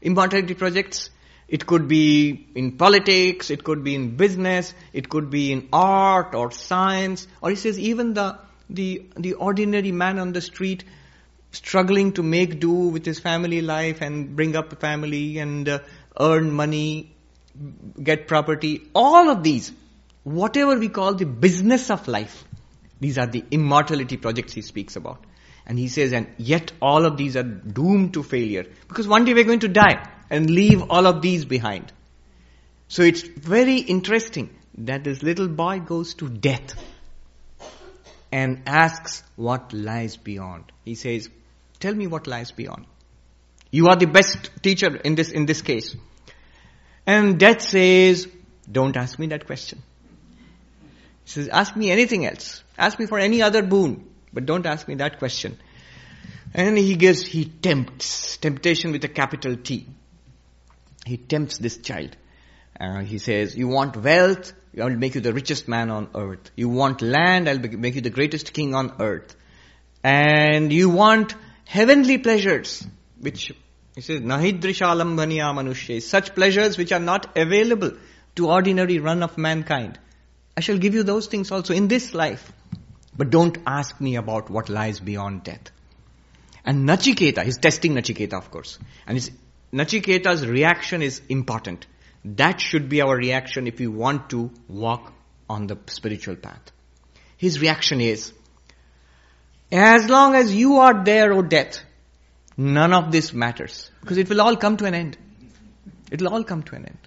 Immortality 0.00 0.54
projects, 0.54 1.10
it 1.48 1.66
could 1.66 1.88
be 1.88 2.46
in 2.54 2.76
politics, 2.76 3.50
it 3.50 3.64
could 3.64 3.82
be 3.82 3.96
in 3.96 4.16
business, 4.16 4.72
it 4.92 5.08
could 5.08 5.30
be 5.30 5.50
in 5.50 5.68
art 5.72 6.34
or 6.34 6.52
science, 6.52 7.26
or 7.42 7.50
he 7.50 7.56
says 7.56 7.78
even 7.78 8.14
the, 8.14 8.38
the, 8.70 9.06
the 9.16 9.34
ordinary 9.34 9.90
man 9.90 10.20
on 10.20 10.32
the 10.32 10.40
street 10.40 10.84
struggling 11.50 12.12
to 12.12 12.22
make 12.22 12.60
do 12.60 12.70
with 12.70 13.04
his 13.04 13.18
family 13.18 13.62
life 13.62 14.00
and 14.00 14.36
bring 14.36 14.56
up 14.56 14.72
a 14.72 14.76
family 14.76 15.38
and 15.38 15.68
uh, 15.68 15.78
earn 16.18 16.50
money, 16.52 17.14
get 18.02 18.28
property, 18.28 18.88
all 18.94 19.30
of 19.30 19.42
these, 19.42 19.72
whatever 20.24 20.78
we 20.78 20.88
call 20.88 21.14
the 21.14 21.26
business 21.26 21.90
of 21.90 22.06
life, 22.08 22.44
these 23.00 23.18
are 23.18 23.26
the 23.26 23.44
immortality 23.50 24.16
projects 24.16 24.52
he 24.52 24.62
speaks 24.62 24.96
about. 24.96 25.24
And 25.66 25.78
he 25.78 25.88
says, 25.88 26.12
and 26.12 26.28
yet 26.38 26.72
all 26.80 27.04
of 27.04 27.16
these 27.16 27.36
are 27.36 27.42
doomed 27.42 28.14
to 28.14 28.22
failure. 28.22 28.64
Because 28.88 29.06
one 29.06 29.24
day 29.24 29.34
we're 29.34 29.44
going 29.44 29.60
to 29.60 29.68
die 29.68 30.08
and 30.30 30.48
leave 30.48 30.82
all 30.90 31.06
of 31.06 31.20
these 31.20 31.44
behind. 31.44 31.92
So 32.88 33.02
it's 33.02 33.22
very 33.22 33.76
interesting 33.76 34.48
that 34.78 35.04
this 35.04 35.22
little 35.22 35.48
boy 35.48 35.80
goes 35.80 36.14
to 36.14 36.28
death 36.28 36.72
and 38.32 38.62
asks 38.66 39.22
what 39.36 39.72
lies 39.72 40.16
beyond. 40.16 40.64
He 40.84 40.94
says, 40.94 41.28
tell 41.80 41.94
me 41.94 42.06
what 42.06 42.26
lies 42.26 42.50
beyond. 42.50 42.86
You 43.70 43.88
are 43.88 43.96
the 43.96 44.06
best 44.06 44.50
teacher 44.62 44.96
in 44.96 45.14
this, 45.14 45.30
in 45.30 45.46
this 45.46 45.62
case. 45.62 45.94
And 47.06 47.38
death 47.38 47.62
says, 47.62 48.28
don't 48.70 48.96
ask 48.96 49.18
me 49.18 49.26
that 49.28 49.46
question. 49.46 49.82
He 51.24 51.30
says, 51.30 51.48
ask 51.48 51.76
me 51.76 51.90
anything 51.90 52.26
else. 52.26 52.62
Ask 52.78 52.98
me 52.98 53.06
for 53.06 53.18
any 53.18 53.42
other 53.42 53.62
boon. 53.62 54.08
But 54.32 54.46
don't 54.46 54.66
ask 54.66 54.88
me 54.88 54.96
that 54.96 55.18
question. 55.18 55.58
And 56.54 56.78
he 56.78 56.96
gives, 56.96 57.26
he 57.26 57.44
tempts, 57.44 58.36
temptation 58.38 58.92
with 58.92 59.04
a 59.04 59.08
capital 59.08 59.56
T. 59.56 59.86
He 61.04 61.16
tempts 61.16 61.58
this 61.58 61.78
child. 61.78 62.16
Uh, 62.80 63.00
he 63.00 63.18
says, 63.18 63.56
you 63.56 63.68
want 63.68 63.96
wealth, 63.96 64.52
I 64.78 64.84
will 64.84 64.96
make 64.96 65.14
you 65.14 65.20
the 65.20 65.32
richest 65.32 65.66
man 65.68 65.90
on 65.90 66.08
earth. 66.14 66.50
You 66.56 66.68
want 66.68 67.02
land, 67.02 67.48
I'll 67.48 67.58
make 67.58 67.94
you 67.94 68.00
the 68.00 68.10
greatest 68.10 68.52
king 68.52 68.74
on 68.74 68.94
earth. 69.00 69.34
And 70.04 70.72
you 70.72 70.88
want 70.88 71.34
heavenly 71.68 72.16
pleasures, 72.16 72.86
which 73.20 73.52
he 73.94 74.00
says, 74.00 74.20
Nahidrishalambhaniya 74.20 75.52
manushya, 75.54 76.00
such 76.00 76.34
pleasures 76.34 76.78
which 76.78 76.92
are 76.92 77.00
not 77.00 77.36
available 77.36 77.92
to 78.36 78.48
ordinary 78.48 78.98
run 78.98 79.22
of 79.22 79.36
mankind. 79.36 79.98
I 80.56 80.60
shall 80.60 80.78
give 80.78 80.94
you 80.94 81.02
those 81.02 81.26
things 81.26 81.52
also 81.52 81.74
in 81.74 81.88
this 81.88 82.14
life. 82.14 82.52
But 83.16 83.30
don't 83.30 83.58
ask 83.66 84.00
me 84.00 84.16
about 84.16 84.48
what 84.48 84.70
lies 84.70 84.98
beyond 84.98 85.44
death. 85.44 85.70
And 86.64 86.88
Nachiketa, 86.88 87.44
he's 87.44 87.58
testing 87.58 87.94
Nachiketa, 87.94 88.34
of 88.34 88.50
course. 88.50 88.78
And 89.06 89.18
his, 89.18 89.30
Nachiketa's 89.72 90.46
reaction 90.46 91.02
is 91.02 91.20
important. 91.28 91.86
That 92.24 92.60
should 92.60 92.88
be 92.88 93.02
our 93.02 93.16
reaction 93.16 93.66
if 93.66 93.78
we 93.78 93.88
want 93.88 94.30
to 94.30 94.50
walk 94.68 95.12
on 95.50 95.66
the 95.66 95.76
spiritual 95.86 96.36
path. 96.36 96.72
His 97.36 97.60
reaction 97.60 98.00
is, 98.00 98.32
as 99.70 100.08
long 100.08 100.34
as 100.34 100.54
you 100.54 100.78
are 100.78 101.04
there, 101.04 101.32
O 101.32 101.42
death, 101.42 101.80
none 102.56 102.92
of 102.92 103.12
this 103.12 103.32
matters. 103.32 103.90
Because 104.00 104.18
it 104.18 104.28
will 104.28 104.40
all 104.40 104.56
come 104.56 104.76
to 104.78 104.86
an 104.86 104.94
end. 104.94 105.18
It 106.10 106.22
will 106.22 106.32
all 106.32 106.44
come 106.44 106.62
to 106.64 106.74
an 106.74 106.86
end. 106.86 106.98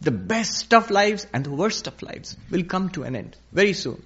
The 0.00 0.10
best 0.10 0.72
of 0.72 0.90
lives 0.90 1.26
and 1.32 1.44
the 1.44 1.50
worst 1.50 1.86
of 1.86 2.02
lives 2.02 2.36
will 2.50 2.64
come 2.64 2.88
to 2.90 3.02
an 3.04 3.16
end 3.16 3.36
very 3.52 3.72
soon. 3.72 4.02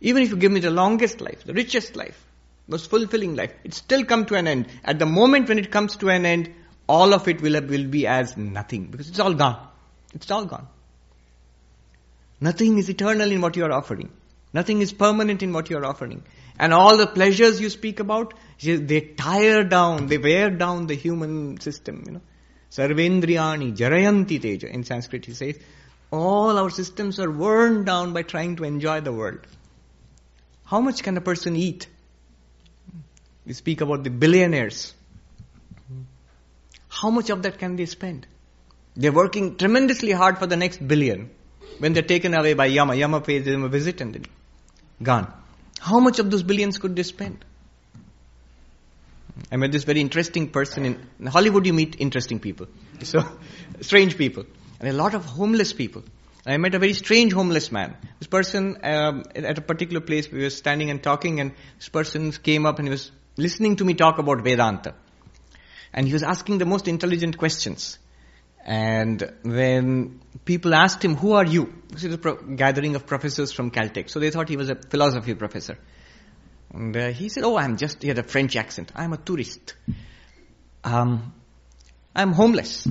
Even 0.00 0.22
if 0.22 0.30
you 0.30 0.36
give 0.36 0.52
me 0.52 0.60
the 0.60 0.70
longest 0.70 1.20
life, 1.20 1.44
the 1.44 1.54
richest 1.54 1.96
life, 1.96 2.22
most 2.66 2.90
fulfilling 2.90 3.36
life, 3.36 3.52
it 3.62 3.74
still 3.74 4.04
come 4.04 4.26
to 4.26 4.34
an 4.34 4.46
end. 4.46 4.68
At 4.82 4.98
the 4.98 5.06
moment 5.06 5.48
when 5.48 5.58
it 5.58 5.70
comes 5.70 5.96
to 5.98 6.08
an 6.08 6.26
end, 6.26 6.52
all 6.86 7.14
of 7.14 7.28
it 7.28 7.40
will, 7.40 7.60
will 7.62 7.86
be 7.86 8.06
as 8.06 8.36
nothing 8.36 8.86
because 8.86 9.08
it's 9.08 9.20
all 9.20 9.34
gone. 9.34 9.66
It's 10.14 10.30
all 10.30 10.44
gone. 10.44 10.68
Nothing 12.40 12.78
is 12.78 12.88
eternal 12.88 13.30
in 13.30 13.40
what 13.40 13.56
you 13.56 13.64
are 13.64 13.72
offering. 13.72 14.10
Nothing 14.54 14.80
is 14.80 14.92
permanent 14.92 15.42
in 15.42 15.52
what 15.52 15.68
you 15.68 15.76
are 15.76 15.84
offering. 15.84 16.22
And 16.58 16.72
all 16.72 16.96
the 16.96 17.08
pleasures 17.08 17.60
you 17.60 17.68
speak 17.68 17.98
about, 17.98 18.34
they 18.62 19.00
tire 19.00 19.64
down, 19.64 20.06
they 20.06 20.18
wear 20.18 20.48
down 20.50 20.86
the 20.86 20.94
human 20.94 21.60
system, 21.60 22.04
you 22.06 22.12
know. 22.12 22.20
Sarvendriyani 22.70 23.76
jarayanti 23.76 24.40
teja. 24.40 24.68
In 24.68 24.84
Sanskrit 24.84 25.26
he 25.26 25.34
says, 25.34 25.58
all 26.10 26.56
our 26.58 26.70
systems 26.70 27.18
are 27.18 27.30
worn 27.30 27.84
down 27.84 28.12
by 28.12 28.22
trying 28.22 28.54
to 28.56 28.64
enjoy 28.64 29.00
the 29.00 29.12
world. 29.12 29.40
How 30.64 30.80
much 30.80 31.02
can 31.02 31.16
a 31.16 31.20
person 31.20 31.56
eat? 31.56 31.88
We 33.44 33.52
speak 33.52 33.80
about 33.80 34.04
the 34.04 34.10
billionaires. 34.10 34.94
How 36.88 37.10
much 37.10 37.30
of 37.30 37.42
that 37.42 37.58
can 37.58 37.74
they 37.74 37.86
spend? 37.86 38.28
They're 38.96 39.12
working 39.12 39.56
tremendously 39.56 40.12
hard 40.12 40.38
for 40.38 40.46
the 40.46 40.56
next 40.56 40.86
billion. 40.86 41.30
When 41.78 41.92
they're 41.92 42.04
taken 42.04 42.34
away 42.34 42.54
by 42.54 42.66
Yama, 42.66 42.94
Yama 42.94 43.20
pays 43.20 43.44
them 43.44 43.64
a 43.64 43.68
visit 43.68 44.00
and 44.00 44.14
then 44.14 44.26
gone. 45.02 45.32
How 45.80 46.00
much 46.00 46.18
of 46.18 46.30
those 46.30 46.42
billions 46.42 46.78
could 46.78 46.96
they 46.96 47.02
spend? 47.02 47.44
I 49.50 49.56
met 49.56 49.72
this 49.72 49.84
very 49.84 50.00
interesting 50.00 50.50
person 50.50 50.84
in, 50.84 51.06
in 51.18 51.26
Hollywood. 51.26 51.66
You 51.66 51.72
meet 51.72 51.96
interesting 51.98 52.38
people, 52.38 52.68
so 53.02 53.24
strange 53.80 54.16
people, 54.16 54.44
and 54.78 54.88
a 54.88 54.92
lot 54.92 55.14
of 55.14 55.24
homeless 55.24 55.72
people. 55.72 56.04
I 56.46 56.56
met 56.58 56.74
a 56.74 56.78
very 56.78 56.92
strange 56.92 57.32
homeless 57.32 57.72
man. 57.72 57.96
This 58.18 58.28
person, 58.28 58.78
um, 58.82 59.24
at 59.34 59.56
a 59.56 59.62
particular 59.62 60.00
place, 60.00 60.30
we 60.30 60.42
were 60.42 60.50
standing 60.50 60.90
and 60.90 61.02
talking, 61.02 61.40
and 61.40 61.52
this 61.78 61.88
person 61.88 62.32
came 62.32 62.66
up 62.66 62.78
and 62.78 62.86
he 62.86 62.90
was 62.90 63.10
listening 63.36 63.76
to 63.76 63.84
me 63.84 63.94
talk 63.94 64.18
about 64.18 64.42
Vedanta. 64.42 64.94
And 65.92 66.06
he 66.06 66.12
was 66.12 66.22
asking 66.22 66.58
the 66.58 66.66
most 66.66 66.86
intelligent 66.86 67.38
questions. 67.38 67.98
And 68.64 69.30
when 69.42 70.20
people 70.46 70.74
asked 70.74 71.04
him, 71.04 71.16
who 71.16 71.32
are 71.32 71.44
you? 71.44 71.72
This 71.88 72.04
is 72.04 72.14
a 72.14 72.18
pro- 72.18 72.36
gathering 72.36 72.96
of 72.96 73.06
professors 73.06 73.52
from 73.52 73.70
Caltech. 73.70 74.08
So 74.08 74.20
they 74.20 74.30
thought 74.30 74.48
he 74.48 74.56
was 74.56 74.70
a 74.70 74.74
philosophy 74.74 75.34
professor. 75.34 75.76
And 76.72 76.96
uh, 76.96 77.08
he 77.10 77.28
said, 77.28 77.44
oh, 77.44 77.56
I'm 77.56 77.76
just, 77.76 78.00
he 78.02 78.08
had 78.08 78.18
a 78.18 78.22
French 78.22 78.56
accent. 78.56 78.90
I'm 78.96 79.12
a 79.12 79.18
tourist. 79.18 79.74
Um, 80.82 81.34
I'm 82.16 82.32
homeless. 82.32 82.88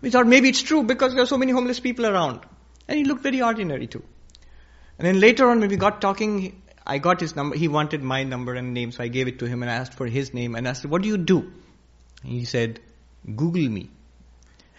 We 0.00 0.10
thought 0.10 0.28
maybe 0.28 0.48
it's 0.48 0.62
true 0.62 0.84
because 0.84 1.12
there 1.12 1.22
are 1.22 1.26
so 1.26 1.36
many 1.36 1.52
homeless 1.52 1.80
people 1.80 2.06
around. 2.06 2.40
And 2.86 2.98
he 2.98 3.04
looked 3.04 3.22
very 3.22 3.42
ordinary 3.42 3.88
too. 3.88 4.02
And 4.98 5.06
then 5.06 5.20
later 5.20 5.50
on 5.50 5.60
when 5.60 5.68
we 5.68 5.76
got 5.76 6.00
talking, 6.00 6.62
I 6.86 6.98
got 6.98 7.20
his 7.20 7.34
number. 7.34 7.56
He 7.56 7.68
wanted 7.68 8.02
my 8.02 8.22
number 8.22 8.54
and 8.54 8.74
name, 8.74 8.92
so 8.92 9.02
I 9.02 9.08
gave 9.08 9.28
it 9.28 9.40
to 9.40 9.46
him 9.46 9.62
and 9.62 9.70
I 9.70 9.74
asked 9.74 9.94
for 9.94 10.06
his 10.06 10.32
name 10.32 10.54
and 10.54 10.68
I 10.68 10.72
said, 10.72 10.90
what 10.90 11.02
do 11.02 11.08
you 11.08 11.18
do? 11.18 11.52
He 12.22 12.44
said, 12.44 12.80
Google 13.24 13.68
me. 13.68 13.90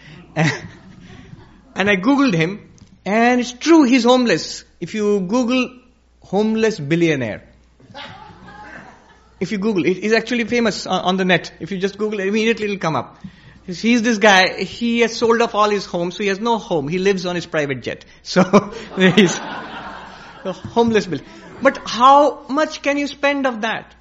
and 0.35 1.89
I 1.89 1.95
Googled 1.95 2.33
him 2.33 2.71
and 3.05 3.39
it's 3.41 3.51
true, 3.51 3.83
he's 3.83 4.03
homeless. 4.03 4.63
If 4.79 4.93
you 4.93 5.21
Google 5.21 5.79
homeless 6.21 6.79
billionaire. 6.79 7.47
If 9.39 9.51
you 9.51 9.57
Google, 9.57 9.85
it 9.85 9.97
is 9.97 10.13
actually 10.13 10.45
famous 10.45 10.85
on 10.85 11.17
the 11.17 11.25
net. 11.25 11.51
If 11.59 11.71
you 11.71 11.79
just 11.79 11.97
Google 11.97 12.19
it, 12.19 12.27
immediately 12.27 12.65
it'll 12.65 12.77
come 12.77 12.95
up. 12.95 13.17
He's 13.65 14.01
this 14.01 14.17
guy, 14.17 14.63
he 14.63 14.99
has 14.99 15.15
sold 15.15 15.41
off 15.41 15.55
all 15.55 15.69
his 15.69 15.85
homes, 15.85 16.15
so 16.15 16.23
he 16.23 16.29
has 16.29 16.39
no 16.39 16.57
home. 16.57 16.87
He 16.87 16.99
lives 16.99 17.25
on 17.25 17.35
his 17.35 17.45
private 17.45 17.81
jet. 17.81 18.05
So, 18.23 18.43
he's 18.97 19.35
a 19.37 20.53
homeless 20.53 21.05
bill. 21.05 21.19
But 21.61 21.79
how 21.85 22.47
much 22.47 22.81
can 22.81 22.97
you 22.97 23.07
spend 23.07 23.45
of 23.45 23.61
that? 23.61 23.95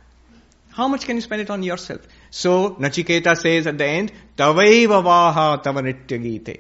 How 0.71 0.89
much 0.89 1.05
can 1.05 1.17
you 1.17 1.23
spend 1.23 1.43
it 1.43 1.51
on 1.51 1.63
yourself? 1.63 2.01
So, 2.31 2.77
Nachiketa 2.77 3.37
says 3.37 3.67
at 3.67 3.77
the 3.77 3.87
end, 3.87 4.13
Tavaiva 4.37 5.03
vaha 5.03 5.63
tava 5.63 6.55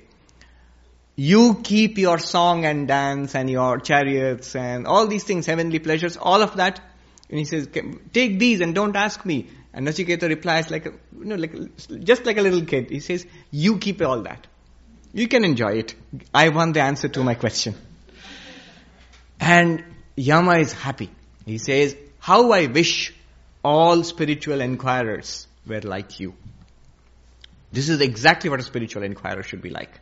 You 1.14 1.60
keep 1.62 1.96
your 1.96 2.18
song 2.18 2.64
and 2.64 2.88
dance 2.88 3.34
and 3.36 3.48
your 3.48 3.78
chariots 3.78 4.56
and 4.56 4.86
all 4.86 5.06
these 5.06 5.22
things, 5.22 5.46
heavenly 5.46 5.78
pleasures, 5.78 6.16
all 6.16 6.42
of 6.42 6.56
that. 6.56 6.80
And 7.28 7.38
he 7.38 7.44
says, 7.44 7.68
take 8.12 8.40
these 8.40 8.60
and 8.60 8.74
don't 8.74 8.96
ask 8.96 9.24
me. 9.24 9.48
And 9.72 9.86
Nachiketa 9.86 10.28
replies 10.28 10.70
like, 10.72 10.86
you 10.86 11.24
know, 11.24 11.36
like, 11.36 11.54
just 12.02 12.26
like 12.26 12.36
a 12.36 12.42
little 12.42 12.64
kid. 12.64 12.90
He 12.90 12.98
says, 12.98 13.24
you 13.52 13.78
keep 13.78 14.02
all 14.02 14.22
that. 14.22 14.48
You 15.12 15.28
can 15.28 15.44
enjoy 15.44 15.74
it. 15.74 15.94
I 16.34 16.48
want 16.48 16.74
the 16.74 16.80
answer 16.80 17.08
to 17.08 17.22
my 17.22 17.34
question. 17.34 17.76
And 19.38 19.84
Yama 20.16 20.58
is 20.58 20.72
happy. 20.72 21.10
He 21.46 21.58
says, 21.58 21.96
how 22.18 22.50
I 22.50 22.66
wish 22.66 23.14
all 23.62 24.02
spiritual 24.02 24.60
inquirers 24.60 25.46
were 25.66 25.80
like 25.80 26.20
you. 26.20 26.34
This 27.72 27.88
is 27.88 28.00
exactly 28.00 28.50
what 28.50 28.60
a 28.60 28.64
spiritual 28.64 29.02
inquirer 29.02 29.42
should 29.42 29.62
be 29.62 29.70
like. 29.70 30.00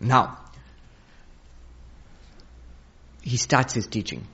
Now, 0.00 0.38
he 3.22 3.36
starts 3.36 3.72
his 3.72 3.86
teaching. 3.86 4.26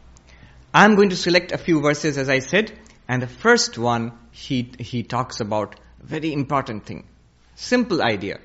I'm 0.74 0.96
going 0.96 1.10
to 1.10 1.16
select 1.16 1.52
a 1.52 1.58
few 1.58 1.80
verses 1.80 2.18
as 2.18 2.28
I 2.28 2.40
said, 2.40 2.72
and 3.08 3.22
the 3.22 3.28
first 3.28 3.78
one 3.78 4.12
he, 4.30 4.72
he 4.78 5.02
talks 5.02 5.40
about 5.40 5.78
very 6.02 6.32
important 6.32 6.86
thing. 6.86 7.06
Simple 7.54 8.02
idea. 8.02 8.38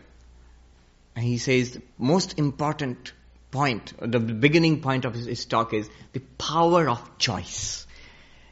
And 1.16 1.24
he 1.26 1.38
says 1.38 1.72
the 1.72 1.82
most 1.98 2.38
important 2.38 3.14
point, 3.52 3.94
the 4.00 4.20
beginning 4.20 4.82
point 4.82 5.06
of 5.06 5.14
his, 5.14 5.26
his 5.26 5.46
talk 5.46 5.74
is 5.74 5.90
the 6.12 6.20
power 6.20 6.90
of 6.90 7.18
choice. 7.18 7.88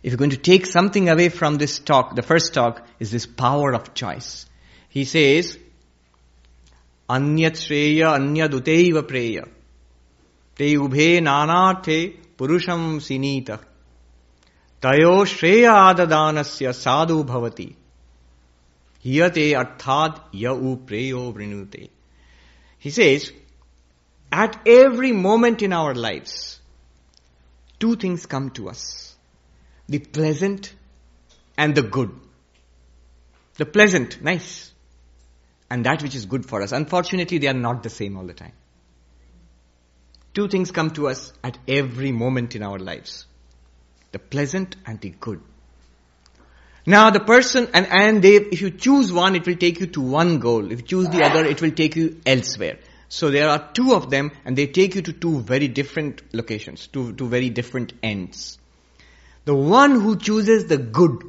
If 0.04 0.12
you're 0.12 0.18
going 0.18 0.32
to 0.32 0.38
take 0.38 0.66
something 0.66 1.08
away 1.08 1.30
from 1.30 1.58
this 1.58 1.80
talk, 1.80 2.14
the 2.14 2.22
first 2.22 2.54
talk 2.54 2.86
is 3.00 3.10
this 3.10 3.26
power 3.26 3.74
of 3.74 3.94
choice. 3.94 4.46
He 4.90 5.06
says, 5.06 5.58
Anyat 7.10 7.54
Shreya 7.54 8.20
Anyaduteva 8.20 9.04
Preya. 9.04 9.48
Te 10.58 10.76
Ubhe 10.76 11.22
Nanate 11.22 12.18
Purusham 12.38 13.00
Sinita. 13.00 13.62
Tayo 14.82 15.24
Shreya 15.24 15.96
Adadanasya 15.96 16.76
Sadhu 16.76 17.24
Bhavati. 17.24 17.74
Hiyate 19.06 19.54
Arthad 19.54 20.20
Yau 20.34 20.76
Preyo 20.86 21.34
Vrinute. 21.34 21.90
He 22.78 22.90
says, 22.90 23.32
at 24.34 24.60
every 24.68 25.14
moment 25.14 25.62
in 25.62 25.72
our 25.72 25.96
lives, 25.96 26.60
two 27.80 27.96
things 27.96 28.26
come 28.26 28.50
to 28.50 28.68
us 28.68 29.13
the 29.94 30.00
pleasant 30.00 30.74
and 31.56 31.76
the 31.76 31.84
good. 31.84 32.10
The 33.58 33.66
pleasant, 33.68 34.24
nice. 34.24 34.72
And 35.70 35.86
that 35.86 36.02
which 36.02 36.16
is 36.16 36.26
good 36.26 36.48
for 36.48 36.64
us. 36.64 36.72
Unfortunately, 36.72 37.38
they 37.38 37.46
are 37.48 37.54
not 37.54 37.84
the 37.84 37.92
same 37.92 38.18
all 38.18 38.26
the 38.26 38.34
time. 38.34 38.54
Two 40.34 40.48
things 40.48 40.72
come 40.72 40.90
to 40.94 41.10
us 41.10 41.32
at 41.44 41.60
every 41.68 42.12
moment 42.12 42.56
in 42.56 42.64
our 42.64 42.80
lives 42.80 43.28
the 44.12 44.18
pleasant 44.18 44.76
and 44.88 45.00
the 45.00 45.12
good. 45.12 45.42
Now 46.88 47.12
the 47.12 47.20
person, 47.20 47.68
and, 47.72 47.86
and 47.86 48.24
they, 48.24 48.38
if 48.38 48.62
you 48.62 48.72
choose 48.72 49.14
one, 49.14 49.36
it 49.36 49.46
will 49.46 49.58
take 49.58 49.80
you 49.80 49.86
to 49.86 50.02
one 50.02 50.40
goal. 50.40 50.72
If 50.72 50.80
you 50.80 50.88
choose 50.88 51.10
the 51.10 51.24
other, 51.24 51.46
it 51.46 51.62
will 51.62 51.72
take 51.72 51.96
you 51.96 52.20
elsewhere. 52.26 52.80
So 53.10 53.30
there 53.30 53.48
are 53.48 53.72
two 53.74 53.94
of 53.94 54.10
them, 54.10 54.32
and 54.44 54.58
they 54.58 54.66
take 54.66 54.96
you 54.96 55.04
to 55.04 55.14
two 55.14 55.42
very 55.42 55.68
different 55.68 56.24
locations, 56.34 56.88
to, 56.88 57.14
to 57.14 57.28
very 57.28 57.52
different 57.52 57.94
ends. 58.02 58.58
The 59.46 59.56
one 59.56 60.00
who 60.00 60.16
chooses 60.16 60.68
the 60.68 60.78
good 60.78 61.24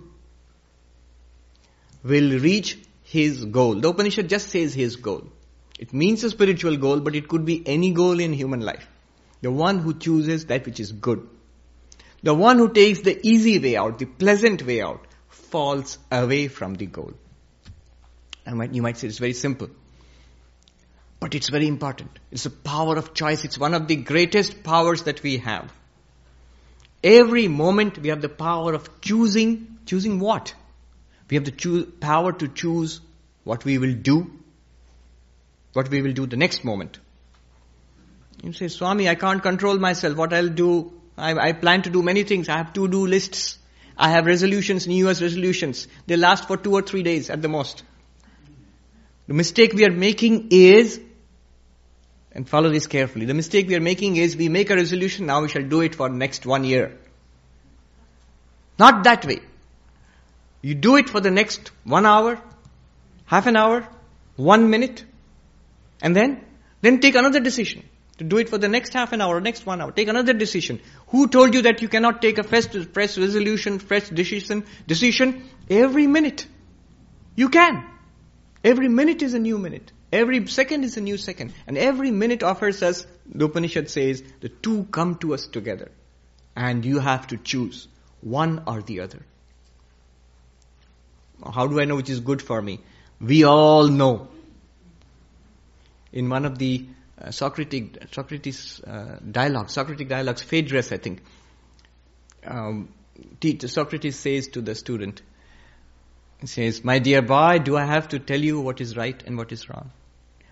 will 2.02 2.38
reach 2.38 2.78
his 3.02 3.44
goal. 3.44 3.74
The 3.74 3.88
Upanishad 3.88 4.28
just 4.28 4.48
says 4.50 4.74
his 4.74 4.96
goal. 4.96 5.24
It 5.78 5.92
means 5.92 6.22
a 6.22 6.30
spiritual 6.30 6.76
goal, 6.76 7.00
but 7.00 7.16
it 7.16 7.26
could 7.26 7.44
be 7.44 7.66
any 7.66 7.92
goal 7.92 8.20
in 8.20 8.32
human 8.32 8.60
life. 8.60 8.86
The 9.40 9.50
one 9.50 9.78
who 9.78 9.94
chooses 9.94 10.46
that 10.46 10.64
which 10.64 10.78
is 10.78 10.92
good. 10.92 11.28
The 12.22 12.34
one 12.34 12.58
who 12.58 12.72
takes 12.72 13.00
the 13.00 13.18
easy 13.26 13.58
way 13.58 13.76
out, 13.76 13.98
the 13.98 14.06
pleasant 14.06 14.64
way 14.64 14.80
out, 14.80 15.04
falls 15.28 15.98
away 16.10 16.48
from 16.48 16.74
the 16.74 16.86
goal. 16.86 17.12
And 18.46 18.74
you 18.74 18.82
might 18.82 18.96
say 18.96 19.08
it's 19.08 19.18
very 19.18 19.32
simple. 19.32 19.68
But 21.20 21.34
it's 21.34 21.48
very 21.48 21.66
important. 21.66 22.18
It's 22.30 22.44
the 22.44 22.50
power 22.50 22.96
of 22.96 23.14
choice. 23.14 23.44
It's 23.44 23.58
one 23.58 23.74
of 23.74 23.88
the 23.88 23.96
greatest 23.96 24.62
powers 24.62 25.02
that 25.04 25.22
we 25.22 25.38
have. 25.38 25.72
Every 27.04 27.46
moment 27.48 27.98
we 27.98 28.08
have 28.08 28.22
the 28.22 28.28
power 28.28 28.74
of 28.74 29.00
choosing, 29.00 29.78
choosing 29.86 30.18
what? 30.18 30.54
We 31.30 31.36
have 31.36 31.44
the 31.44 31.52
choo- 31.52 31.86
power 32.00 32.32
to 32.32 32.48
choose 32.48 33.00
what 33.44 33.64
we 33.64 33.78
will 33.78 33.94
do, 33.94 34.32
what 35.74 35.88
we 35.90 36.02
will 36.02 36.12
do 36.12 36.26
the 36.26 36.36
next 36.36 36.64
moment. 36.64 36.98
You 38.42 38.52
say, 38.52 38.68
Swami, 38.68 39.08
I 39.08 39.14
can't 39.14 39.42
control 39.42 39.78
myself. 39.78 40.16
What 40.16 40.32
I'll 40.32 40.48
do 40.48 40.92
I, 41.16 41.48
I 41.48 41.52
plan 41.52 41.82
to 41.82 41.90
do 41.90 42.02
many 42.02 42.24
things. 42.24 42.48
I 42.48 42.56
have 42.56 42.72
to-do 42.72 43.06
lists. 43.06 43.58
I 43.96 44.10
have 44.10 44.26
resolutions, 44.26 44.86
New 44.88 45.04
Year's 45.04 45.22
resolutions. 45.22 45.86
They 46.06 46.16
last 46.16 46.48
for 46.48 46.56
two 46.56 46.72
or 46.72 46.82
three 46.82 47.02
days 47.02 47.30
at 47.30 47.42
the 47.42 47.48
most. 47.48 47.84
The 49.28 49.34
mistake 49.34 49.72
we 49.72 49.84
are 49.84 49.92
making 49.92 50.48
is, 50.50 51.00
and 52.34 52.48
follow 52.48 52.70
this 52.70 52.86
carefully, 52.86 53.26
the 53.26 53.34
mistake 53.34 53.68
we 53.68 53.76
are 53.76 53.80
making 53.80 54.16
is 54.16 54.36
we 54.36 54.48
make 54.48 54.70
a 54.70 54.74
resolution, 54.74 55.26
now 55.26 55.42
we 55.42 55.48
shall 55.48 55.62
do 55.62 55.80
it 55.80 55.94
for 55.94 56.08
next 56.08 56.44
one 56.44 56.64
year. 56.64 56.98
Not 58.78 59.04
that 59.04 59.24
way. 59.24 59.40
You 60.62 60.74
do 60.74 60.96
it 60.96 61.08
for 61.08 61.20
the 61.20 61.30
next 61.30 61.70
one 61.84 62.06
hour, 62.06 62.40
half 63.26 63.46
an 63.46 63.56
hour, 63.56 63.86
one 64.36 64.70
minute, 64.70 65.04
and 66.02 66.16
then, 66.16 66.44
then 66.80 67.00
take 67.00 67.14
another 67.14 67.40
decision 67.40 67.84
to 68.18 68.24
do 68.24 68.38
it 68.38 68.48
for 68.48 68.58
the 68.58 68.68
next 68.68 68.92
half 68.92 69.12
an 69.12 69.20
hour, 69.20 69.40
next 69.40 69.66
one 69.66 69.80
hour. 69.80 69.90
Take 69.92 70.08
another 70.08 70.32
decision. 70.32 70.80
Who 71.08 71.28
told 71.28 71.54
you 71.54 71.62
that 71.62 71.82
you 71.82 71.88
cannot 71.88 72.22
take 72.22 72.38
a 72.38 72.42
fresh, 72.42 72.66
fresh 72.66 73.18
resolution, 73.18 73.78
fresh 73.78 74.08
decision, 74.08 74.64
decision 74.86 75.48
every 75.68 76.06
minute? 76.06 76.46
You 77.36 77.48
can. 77.48 77.84
Every 78.62 78.88
minute 78.88 79.22
is 79.22 79.34
a 79.34 79.38
new 79.38 79.58
minute. 79.58 79.92
Every 80.14 80.46
second 80.46 80.84
is 80.84 80.96
a 80.96 81.00
new 81.00 81.16
second. 81.16 81.52
And 81.66 81.76
every 81.76 82.12
minute 82.12 82.44
offers 82.44 82.84
us, 82.84 83.04
the 83.26 83.46
Upanishad 83.46 83.90
says, 83.90 84.22
the 84.40 84.48
two 84.48 84.84
come 84.92 85.16
to 85.16 85.34
us 85.34 85.48
together. 85.48 85.90
And 86.54 86.84
you 86.84 87.00
have 87.00 87.26
to 87.28 87.36
choose 87.36 87.88
one 88.20 88.62
or 88.68 88.80
the 88.80 89.00
other. 89.00 89.22
How 91.52 91.66
do 91.66 91.80
I 91.80 91.84
know 91.84 91.96
which 91.96 92.10
is 92.10 92.20
good 92.20 92.40
for 92.40 92.62
me? 92.62 92.78
We 93.20 93.42
all 93.42 93.88
know. 93.88 94.28
In 96.12 96.28
one 96.28 96.44
of 96.44 96.58
the 96.58 96.86
uh, 97.20 97.32
Socrates, 97.32 97.96
Socrates 98.12 98.80
uh, 98.84 99.18
dialogue, 99.28 99.68
Socratic 99.68 100.08
dialogues, 100.08 100.42
Phaedrus, 100.42 100.92
I 100.92 100.98
think. 100.98 101.24
Um, 102.46 102.88
Socrates 103.66 104.16
says 104.16 104.46
to 104.48 104.60
the 104.60 104.76
student, 104.76 105.22
he 106.40 106.46
says, 106.46 106.84
My 106.84 107.00
dear 107.00 107.20
boy, 107.20 107.58
do 107.58 107.76
I 107.76 107.84
have 107.84 108.10
to 108.10 108.20
tell 108.20 108.40
you 108.40 108.60
what 108.60 108.80
is 108.80 108.96
right 108.96 109.20
and 109.26 109.36
what 109.36 109.50
is 109.50 109.68
wrong? 109.68 109.90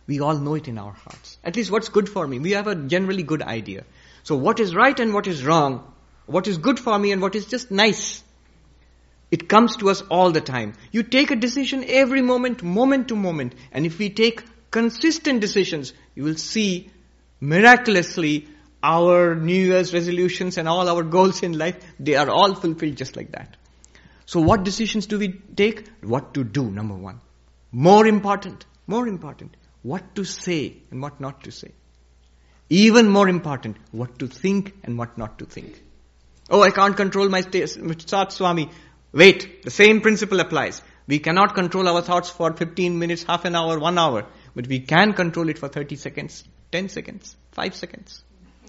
We 0.06 0.20
all 0.20 0.36
know 0.36 0.54
it 0.54 0.68
in 0.68 0.78
our 0.78 0.92
hearts. 0.92 1.38
At 1.44 1.56
least 1.56 1.70
what's 1.70 1.88
good 1.88 2.08
for 2.08 2.26
me. 2.26 2.38
We 2.38 2.52
have 2.52 2.66
a 2.66 2.74
generally 2.74 3.22
good 3.22 3.42
idea. 3.42 3.84
So 4.24 4.36
what 4.36 4.60
is 4.60 4.74
right 4.74 4.98
and 4.98 5.14
what 5.14 5.26
is 5.26 5.44
wrong, 5.44 5.92
what 6.26 6.46
is 6.46 6.58
good 6.58 6.78
for 6.78 6.98
me 6.98 7.12
and 7.12 7.20
what 7.20 7.34
is 7.34 7.46
just 7.46 7.70
nice, 7.70 8.22
it 9.30 9.48
comes 9.48 9.76
to 9.76 9.88
us 9.88 10.02
all 10.02 10.30
the 10.30 10.40
time. 10.40 10.74
You 10.90 11.02
take 11.02 11.30
a 11.30 11.36
decision 11.36 11.84
every 11.86 12.20
moment, 12.20 12.62
moment 12.62 13.08
to 13.08 13.16
moment. 13.16 13.54
And 13.72 13.86
if 13.86 13.98
we 13.98 14.10
take 14.10 14.44
consistent 14.70 15.40
decisions, 15.40 15.94
you 16.14 16.24
will 16.24 16.36
see 16.36 16.90
miraculously 17.40 18.48
our 18.82 19.34
New 19.34 19.66
Year's 19.66 19.94
resolutions 19.94 20.58
and 20.58 20.68
all 20.68 20.88
our 20.88 21.02
goals 21.02 21.42
in 21.42 21.56
life, 21.56 21.76
they 21.98 22.16
are 22.16 22.28
all 22.28 22.54
fulfilled 22.54 22.96
just 22.96 23.16
like 23.16 23.32
that. 23.32 23.56
So 24.26 24.40
what 24.40 24.64
decisions 24.64 25.06
do 25.06 25.18
we 25.18 25.28
take? 25.56 25.88
What 26.02 26.34
to 26.34 26.44
do, 26.44 26.70
number 26.70 26.94
one. 26.94 27.20
More 27.70 28.06
important, 28.06 28.66
more 28.86 29.06
important, 29.06 29.56
what 29.82 30.14
to 30.14 30.24
say 30.24 30.76
and 30.90 31.02
what 31.02 31.20
not 31.20 31.44
to 31.44 31.50
say. 31.50 31.72
Even 32.68 33.08
more 33.08 33.28
important, 33.28 33.76
what 33.90 34.18
to 34.18 34.26
think 34.26 34.74
and 34.84 34.96
what 34.96 35.18
not 35.18 35.38
to 35.38 35.44
think. 35.44 35.82
Oh, 36.50 36.62
I 36.62 36.70
can't 36.70 36.96
control 36.96 37.28
my 37.28 37.42
thoughts, 37.42 38.36
Swami. 38.36 38.70
Wait, 39.12 39.62
the 39.62 39.70
same 39.70 40.00
principle 40.00 40.40
applies. 40.40 40.80
We 41.06 41.18
cannot 41.18 41.54
control 41.54 41.88
our 41.88 42.00
thoughts 42.00 42.30
for 42.30 42.52
15 42.52 42.98
minutes, 42.98 43.24
half 43.24 43.44
an 43.44 43.54
hour, 43.54 43.78
one 43.78 43.98
hour. 43.98 44.26
But 44.54 44.66
we 44.66 44.80
can 44.80 45.12
control 45.12 45.48
it 45.48 45.58
for 45.58 45.68
30 45.68 45.96
seconds, 45.96 46.44
10 46.70 46.88
seconds, 46.88 47.36
5 47.52 47.74
seconds. 47.74 48.22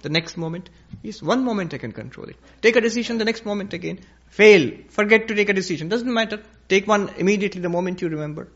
the 0.03 0.09
next 0.09 0.37
moment. 0.37 0.69
Yes, 1.01 1.21
one 1.23 1.43
moment 1.43 1.73
I 1.73 1.77
can 1.79 1.91
control 1.91 2.27
it. 2.27 2.35
Take 2.61 2.75
a 2.75 2.81
decision, 2.81 3.17
the 3.17 3.25
next 3.25 3.45
moment 3.45 3.73
again. 3.73 4.01
Fail. 4.27 4.71
Forget 4.89 5.27
to 5.29 5.35
take 5.35 5.49
a 5.49 5.53
decision. 5.53 5.89
Doesn't 5.89 6.13
matter. 6.13 6.43
Take 6.69 6.87
one 6.87 7.09
immediately 7.17 7.61
the 7.61 7.69
moment 7.69 8.01
you 8.01 8.09
remember. 8.09 8.49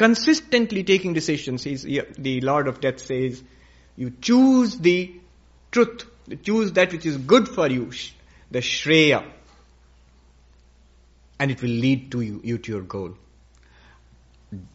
Consistently 0.00 0.82
taking 0.82 1.12
decisions, 1.12 1.62
he's, 1.62 1.82
the 1.82 2.40
Lord 2.40 2.68
of 2.68 2.80
Death 2.80 3.00
says, 3.00 3.42
you 3.98 4.10
choose 4.18 4.78
the 4.78 5.14
truth. 5.70 6.06
Choose 6.42 6.72
that 6.72 6.90
which 6.90 7.04
is 7.04 7.18
good 7.18 7.46
for 7.46 7.68
you, 7.68 7.90
the 8.50 8.60
Shreya. 8.60 9.30
And 11.38 11.50
it 11.50 11.60
will 11.60 11.68
lead 11.68 12.10
to 12.12 12.22
you, 12.22 12.40
you 12.42 12.56
to 12.56 12.72
your 12.72 12.80
goal. 12.80 13.12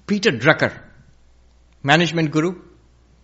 Peter 0.06 0.30
Drucker, 0.30 0.80
management 1.82 2.30
guru, 2.30 2.62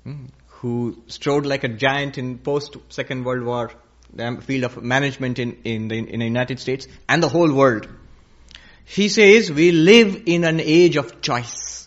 hmm, 0.04 0.26
who 0.48 1.04
strode 1.06 1.46
like 1.46 1.64
a 1.64 1.70
giant 1.70 2.18
in 2.18 2.40
post 2.40 2.78
Second 2.90 3.26
World 3.26 3.46
War, 3.46 3.72
the 4.12 4.42
field 4.42 4.64
of 4.64 4.82
management 4.82 5.38
in, 5.38 5.60
in, 5.66 5.88
the, 5.88 6.00
in 6.00 6.20
the 6.20 6.26
United 6.26 6.60
States 6.60 6.88
and 7.08 7.22
the 7.22 7.30
whole 7.30 7.54
world. 7.54 7.88
He 8.86 9.08
says 9.08 9.52
we 9.52 9.72
live 9.72 10.24
in 10.26 10.46
an 10.46 10.60
age 10.60 10.96
of 10.96 11.22
choice. 11.22 11.81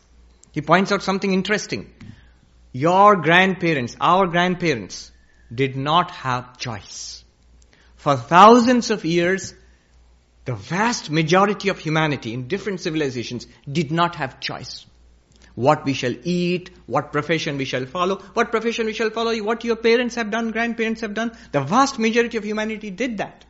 He 0.55 0.63
points 0.63 0.93
out 0.93 1.03
something 1.03 1.35
interesting. 1.35 1.93
Your 2.73 3.17
grandparents, 3.17 3.97
our 4.01 4.29
grandparents, 4.29 5.11
did 5.53 5.77
not 5.77 6.13
have 6.13 6.59
choice. 6.59 7.25
For 7.97 8.15
thousands 8.15 8.93
of 8.93 9.05
years, 9.05 9.53
the 10.45 10.55
vast 10.55 11.11
majority 11.11 11.71
of 11.71 11.81
humanity 11.81 12.35
in 12.35 12.47
different 12.47 12.81
civilizations 12.81 13.49
did 13.69 13.91
not 13.91 14.15
have 14.15 14.39
choice. 14.39 14.87
What 15.57 15.85
we 15.85 15.93
shall 15.93 16.15
eat, 16.23 16.71
what 16.87 17.11
profession 17.11 17.59
we 17.59 17.65
shall 17.65 17.87
follow, 17.87 18.19
what 18.35 18.53
profession 18.53 18.87
we 18.87 18.93
shall 18.93 19.11
follow, 19.11 19.37
what 19.43 19.65
your 19.65 19.77
parents 19.77 20.15
have 20.15 20.31
done, 20.31 20.53
grandparents 20.53 21.01
have 21.01 21.15
done. 21.15 21.37
The 21.51 21.63
vast 21.63 21.99
majority 21.99 22.37
of 22.37 22.45
humanity 22.45 22.91
did 22.91 23.19
that. 23.19 23.45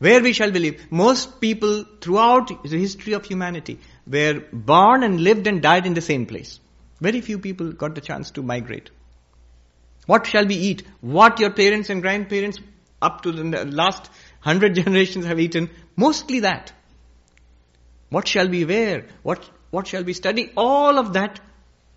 Where 0.00 0.20
we 0.20 0.32
shall 0.32 0.50
believe. 0.50 0.90
Most 0.90 1.40
people 1.40 1.84
throughout 2.00 2.64
the 2.64 2.78
history 2.78 3.12
of 3.12 3.24
humanity 3.24 3.78
were 4.06 4.42
born 4.52 5.02
and 5.02 5.20
lived 5.20 5.46
and 5.46 5.62
died 5.62 5.86
in 5.86 5.94
the 5.94 6.00
same 6.00 6.26
place. 6.26 6.60
Very 7.00 7.20
few 7.20 7.38
people 7.38 7.72
got 7.72 7.94
the 7.94 8.00
chance 8.00 8.30
to 8.32 8.42
migrate. 8.42 8.90
What 10.06 10.26
shall 10.26 10.46
we 10.46 10.54
eat? 10.54 10.84
What 11.00 11.38
your 11.40 11.50
parents 11.50 11.90
and 11.90 12.02
grandparents 12.02 12.60
up 13.00 13.22
to 13.22 13.32
the 13.32 13.64
last 13.64 14.10
hundred 14.40 14.74
generations 14.80 15.24
have 15.26 15.40
eaten? 15.40 15.70
Mostly 15.96 16.40
that. 16.40 16.72
What 18.10 18.28
shall 18.28 18.48
we 18.48 18.64
wear? 18.64 19.06
What, 19.22 19.48
what 19.70 19.86
shall 19.86 20.04
we 20.04 20.12
study? 20.12 20.52
All 20.56 20.98
of 20.98 21.14
that 21.14 21.40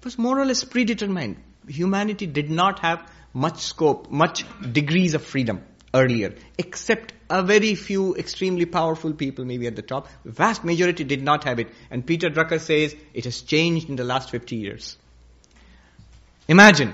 was 0.03 0.17
more 0.17 0.39
or 0.39 0.45
less 0.45 0.63
predetermined. 0.63 1.37
Humanity 1.67 2.27
did 2.27 2.49
not 2.49 2.79
have 2.79 3.11
much 3.33 3.59
scope, 3.59 4.11
much 4.11 4.45
degrees 4.71 5.13
of 5.13 5.23
freedom 5.23 5.63
earlier, 5.95 6.35
except 6.57 7.13
a 7.29 7.41
very 7.41 7.73
few 7.75 8.15
extremely 8.15 8.65
powerful 8.65 9.13
people 9.13 9.45
maybe 9.45 9.67
at 9.67 9.75
the 9.75 9.81
top. 9.81 10.09
Vast 10.25 10.63
majority 10.63 11.03
did 11.03 11.23
not 11.23 11.45
have 11.45 11.59
it. 11.59 11.69
And 11.89 12.05
Peter 12.05 12.29
Drucker 12.29 12.59
says 12.59 12.95
it 13.13 13.25
has 13.25 13.41
changed 13.41 13.89
in 13.89 13.95
the 13.95 14.03
last 14.03 14.29
50 14.29 14.57
years. 14.57 14.97
Imagine, 16.47 16.93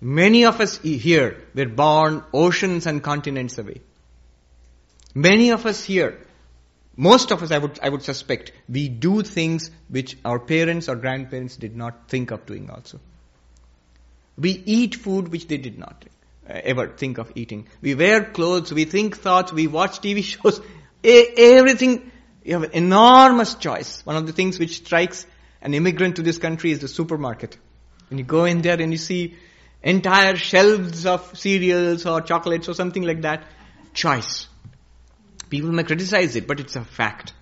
many 0.00 0.44
of 0.46 0.60
us 0.60 0.78
here 0.78 1.36
were 1.54 1.68
born 1.68 2.24
oceans 2.32 2.86
and 2.86 3.02
continents 3.02 3.58
away. 3.58 3.80
Many 5.14 5.50
of 5.50 5.66
us 5.66 5.84
here, 5.84 6.18
most 6.96 7.30
of 7.30 7.42
us 7.42 7.50
I 7.50 7.58
would, 7.58 7.78
I 7.82 7.88
would 7.88 8.02
suspect, 8.02 8.52
we 8.68 8.88
do 8.88 9.22
things 9.22 9.70
which 9.88 10.16
our 10.24 10.38
parents 10.38 10.88
or 10.88 10.96
grandparents 10.96 11.56
did 11.56 11.76
not 11.76 12.08
think 12.08 12.30
of 12.30 12.46
doing 12.46 12.70
also. 12.70 13.00
We 14.38 14.50
eat 14.50 14.94
food 14.94 15.28
which 15.28 15.46
they 15.46 15.58
did 15.58 15.78
not 15.78 16.04
Uh, 16.48 16.60
ever 16.64 16.88
think 16.88 17.18
of 17.18 17.32
eating. 17.34 17.68
We 17.80 17.94
wear 17.94 18.24
clothes, 18.24 18.72
we 18.72 18.84
think 18.84 19.16
thoughts, 19.18 19.52
we 19.52 19.66
watch 19.66 20.00
TV 20.00 20.24
shows, 20.32 20.60
everything. 21.04 22.10
You 22.44 22.54
have 22.54 22.62
an 22.64 22.70
enormous 22.72 23.54
choice. 23.54 24.04
One 24.06 24.16
of 24.16 24.26
the 24.26 24.32
things 24.32 24.58
which 24.58 24.78
strikes 24.78 25.26
an 25.60 25.74
immigrant 25.74 26.16
to 26.16 26.22
this 26.22 26.38
country 26.38 26.72
is 26.72 26.80
the 26.80 26.88
supermarket. 26.88 27.58
When 28.08 28.18
you 28.18 28.24
go 28.24 28.44
in 28.44 28.62
there 28.62 28.80
and 28.80 28.90
you 28.90 28.98
see 28.98 29.36
entire 29.82 30.36
shelves 30.36 31.06
of 31.06 31.38
cereals 31.38 32.06
or 32.06 32.20
chocolates 32.22 32.68
or 32.68 32.74
something 32.74 33.02
like 33.02 33.22
that, 33.22 33.44
choice. 33.92 34.46
People 35.48 35.72
may 35.72 35.84
criticize 35.84 36.36
it, 36.36 36.46
but 36.46 36.60
it's 36.60 36.76
a 36.76 36.84
fact. 36.84 37.34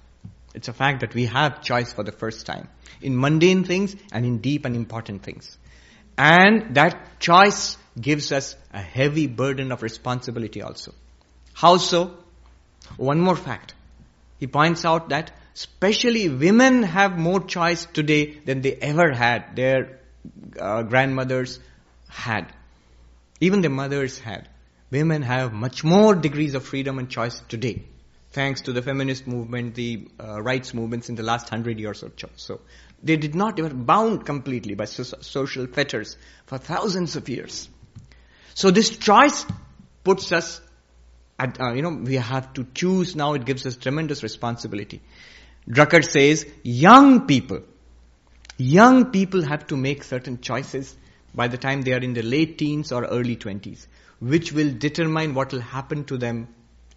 It's 0.55 0.69
a 0.69 0.73
fact 0.73 1.01
that 1.01 1.15
we 1.15 1.27
have 1.27 1.63
choice 1.63 1.93
for 1.93 2.03
the 2.03 2.13
first 2.13 2.47
time 2.47 2.69
in 3.01 3.19
mundane 3.19 3.65
things 3.65 3.95
and 4.13 4.25
in 4.25 4.39
deep 4.39 4.65
and 4.65 4.75
important 4.75 5.23
things. 5.23 5.57
And 6.17 6.75
that 6.75 7.21
choice 7.21 7.77
gives 8.01 8.33
us 8.33 8.57
a 8.73 8.81
heavy 8.81 9.27
burden 9.27 9.73
of 9.73 9.83
responsibility 9.83 10.63
also. 10.63 10.95
How 11.53 11.77
so? 11.77 12.15
One 12.97 13.21
more 13.21 13.37
fact. 13.37 13.75
He 14.39 14.47
points 14.47 14.85
out 14.85 15.09
that 15.09 15.33
especially 15.55 16.29
women 16.29 16.85
have 16.85 17.19
more 17.19 17.41
choice 17.41 17.85
today 17.87 18.39
than 18.45 18.61
they 18.61 18.75
ever 18.75 19.13
had, 19.13 19.57
their 19.57 19.99
uh, 20.59 20.83
grandmothers 20.83 21.59
had. 22.09 22.53
Even 23.41 23.61
their 23.61 23.71
mothers 23.71 24.19
had. 24.19 24.49
Women 24.91 25.23
have 25.23 25.53
much 25.53 25.85
more 25.85 26.15
degrees 26.15 26.55
of 26.55 26.65
freedom 26.65 26.99
and 26.99 27.11
choice 27.11 27.43
today, 27.49 27.83
thanks 28.31 28.63
to 28.63 28.73
the 28.73 28.83
feminist 28.83 29.27
movement, 29.27 29.75
the 29.75 30.09
uh, 30.19 30.41
rights 30.41 30.73
movements 30.73 31.09
in 31.09 31.15
the 31.15 31.23
last 31.23 31.49
hundred 31.49 31.79
years 31.79 32.03
or 32.03 32.13
so. 32.37 32.61
They 33.03 33.17
did 33.17 33.35
not, 33.35 33.57
they 33.57 33.63
were 33.63 33.69
bound 33.69 34.25
completely 34.25 34.75
by 34.75 34.87
so- 34.87 35.19
social 35.21 35.67
fetters 35.67 36.17
for 36.47 36.59
thousands 36.59 37.17
of 37.17 37.29
years. 37.29 37.69
So 38.59 38.73
this 38.73 38.97
choice 38.97 39.47
puts 40.03 40.33
us 40.33 40.61
at, 41.39 41.61
uh, 41.61 41.75
you 41.75 41.83
know, 41.83 41.91
we 41.91 42.17
have 42.17 42.53
to 42.55 42.67
choose 42.75 43.15
now. 43.15 43.35
It 43.35 43.45
gives 43.45 43.65
us 43.67 43.77
tremendous 43.77 44.25
responsibility. 44.25 45.01
Drucker 45.71 46.05
says, 46.05 46.45
young 46.65 47.29
people, 47.29 47.61
young 48.57 49.13
people 49.13 49.45
have 49.45 49.69
to 49.69 49.77
make 49.77 50.03
certain 50.03 50.41
choices 50.41 50.97
by 51.33 51.47
the 51.47 51.57
time 51.57 51.83
they 51.83 51.93
are 51.93 52.01
in 52.01 52.15
the 52.15 52.23
late 52.23 52.59
teens 52.59 52.91
or 52.91 53.05
early 53.05 53.37
twenties, 53.37 53.87
which 54.19 54.51
will 54.51 54.73
determine 54.77 55.35
what 55.35 55.53
will 55.53 55.61
happen 55.61 56.05
to 56.07 56.19
them. 56.19 56.49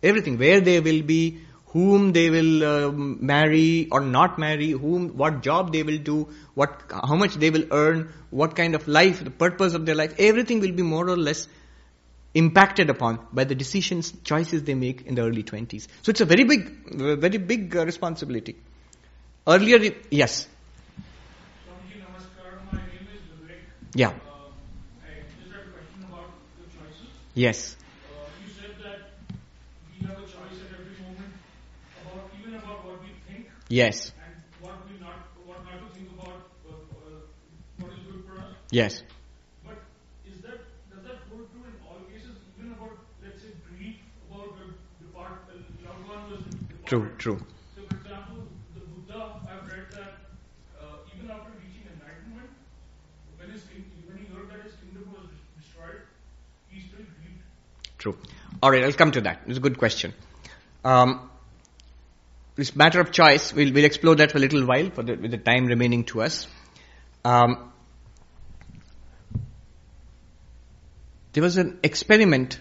Everything, 0.01 0.39
where 0.39 0.61
they 0.61 0.79
will 0.79 1.03
be, 1.03 1.41
whom 1.73 2.11
they 2.11 2.29
will 2.29 2.63
uh, 2.63 2.91
marry 2.91 3.87
or 3.91 4.01
not 4.01 4.37
marry, 4.37 4.71
whom, 4.71 5.09
what 5.17 5.41
job 5.41 5.71
they 5.71 5.83
will 5.83 5.97
do, 5.97 6.27
what, 6.53 6.81
how 6.91 7.15
much 7.15 7.35
they 7.35 7.49
will 7.49 7.65
earn, 7.71 8.11
what 8.29 8.55
kind 8.55 8.75
of 8.75 8.87
life, 8.87 9.23
the 9.23 9.31
purpose 9.31 9.73
of 9.73 9.85
their 9.85 9.95
life, 9.95 10.13
everything 10.19 10.59
will 10.59 10.73
be 10.73 10.83
more 10.83 11.07
or 11.07 11.17
less 11.17 11.47
impacted 12.33 12.89
upon 12.89 13.25
by 13.31 13.45
the 13.45 13.55
decisions, 13.55 14.13
choices 14.23 14.63
they 14.63 14.73
make 14.73 15.03
in 15.03 15.15
the 15.15 15.21
early 15.21 15.43
20s. 15.43 15.87
So 16.01 16.09
it's 16.09 16.21
a 16.21 16.25
very 16.25 16.43
big, 16.43 16.71
very 17.19 17.37
big 17.37 17.75
uh, 17.75 17.85
responsibility. 17.85 18.57
Earlier, 19.47 19.95
yes. 20.09 20.47
Yeah. 23.93 24.09
Uh, 24.09 24.13
yes. 27.33 27.75
Yes. 33.71 34.11
And 34.19 34.35
what 34.59 34.83
we 34.83 34.99
not, 34.99 35.31
what 35.47 35.63
not 35.63 35.79
to 35.79 35.87
think 35.95 36.11
about 36.11 36.43
uh, 36.67 36.75
uh, 36.75 37.23
what 37.79 37.91
is 37.95 38.03
good 38.03 38.25
for 38.27 38.35
us. 38.43 38.51
Yes. 38.69 39.01
But 39.63 39.79
is 40.27 40.41
that 40.43 40.59
does 40.91 41.03
that 41.07 41.23
hold 41.31 41.47
true 41.55 41.63
in 41.63 41.79
all 41.87 42.03
cases, 42.11 42.35
even 42.59 42.75
about 42.75 42.99
let's 43.23 43.39
say 43.41 43.55
grief 43.71 43.95
about 44.27 44.59
the 44.59 44.75
depart 44.99 45.47
uh, 45.47 45.87
loved 45.87 46.03
one 46.03 46.31
was 46.35 46.43
departed? 46.51 46.83
True. 46.83 47.07
True. 47.15 47.39
So, 47.71 47.87
for 47.87 47.95
example, 47.95 48.43
the 48.75 48.81
Buddha, 48.91 49.39
I've 49.47 49.63
read 49.71 49.87
that 49.95 50.19
uh, 50.75 51.07
even 51.15 51.31
after 51.31 51.55
reaching 51.55 51.87
enlightenment, 51.95 52.51
when 53.39 53.55
his 53.55 53.63
when 54.03 54.19
he 54.19 54.27
heard 54.35 54.51
that 54.51 54.67
his 54.67 54.75
kingdom 54.83 55.07
was 55.15 55.31
destroyed, 55.55 56.03
he 56.67 56.83
still 56.83 57.07
grieved. 57.23 57.39
True. 58.03 58.19
All 58.61 58.69
right, 58.69 58.83
I'll 58.83 58.91
come 58.91 59.15
to 59.15 59.21
that. 59.21 59.47
It's 59.47 59.63
a 59.63 59.63
good 59.63 59.77
question. 59.79 60.11
Um, 60.83 61.30
this 62.61 62.75
matter 62.75 63.01
of 63.01 63.11
choice, 63.11 63.51
we'll, 63.51 63.73
we'll 63.73 63.85
explore 63.85 64.13
that 64.13 64.31
for 64.31 64.37
a 64.37 64.41
little 64.41 64.63
while 64.67 64.91
for 64.91 65.01
the, 65.01 65.15
with 65.15 65.31
the 65.31 65.37
time 65.37 65.65
remaining 65.65 66.03
to 66.03 66.21
us. 66.21 66.47
Um, 67.25 67.73
there 71.33 71.41
was 71.41 71.57
an 71.57 71.79
experiment 71.81 72.59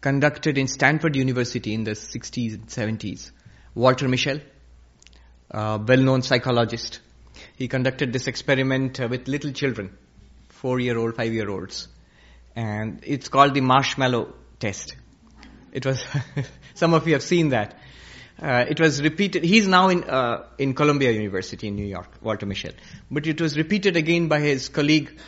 conducted 0.00 0.58
in 0.58 0.66
Stanford 0.66 1.14
University 1.14 1.74
in 1.74 1.84
the 1.84 1.92
60s 1.92 2.54
and 2.54 2.66
70s. 2.66 3.30
Walter 3.76 4.08
Mischel, 4.08 4.42
a 5.52 5.78
well-known 5.78 6.22
psychologist, 6.22 6.98
he 7.54 7.68
conducted 7.68 8.12
this 8.12 8.26
experiment 8.26 9.00
uh, 9.00 9.06
with 9.08 9.28
little 9.28 9.52
children, 9.52 9.96
four-year-old, 10.48 11.14
five-year-olds, 11.14 11.86
and 12.56 12.98
it's 13.04 13.28
called 13.28 13.54
the 13.54 13.60
marshmallow 13.60 14.34
test. 14.58 14.96
It 15.70 15.86
was, 15.86 16.04
some 16.74 16.94
of 16.94 17.06
you 17.06 17.12
have 17.12 17.22
seen 17.22 17.50
that. 17.50 17.78
Uh, 18.40 18.64
it 18.68 18.80
was 18.80 19.00
repeated. 19.00 19.44
He's 19.44 19.68
now 19.68 19.88
in 19.88 20.04
uh, 20.04 20.46
in 20.58 20.74
Columbia 20.74 21.12
University 21.12 21.68
in 21.68 21.76
New 21.76 21.86
York, 21.86 22.08
Walter 22.20 22.46
Mischel. 22.46 22.72
But 23.10 23.26
it 23.26 23.40
was 23.40 23.56
repeated 23.56 23.96
again 23.96 24.28
by 24.28 24.40
his 24.40 24.68
colleague 24.68 25.18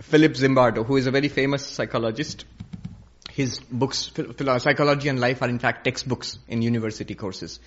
Philip 0.00 0.32
Zimbardo, 0.32 0.84
who 0.84 0.96
is 0.96 1.06
a 1.06 1.10
very 1.10 1.28
famous 1.28 1.64
psychologist. 1.64 2.44
His 3.30 3.60
books, 3.70 4.10
psychology 4.58 5.08
and 5.08 5.20
life, 5.20 5.40
are 5.40 5.48
in 5.48 5.60
fact 5.60 5.84
textbooks 5.84 6.38
in 6.48 6.60
university 6.62 7.14
courses. 7.14 7.60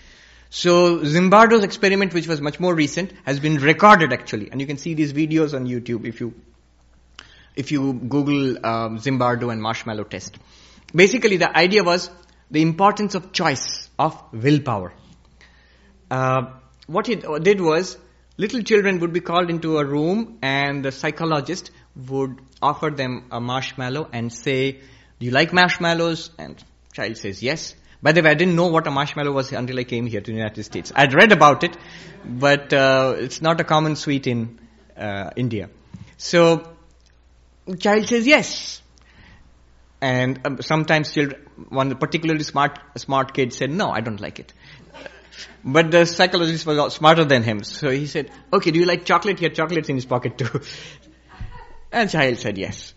So 0.50 1.00
Zimbardo's 1.00 1.64
experiment, 1.64 2.14
which 2.14 2.28
was 2.28 2.42
much 2.42 2.60
more 2.60 2.76
recent, 2.76 3.14
has 3.26 3.40
been 3.40 3.56
recorded 3.56 4.12
actually, 4.12 4.52
and 4.52 4.60
you 4.60 4.68
can 4.68 4.78
see 4.78 4.94
these 4.94 5.14
videos 5.14 5.56
on 5.56 5.66
YouTube 5.66 6.06
if 6.06 6.20
you 6.20 6.34
if 7.56 7.72
you 7.72 7.94
Google 7.94 8.58
um, 8.66 9.00
Zimbardo 9.00 9.52
and 9.52 9.62
marshmallow 9.62 10.04
test. 10.04 10.38
Basically, 10.94 11.38
the 11.38 11.58
idea 11.58 11.84
was 11.84 12.10
the 12.52 12.62
importance 12.62 13.16
of 13.16 13.32
choice 13.32 13.83
of 14.04 14.22
willpower. 14.32 14.94
Uh, 16.12 16.42
what 16.88 17.08
he 17.08 17.16
did 17.16 17.62
was 17.62 17.98
little 18.38 18.62
children 18.62 19.00
would 19.00 19.14
be 19.14 19.22
called 19.22 19.50
into 19.50 19.78
a 19.78 19.86
room, 19.86 20.40
and 20.42 20.84
the 20.86 20.92
psychologist 20.92 21.72
would 22.10 22.42
offer 22.62 22.90
them 22.90 23.26
a 23.32 23.40
marshmallow 23.40 24.10
and 24.12 24.34
say, 24.34 24.60
"Do 25.20 25.26
you 25.26 25.32
like 25.32 25.54
marshmallows?" 25.54 26.30
And 26.38 26.64
child 27.00 27.18
says 27.18 27.42
yes. 27.42 27.74
By 28.02 28.12
the 28.12 28.22
way, 28.22 28.32
I 28.32 28.34
didn't 28.34 28.58
know 28.58 28.68
what 28.68 28.86
a 28.86 28.92
marshmallow 28.92 29.32
was 29.32 29.52
until 29.54 29.80
I 29.80 29.86
came 29.86 30.08
here 30.08 30.20
to 30.20 30.32
the 30.32 30.38
United 30.38 30.64
States. 30.64 30.92
I'd 30.94 31.14
read 31.14 31.32
about 31.32 31.64
it, 31.64 31.78
but 32.26 32.74
uh, 32.74 33.16
it's 33.18 33.42
not 33.42 33.62
a 33.62 33.64
common 33.64 33.96
sweet 33.96 34.28
in 34.28 34.60
uh, 34.98 35.30
India. 35.38 35.70
So, 36.18 36.42
child 37.80 38.08
says 38.08 38.28
yes. 38.28 38.83
And 40.04 40.42
um, 40.44 40.62
sometimes 40.62 41.14
children, 41.14 41.42
one 41.70 41.96
particularly 41.96 42.44
smart, 42.44 42.78
smart 42.98 43.34
kid 43.34 43.54
said, 43.54 43.72
no, 43.72 43.90
I 43.90 44.02
don't 44.02 44.20
like 44.20 44.38
it. 44.38 44.52
But 45.64 45.92
the 45.92 46.06
psychologist 46.06 46.66
was 46.66 46.96
smarter 46.96 47.24
than 47.24 47.42
him. 47.42 47.64
So 47.64 47.90
he 47.90 48.06
said, 48.08 48.30
okay, 48.52 48.72
do 48.72 48.80
you 48.80 48.86
like 48.86 49.06
chocolate? 49.06 49.40
He 49.40 49.46
had 49.46 49.56
chocolates 49.56 49.88
in 49.88 49.96
his 49.96 50.06
pocket 50.06 50.38
too. 50.38 50.60
and 51.94 52.10
child 52.10 52.38
said 52.38 52.58
yes. 52.58 52.94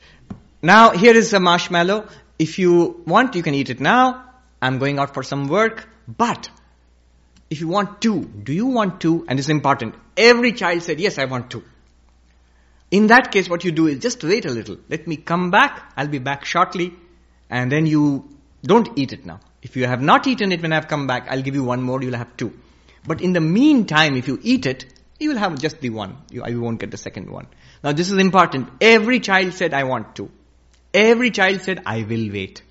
Now, 0.62 0.90
here 0.90 1.14
is 1.14 1.32
a 1.32 1.38
marshmallow. 1.38 2.09
If 2.40 2.59
you 2.59 3.00
want, 3.07 3.36
you 3.36 3.44
can 3.44 3.54
eat 3.54 3.70
it 3.70 3.78
now. 3.78 4.24
I'm 4.61 4.80
going 4.80 4.98
out 4.98 5.14
for 5.14 5.22
some 5.22 5.46
work, 5.46 5.88
but 6.09 6.50
if 7.50 7.61
you 7.61 7.68
want 7.68 8.00
two, 8.00 8.24
do 8.24 8.52
you 8.52 8.66
want 8.66 9.00
two? 9.00 9.24
And 9.28 9.38
it's 9.38 9.48
important. 9.48 9.94
Every 10.16 10.50
child 10.54 10.82
said, 10.82 10.98
yes, 10.98 11.18
I 11.18 11.26
want 11.26 11.50
two. 11.50 11.62
In 12.91 13.09
that 13.09 13.32
case, 13.32 13.49
what 13.49 13.64
you 13.64 13.72
do 13.72 13.87
is 13.87 13.99
just 13.99 14.22
wait 14.22 14.45
a 14.45 14.51
little. 14.51 14.76
Let 14.89 15.07
me 15.07 15.16
come 15.16 15.51
back. 15.51 15.93
I'll 15.97 16.09
be 16.09 16.18
back 16.18 16.45
shortly. 16.45 16.95
And 17.51 17.70
then 17.70 17.87
you 17.87 18.28
don't 18.62 18.89
eat 18.97 19.12
it 19.12 19.26
now. 19.26 19.41
If 19.62 19.76
you 19.76 19.87
have 19.87 20.01
not 20.01 20.26
eaten 20.26 20.53
it 20.53 20.62
when 20.62 20.72
I've 20.72 20.87
come 20.87 21.07
back, 21.07 21.26
I'll 21.28 21.43
give 21.43 21.55
you 21.55 21.64
one 21.64 21.82
more. 21.82 22.03
You'll 22.03 22.16
have 22.16 22.37
two. 22.37 22.53
But 23.07 23.20
in 23.20 23.32
the 23.32 23.41
meantime, 23.41 24.16
if 24.16 24.28
you 24.28 24.39
eat 24.43 24.66
it, 24.66 24.87
you 25.18 25.30
will 25.30 25.39
have 25.39 25.59
just 25.59 25.80
the 25.80 25.91
one. 25.91 26.18
You, 26.30 26.47
you 26.47 26.61
won't 26.61 26.78
get 26.78 26.91
the 26.91 26.97
second 26.97 27.30
one. 27.30 27.49
Now 27.82 27.93
this 27.93 28.11
is 28.11 28.18
important. 28.18 28.68
Every 28.80 29.20
child 29.20 29.55
said, 29.55 29.74
I 29.74 29.84
want 29.84 30.14
two. 30.14 30.30
Every 30.93 31.30
child 31.30 31.62
said, 31.62 31.82
I 31.87 32.03
will 32.03 32.30
wait. 32.30 32.62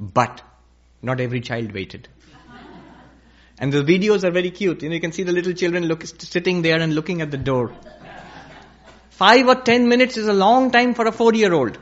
But 0.00 0.42
not 1.02 1.20
every 1.20 1.40
child 1.40 1.72
waited. 1.72 2.08
And 3.60 3.72
the 3.72 3.82
videos 3.82 4.22
are 4.22 4.30
very 4.30 4.50
cute. 4.50 4.82
You 4.82 4.88
know, 4.88 4.94
you 4.94 5.00
can 5.00 5.10
see 5.10 5.24
the 5.24 5.32
little 5.32 5.52
children 5.52 5.86
look, 5.86 6.04
sitting 6.06 6.62
there 6.62 6.80
and 6.80 6.94
looking 6.94 7.22
at 7.22 7.30
the 7.32 7.36
door. 7.36 7.72
Five 9.18 9.48
or 9.48 9.56
ten 9.56 9.88
minutes 9.88 10.16
is 10.16 10.28
a 10.28 10.32
long 10.32 10.70
time 10.70 10.94
for 10.94 11.04
a 11.08 11.10
four-year-old. 11.10 11.76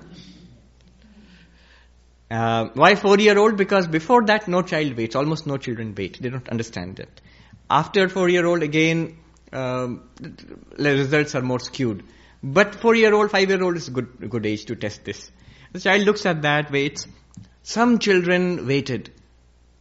Uh, 2.31 2.69
why 2.73 2.95
four-year-old? 2.95 3.59
Because 3.59 3.87
before 3.87 4.25
that, 4.25 4.49
no 4.49 4.63
child 4.63 4.97
waits. 4.97 5.15
Almost 5.15 5.47
no 5.47 5.59
children 5.59 5.95
wait. 5.95 6.19
They 6.19 6.31
don't 6.31 6.49
understand 6.49 6.99
it. 6.99 7.21
After 7.69 8.09
four-year-old, 8.09 8.63
again, 8.63 9.19
um, 9.53 10.09
the 10.19 10.95
results 10.95 11.35
are 11.35 11.43
more 11.43 11.61
skewed. 11.61 12.05
But 12.43 12.75
four-year-old, 12.75 13.31
five-year-old 13.31 13.77
is 13.77 13.89
a 13.89 13.91
good, 13.91 14.31
good 14.31 14.47
age 14.47 14.65
to 14.67 14.75
test 14.75 15.05
this. 15.05 15.31
The 15.73 15.81
child 15.81 16.05
looks 16.05 16.25
at 16.25 16.41
that, 16.41 16.71
waits, 16.71 17.07
some 17.63 17.99
children 17.99 18.67
waited. 18.67 19.11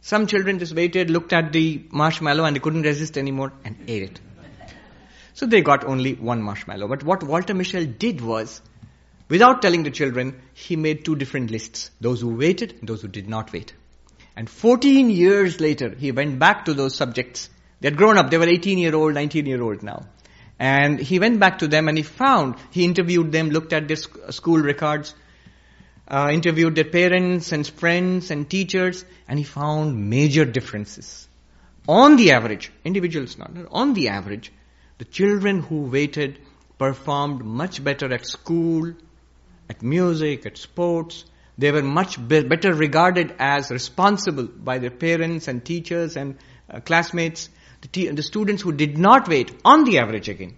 Some 0.02 0.26
children 0.26 0.58
just 0.58 0.74
waited, 0.74 1.08
looked 1.08 1.32
at 1.32 1.52
the 1.54 1.86
marshmallow 1.90 2.44
and 2.44 2.54
they 2.54 2.60
couldn't 2.60 2.82
resist 2.82 3.16
anymore 3.16 3.54
and 3.64 3.76
ate 3.88 4.02
it. 4.02 4.20
So 5.36 5.44
they 5.44 5.60
got 5.60 5.84
only 5.84 6.14
one 6.14 6.40
marshmallow. 6.40 6.88
But 6.88 7.02
what 7.02 7.22
Walter 7.22 7.52
Mischel 7.52 7.98
did 7.98 8.22
was, 8.22 8.62
without 9.28 9.60
telling 9.60 9.82
the 9.82 9.90
children, 9.90 10.40
he 10.54 10.76
made 10.76 11.04
two 11.04 11.14
different 11.14 11.50
lists. 11.50 11.90
Those 12.00 12.22
who 12.22 12.34
waited, 12.34 12.78
those 12.82 13.02
who 13.02 13.08
did 13.08 13.28
not 13.28 13.52
wait. 13.52 13.74
And 14.34 14.48
14 14.48 15.10
years 15.10 15.60
later, 15.60 15.90
he 15.90 16.10
went 16.10 16.38
back 16.38 16.64
to 16.64 16.72
those 16.72 16.94
subjects. 16.94 17.50
They 17.80 17.88
had 17.88 17.98
grown 17.98 18.16
up. 18.16 18.30
They 18.30 18.38
were 18.38 18.48
18 18.48 18.78
year 18.78 18.94
old, 18.94 19.12
19 19.12 19.44
year 19.44 19.62
old 19.62 19.82
now. 19.82 20.06
And 20.58 20.98
he 20.98 21.18
went 21.18 21.38
back 21.38 21.58
to 21.58 21.68
them 21.68 21.88
and 21.88 21.98
he 21.98 22.02
found, 22.02 22.54
he 22.70 22.86
interviewed 22.86 23.30
them, 23.30 23.50
looked 23.50 23.74
at 23.74 23.88
their 23.88 23.96
school 23.96 24.58
records, 24.58 25.14
uh, 26.08 26.30
interviewed 26.32 26.76
their 26.76 26.84
parents 26.84 27.52
and 27.52 27.66
friends 27.66 28.30
and 28.30 28.48
teachers, 28.48 29.04
and 29.28 29.38
he 29.38 29.44
found 29.44 30.08
major 30.08 30.46
differences. 30.46 31.28
On 31.86 32.16
the 32.16 32.32
average, 32.32 32.72
individuals 32.86 33.36
not, 33.36 33.50
on 33.70 33.92
the 33.92 34.08
average, 34.08 34.50
the 34.98 35.04
children 35.04 35.60
who 35.62 35.82
waited 35.82 36.38
performed 36.78 37.44
much 37.44 37.82
better 37.82 38.12
at 38.12 38.26
school, 38.26 38.92
at 39.68 39.82
music, 39.82 40.46
at 40.46 40.56
sports. 40.56 41.24
They 41.58 41.70
were 41.70 41.82
much 41.82 42.16
be- 42.28 42.42
better 42.44 42.74
regarded 42.74 43.34
as 43.38 43.70
responsible 43.70 44.44
by 44.44 44.78
their 44.78 44.90
parents 44.90 45.48
and 45.48 45.64
teachers 45.64 46.16
and 46.16 46.36
uh, 46.70 46.80
classmates. 46.80 47.48
The, 47.82 47.88
te- 47.88 48.08
the 48.08 48.22
students 48.22 48.62
who 48.62 48.72
did 48.72 48.98
not 48.98 49.28
wait, 49.28 49.52
on 49.64 49.84
the 49.84 49.98
average 49.98 50.28
again, 50.28 50.56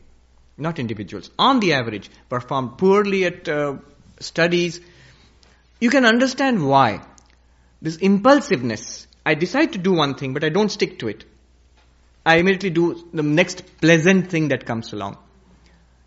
not 0.57 0.79
individuals, 0.79 1.31
on 1.39 1.61
the 1.61 1.75
average, 1.75 2.11
performed 2.29 2.79
poorly 2.79 3.25
at 3.25 3.49
uh, 3.49 3.77
studies, 4.21 4.81
you 5.81 5.91
can 5.91 6.05
understand 6.05 6.67
why. 6.67 7.01
This 7.81 7.97
impulsiveness. 7.97 9.07
I 9.25 9.35
decide 9.35 9.75
to 9.75 9.79
do 9.79 9.93
one 9.93 10.15
thing, 10.15 10.35
but 10.35 10.43
I 10.43 10.49
don't 10.49 10.71
stick 10.71 10.99
to 11.01 11.09
it. 11.09 11.25
I 12.29 12.37
immediately 12.37 12.69
do 12.69 13.09
the 13.15 13.23
next 13.23 13.63
pleasant 13.81 14.31
thing 14.31 14.49
that 14.49 14.67
comes 14.67 14.93
along. 14.93 15.17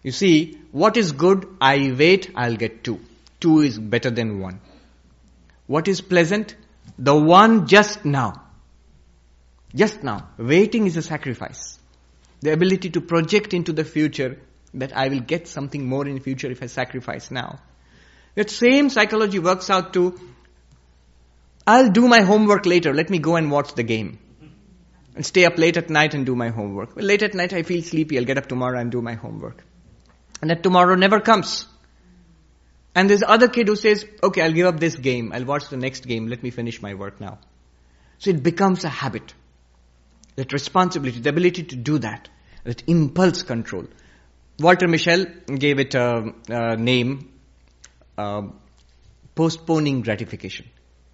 You 0.04 0.12
see, 0.12 0.60
what 0.72 0.96
is 0.96 1.14
good, 1.14 1.48
I 1.60 1.96
wait, 1.98 2.30
I'll 2.36 2.56
get 2.56 2.84
two. 2.84 3.00
Two 3.40 3.62
is 3.62 3.80
better 3.80 4.12
than 4.12 4.40
one. 4.40 4.62
What 5.66 5.88
is 5.88 6.00
pleasant? 6.00 6.56
The 7.00 7.16
one 7.16 7.66
just 7.66 8.06
now. 8.06 8.44
Just 9.74 10.04
now. 10.04 10.30
Waiting 10.38 10.86
is 10.86 10.96
a 10.96 11.02
sacrifice. 11.02 11.80
The 12.42 12.54
ability 12.54 12.92
to 12.92 13.02
project 13.02 13.56
into 13.56 13.74
the 13.74 13.84
future 13.84 14.38
that 14.76 14.96
I 14.96 15.08
will 15.08 15.22
get 15.22 15.48
something 15.48 15.88
more 15.88 16.08
in 16.08 16.16
the 16.16 16.22
future 16.22 16.52
if 16.52 16.62
I 16.62 16.68
sacrifice 16.68 17.32
now. 17.32 17.60
That 18.36 18.52
same 18.52 18.92
psychology 18.92 19.40
works 19.40 19.72
out 19.72 19.94
to, 19.94 20.20
I'll 21.66 21.90
do 21.90 22.08
my 22.08 22.22
homework 22.22 22.68
later, 22.68 22.94
let 22.94 23.10
me 23.10 23.18
go 23.18 23.38
and 23.38 23.50
watch 23.50 23.74
the 23.74 23.84
game. 23.84 24.20
And 25.16 25.26
stay 25.26 25.45
up 25.45 25.57
late 25.57 25.78
at 25.78 25.89
night 25.89 26.14
and 26.14 26.26
do 26.26 26.36
my 26.36 26.49
homework. 26.49 26.95
Well, 26.95 27.05
late 27.05 27.22
at 27.22 27.34
night 27.34 27.53
I 27.53 27.64
feel 27.64 27.82
sleepy, 27.82 28.18
I'll 28.18 28.26
get 28.26 28.38
up 28.38 28.47
tomorrow 28.47 28.80
and 28.80 28.91
do 28.91 29.01
my 29.01 29.16
homework. 29.16 29.64
And 30.41 30.49
that 30.49 30.64
tomorrow 30.64 30.95
never 30.95 31.20
comes. 31.20 31.66
And 32.95 33.09
there's 33.09 33.24
other 33.26 33.47
kid 33.47 33.68
who 33.68 33.76
says, 33.76 34.05
okay, 34.24 34.41
I'll 34.41 34.51
give 34.51 34.68
up 34.68 34.80
this 34.80 34.95
game, 34.95 35.32
I'll 35.34 35.45
watch 35.45 35.70
the 35.70 35.78
next 35.78 36.05
game, 36.07 36.28
let 36.28 36.43
me 36.43 36.49
finish 36.49 36.82
my 36.82 36.93
work 36.93 37.22
now. 37.22 37.39
So 38.20 38.30
it 38.30 38.43
becomes 38.43 38.84
a 38.84 38.89
habit. 38.89 39.34
That 40.36 40.53
responsibility, 40.53 41.20
the 41.20 41.30
ability 41.30 41.64
to 41.64 41.76
do 41.76 41.99
that, 41.99 42.30
that 42.64 42.84
impulse 42.88 43.43
control. 43.43 43.88
Walter 44.59 44.88
Mischel 44.88 45.59
gave 45.59 45.80
it 45.80 45.95
a, 45.95 46.34
a 46.49 46.78
name 46.78 47.32
uh, 48.18 48.43
postponing 49.36 50.01
gratification. 50.01 50.68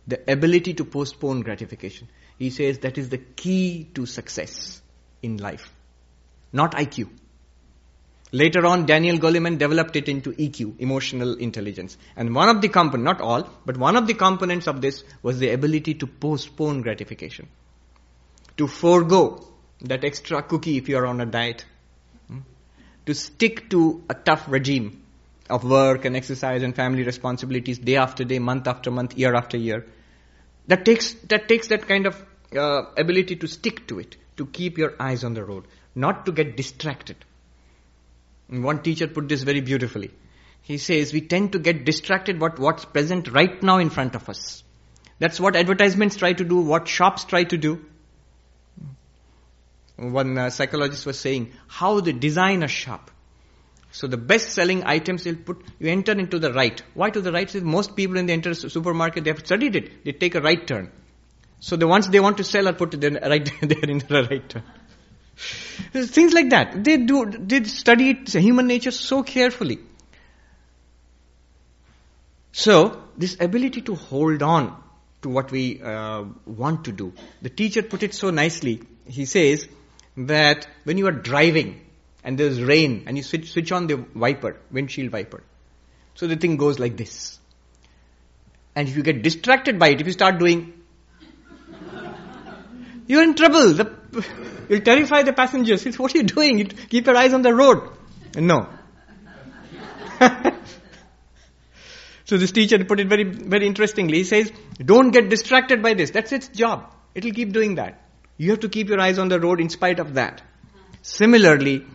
The 0.07 0.31
ability 0.31 0.73
to 0.75 0.85
postpone 0.85 1.41
gratification. 1.41 2.09
He 2.37 2.49
says 2.49 2.79
that 2.79 2.97
is 2.97 3.09
the 3.09 3.17
key 3.17 3.87
to 3.95 4.05
success 4.05 4.81
in 5.21 5.37
life, 5.37 5.73
not 6.53 6.73
IQ. 6.73 7.09
Later 8.31 8.65
on, 8.65 8.85
Daniel 8.85 9.17
Goleman 9.17 9.57
developed 9.57 9.95
it 9.95 10.09
into 10.09 10.33
EQ, 10.33 10.79
emotional 10.79 11.35
intelligence. 11.35 11.97
And 12.15 12.35
one 12.35 12.49
of 12.49 12.61
the 12.61 12.67
components, 12.67 13.05
not 13.05 13.21
all, 13.21 13.49
but 13.65 13.77
one 13.77 13.95
of 13.95 14.05
the 14.05 14.13
components 14.13 14.67
of 14.67 14.81
this 14.81 15.03
was 15.23 15.39
the 15.39 15.51
ability 15.51 15.93
to 15.95 16.07
postpone 16.07 16.81
gratification. 16.81 17.47
To 18.57 18.67
forego 18.67 19.47
that 19.81 20.03
extra 20.03 20.43
cookie 20.43 20.77
if 20.77 20.89
you 20.89 20.97
are 20.97 21.05
on 21.05 21.21
a 21.21 21.25
diet. 21.25 21.65
Hmm? 22.27 22.39
To 23.05 23.13
stick 23.13 23.69
to 23.69 24.03
a 24.09 24.13
tough 24.13 24.43
regime 24.47 25.03
of 25.49 25.63
work 25.63 26.03
and 26.03 26.17
exercise 26.17 26.63
and 26.63 26.75
family 26.75 27.03
responsibilities 27.03 27.79
day 27.79 27.95
after 27.95 28.25
day, 28.25 28.39
month 28.39 28.67
after 28.67 28.91
month, 28.91 29.17
year 29.17 29.35
after 29.35 29.57
year. 29.57 29.85
That 30.67 30.83
takes 30.83 31.13
that 31.29 31.47
takes 31.47 31.67
that 31.67 31.87
kind 31.87 32.05
of 32.05 32.25
uh, 32.55 32.83
ability 32.97 33.35
to 33.37 33.47
stick 33.47 33.87
to 33.87 33.99
it, 33.99 34.15
to 34.37 34.45
keep 34.45 34.77
your 34.77 34.93
eyes 34.99 35.23
on 35.23 35.33
the 35.33 35.43
road, 35.43 35.65
not 35.95 36.25
to 36.25 36.31
get 36.31 36.55
distracted. 36.55 37.17
One 38.49 38.81
teacher 38.81 39.07
put 39.07 39.27
this 39.27 39.43
very 39.43 39.61
beautifully. 39.61 40.11
He 40.61 40.77
says 40.77 41.13
we 41.13 41.21
tend 41.21 41.53
to 41.53 41.59
get 41.59 41.85
distracted 41.85 42.39
what 42.39 42.59
what's 42.59 42.85
present 42.85 43.29
right 43.31 43.61
now 43.63 43.77
in 43.77 43.89
front 43.89 44.15
of 44.15 44.29
us. 44.29 44.63
That's 45.19 45.39
what 45.39 45.55
advertisements 45.55 46.15
try 46.15 46.33
to 46.33 46.43
do, 46.43 46.57
what 46.57 46.87
shops 46.87 47.25
try 47.25 47.43
to 47.45 47.57
do. 47.57 47.83
One 49.95 50.37
uh, 50.37 50.49
psychologist 50.51 51.05
was 51.05 51.19
saying 51.19 51.53
how 51.67 51.99
they 52.01 52.11
design 52.11 52.61
a 52.63 52.67
shop 52.67 53.09
So 53.91 54.07
the 54.07 54.17
best 54.17 54.51
selling 54.51 54.83
items 54.85 55.25
you'll 55.25 55.35
put, 55.35 55.63
you 55.79 55.89
enter 55.89 56.11
into 56.11 56.39
the 56.39 56.53
right. 56.53 56.81
Why 56.93 57.09
to 57.09 57.21
the 57.21 57.31
right? 57.31 57.53
Most 57.63 57.95
people 57.95 58.17
in 58.17 58.25
the 58.25 58.33
enter 58.33 58.53
supermarket, 58.53 59.23
they 59.23 59.31
have 59.31 59.39
studied 59.39 59.75
it. 59.75 60.03
They 60.03 60.11
take 60.11 60.35
a 60.35 60.41
right 60.41 60.67
turn. 60.67 60.91
So 61.59 61.75
the 61.75 61.87
ones 61.87 62.07
they 62.07 62.19
want 62.19 62.37
to 62.37 62.43
sell 62.43 62.67
are 62.67 62.73
put 62.73 62.91
there 62.99 63.11
right 63.21 63.49
there 63.61 63.89
in 63.89 63.99
the 63.99 64.27
right. 64.29 64.55
Things 66.07 66.33
like 66.33 66.49
that. 66.49 66.83
They 66.83 66.97
do, 66.97 67.25
they 67.25 67.63
study 67.63 68.13
human 68.25 68.67
nature 68.67 68.91
so 68.91 69.23
carefully. 69.23 69.79
So, 72.51 73.03
this 73.17 73.37
ability 73.39 73.81
to 73.81 73.95
hold 73.95 74.41
on 74.41 74.81
to 75.21 75.29
what 75.29 75.51
we 75.51 75.79
uh, 75.81 76.23
want 76.45 76.85
to 76.85 76.91
do. 76.91 77.13
The 77.41 77.49
teacher 77.49 77.83
put 77.83 78.01
it 78.01 78.15
so 78.15 78.31
nicely. 78.31 78.81
He 79.05 79.25
says 79.25 79.67
that 80.17 80.67
when 80.83 80.97
you 80.97 81.07
are 81.07 81.11
driving 81.11 81.81
and 82.23 82.37
there's 82.37 82.61
rain 82.61 83.03
and 83.05 83.15
you 83.15 83.21
switch, 83.21 83.51
switch 83.51 83.71
on 83.71 83.85
the 83.85 84.03
wiper, 84.15 84.57
windshield 84.71 85.11
wiper, 85.11 85.43
so 86.15 86.25
the 86.25 86.35
thing 86.35 86.57
goes 86.57 86.79
like 86.79 86.97
this. 86.97 87.37
And 88.75 88.87
if 88.87 88.97
you 88.97 89.03
get 89.03 89.21
distracted 89.21 89.77
by 89.77 89.89
it, 89.89 90.01
if 90.01 90.07
you 90.07 90.13
start 90.13 90.39
doing, 90.39 90.73
you're 93.07 93.23
in 93.23 93.35
trouble. 93.35 93.73
The, 93.73 93.91
you'll 94.69 94.81
terrify 94.81 95.23
the 95.23 95.33
passengers. 95.33 95.85
It's, 95.85 95.97
what 95.97 96.13
are 96.13 96.17
you 96.19 96.23
doing? 96.23 96.59
You 96.59 96.65
keep 96.65 97.07
your 97.07 97.17
eyes 97.17 97.33
on 97.33 97.41
the 97.41 97.53
road. 97.53 97.89
No. 98.35 98.69
So 102.27 102.35
this 102.35 102.51
teacher 102.51 102.83
put 102.83 102.99
it 102.99 103.07
very, 103.07 103.23
very 103.23 103.65
interestingly. 103.65 104.17
He 104.17 104.23
says, 104.25 104.51
don't 104.83 105.11
get 105.11 105.29
distracted 105.29 105.81
by 105.81 105.93
this. 105.93 106.11
That's 106.11 106.33
its 106.33 106.49
job. 106.49 106.93
It'll 107.15 107.31
keep 107.31 107.53
doing 107.53 107.75
that. 107.75 108.01
You 108.35 108.51
have 108.51 108.59
to 108.59 108.69
keep 108.69 108.89
your 108.89 108.99
eyes 108.99 109.17
on 109.17 109.29
the 109.29 109.39
road 109.39 109.61
in 109.61 109.69
spite 109.69 109.99
of 109.99 110.15
that. 110.15 110.41
Similarly, 111.03 111.85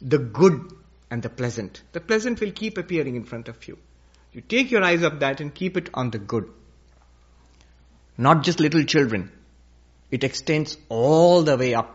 the 0.00 0.16
good 0.16 0.72
and 1.10 1.22
the 1.22 1.28
pleasant. 1.28 1.82
The 1.92 2.00
pleasant 2.00 2.40
will 2.40 2.52
keep 2.52 2.78
appearing 2.78 3.14
in 3.14 3.24
front 3.24 3.48
of 3.48 3.68
you. 3.68 3.76
You 4.32 4.40
take 4.40 4.70
your 4.70 4.82
eyes 4.82 5.04
off 5.04 5.18
that 5.18 5.42
and 5.42 5.54
keep 5.54 5.76
it 5.76 5.90
on 5.92 6.10
the 6.10 6.18
good. 6.18 6.50
Not 8.16 8.42
just 8.42 8.60
little 8.60 8.84
children. 8.84 9.30
It 10.14 10.22
extends 10.22 10.76
all 10.88 11.42
the 11.42 11.56
way 11.56 11.74
up 11.74 11.88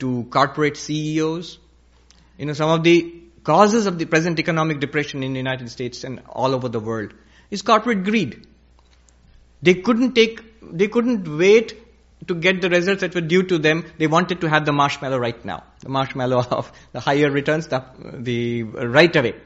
to 0.00 0.24
corporate 0.24 0.76
CEOs. 0.76 1.58
You 2.36 2.46
know, 2.46 2.52
some 2.52 2.68
of 2.68 2.82
the 2.82 3.22
causes 3.44 3.86
of 3.86 3.96
the 4.00 4.06
present 4.06 4.40
economic 4.40 4.80
depression 4.80 5.22
in 5.22 5.32
the 5.32 5.38
United 5.38 5.70
States 5.70 6.02
and 6.02 6.20
all 6.28 6.52
over 6.52 6.68
the 6.68 6.80
world 6.80 7.14
is 7.48 7.62
corporate 7.62 8.02
greed. 8.02 8.44
They 9.62 9.74
couldn't 9.74 10.14
take, 10.14 10.42
they 10.60 10.88
couldn't 10.88 11.28
wait 11.38 11.74
to 12.26 12.34
get 12.34 12.60
the 12.60 12.70
results 12.70 13.02
that 13.02 13.14
were 13.14 13.20
due 13.20 13.44
to 13.44 13.58
them. 13.58 13.84
They 13.98 14.08
wanted 14.08 14.40
to 14.40 14.48
have 14.48 14.66
the 14.66 14.72
marshmallow 14.72 15.18
right 15.18 15.44
now. 15.44 15.62
The 15.78 15.90
marshmallow 15.90 16.40
of 16.50 16.72
the 16.90 16.98
higher 16.98 17.30
returns, 17.30 17.68
the, 17.68 17.84
the 18.00 18.64
right 18.64 19.14
away. 19.14 19.36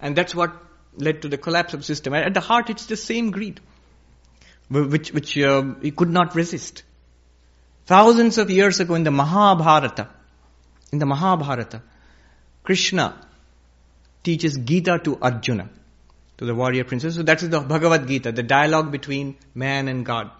And 0.00 0.16
that's 0.16 0.34
what 0.34 0.60
led 0.96 1.22
to 1.22 1.28
the 1.28 1.38
collapse 1.38 1.72
of 1.72 1.80
the 1.80 1.86
system. 1.86 2.14
At 2.14 2.34
the 2.34 2.40
heart, 2.40 2.68
it's 2.68 2.86
the 2.86 2.96
same 2.96 3.30
greed, 3.30 3.60
which, 4.68 5.12
which 5.12 5.38
uh, 5.38 5.74
he 5.80 5.92
could 5.92 6.10
not 6.10 6.34
resist. 6.34 6.82
Thousands 7.86 8.38
of 8.38 8.50
years 8.50 8.80
ago 8.80 8.94
in 8.94 9.04
the 9.04 9.12
Mahabharata, 9.12 10.08
in 10.92 10.98
the 10.98 11.06
Mahabharata, 11.06 11.82
Krishna 12.64 13.14
teaches 14.24 14.56
Gita 14.56 14.98
to 15.04 15.18
Arjuna, 15.22 15.68
to 16.38 16.44
the 16.44 16.54
warrior 16.54 16.82
princess. 16.82 17.14
So 17.14 17.22
that 17.22 17.42
is 17.44 17.50
the 17.50 17.60
Bhagavad 17.60 18.08
Gita, 18.08 18.32
the 18.32 18.42
dialogue 18.42 18.90
between 18.90 19.36
man 19.54 19.86
and 19.86 20.04
God. 20.04 20.32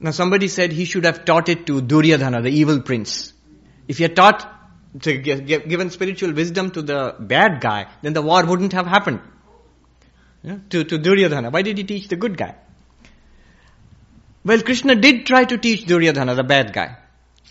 Now 0.00 0.10
somebody 0.10 0.48
said 0.48 0.72
he 0.72 0.86
should 0.86 1.04
have 1.04 1.26
taught 1.26 1.50
it 1.50 1.66
to 1.66 1.82
Duryodhana, 1.82 2.40
the 2.40 2.50
evil 2.50 2.80
prince. 2.80 3.34
If 3.86 3.98
he 3.98 4.04
had 4.04 4.16
taught, 4.16 4.50
given 4.98 5.90
spiritual 5.90 6.32
wisdom 6.32 6.70
to 6.70 6.80
the 6.80 7.14
bad 7.20 7.60
guy, 7.60 7.88
then 8.00 8.14
the 8.14 8.22
war 8.22 8.44
wouldn't 8.46 8.72
have 8.72 8.86
happened. 8.86 9.20
Yeah, 10.42 10.58
to, 10.70 10.84
to 10.84 10.98
Duryodhana. 10.98 11.50
Why 11.50 11.60
did 11.62 11.76
he 11.76 11.84
teach 11.84 12.08
the 12.08 12.16
good 12.16 12.38
guy? 12.38 12.54
Well, 14.44 14.60
Krishna 14.60 14.94
did 14.94 15.24
try 15.24 15.44
to 15.44 15.56
teach 15.56 15.86
Duryodhana, 15.86 16.34
the 16.34 16.44
bad 16.44 16.72
guy, 16.72 16.98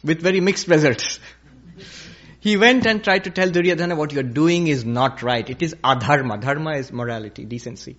with 0.03 0.21
very 0.21 0.41
mixed 0.41 0.67
results. 0.67 1.19
He 2.39 2.55
went 2.57 2.85
and 2.85 3.03
tried 3.03 3.23
to 3.23 3.31
tell 3.31 3.49
Duryodhana 3.49 3.95
what 3.95 4.11
you're 4.11 4.21
doing 4.21 4.67
is 4.67 4.85
not 4.85 5.23
right. 5.23 5.49
It 5.49 5.61
is 5.61 5.73
adharma. 5.83 6.39
Dharma 6.39 6.77
is 6.77 6.91
morality, 6.91 7.45
decency. 7.45 7.95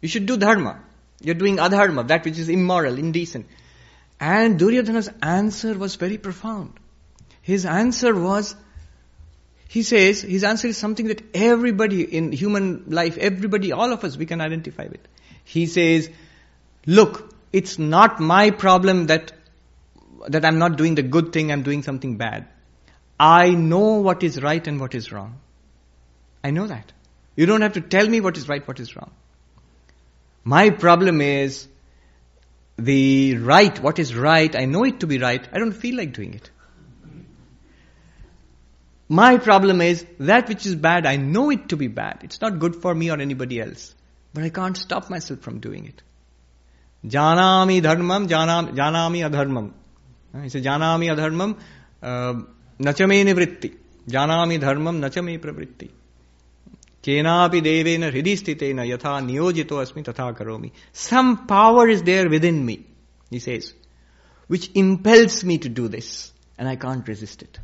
You 0.00 0.08
should 0.08 0.24
do 0.24 0.36
dharma. 0.36 0.82
You're 1.20 1.34
doing 1.34 1.56
adharma, 1.56 2.06
that 2.08 2.24
which 2.24 2.38
is 2.38 2.48
immoral, 2.48 2.98
indecent. 2.98 3.46
And 4.18 4.58
Duryodhana's 4.58 5.10
answer 5.20 5.74
was 5.76 5.96
very 5.96 6.16
profound. 6.16 6.72
His 7.42 7.66
answer 7.66 8.14
was, 8.14 8.56
he 9.68 9.82
says, 9.82 10.22
his 10.22 10.42
answer 10.42 10.68
is 10.68 10.78
something 10.78 11.08
that 11.08 11.22
everybody 11.34 12.02
in 12.02 12.32
human 12.32 12.84
life, 12.86 13.18
everybody, 13.18 13.72
all 13.72 13.92
of 13.92 14.04
us, 14.04 14.16
we 14.16 14.26
can 14.26 14.40
identify 14.40 14.86
with. 14.86 15.00
He 15.44 15.66
says, 15.66 16.08
look, 16.86 17.35
it's 17.58 17.78
not 17.78 18.20
my 18.20 18.50
problem 18.50 19.06
that, 19.06 19.32
that 20.28 20.44
I'm 20.44 20.58
not 20.58 20.76
doing 20.76 20.94
the 20.94 21.02
good 21.02 21.32
thing, 21.32 21.50
I'm 21.50 21.62
doing 21.62 21.82
something 21.82 22.16
bad. 22.18 22.48
I 23.18 23.50
know 23.50 24.00
what 24.06 24.22
is 24.22 24.42
right 24.42 24.66
and 24.66 24.78
what 24.78 24.94
is 24.94 25.10
wrong. 25.10 25.38
I 26.44 26.50
know 26.50 26.66
that. 26.66 26.92
You 27.34 27.46
don't 27.46 27.62
have 27.62 27.72
to 27.74 27.80
tell 27.80 28.06
me 28.06 28.20
what 28.20 28.36
is 28.36 28.46
right, 28.48 28.66
what 28.68 28.78
is 28.78 28.94
wrong. 28.94 29.10
My 30.44 30.68
problem 30.70 31.22
is 31.22 31.66
the 32.76 33.36
right, 33.38 33.80
what 33.80 33.98
is 33.98 34.14
right, 34.14 34.54
I 34.54 34.66
know 34.66 34.84
it 34.84 35.00
to 35.00 35.06
be 35.06 35.18
right, 35.18 35.48
I 35.50 35.58
don't 35.58 35.72
feel 35.72 35.96
like 35.96 36.12
doing 36.12 36.34
it. 36.34 36.50
My 39.08 39.38
problem 39.38 39.80
is 39.80 40.04
that 40.18 40.48
which 40.48 40.66
is 40.66 40.74
bad, 40.74 41.06
I 41.06 41.16
know 41.16 41.50
it 41.50 41.70
to 41.70 41.76
be 41.76 41.88
bad. 41.88 42.20
It's 42.22 42.40
not 42.40 42.58
good 42.58 42.76
for 42.76 42.94
me 42.94 43.10
or 43.10 43.18
anybody 43.18 43.60
else. 43.60 43.94
But 44.34 44.44
I 44.44 44.50
can't 44.50 44.76
stop 44.76 45.08
myself 45.08 45.40
from 45.40 45.60
doing 45.60 45.86
it. 45.86 46.02
जानामी 47.06 47.80
धर्मम 47.80 48.26
जाना, 48.26 48.62
जानामी 48.74 49.20
अधर्मम 49.20 49.70
हाँ, 50.34 50.44
इसे 50.46 50.60
जानामी 50.60 51.08
अधर्मम 51.08 51.54
नचमे 52.80 53.22
निवृत्ति। 53.24 53.70
जानामी 54.08 54.58
धर्मम 54.58 55.04
नचमे 55.04 55.36
प्रवृत्ति। 55.38 55.86
केनापि 57.04 57.60
देवेन 57.60 58.04
हृदय 58.04 58.36
स्थित 58.36 58.62
न 58.62 58.84
यथा 58.86 59.18
नियोजित 59.20 59.72
अस्मी 59.72 60.02
तथा 60.02 60.30
करोमी। 60.32 60.70
Some 60.94 61.34
power 61.48 61.90
is 61.90 62.02
there 62.04 62.28
within 62.44 62.62
me 62.64 62.78
this 63.32 63.44
sage 63.44 63.72
which 64.50 64.70
impels 64.76 65.44
me 65.44 65.58
to 65.58 65.68
do 65.74 65.88
this 65.88 66.08
and 66.60 66.68
I 66.68 66.76
can't 66.76 67.08
resist 67.08 67.42
it 67.42 67.58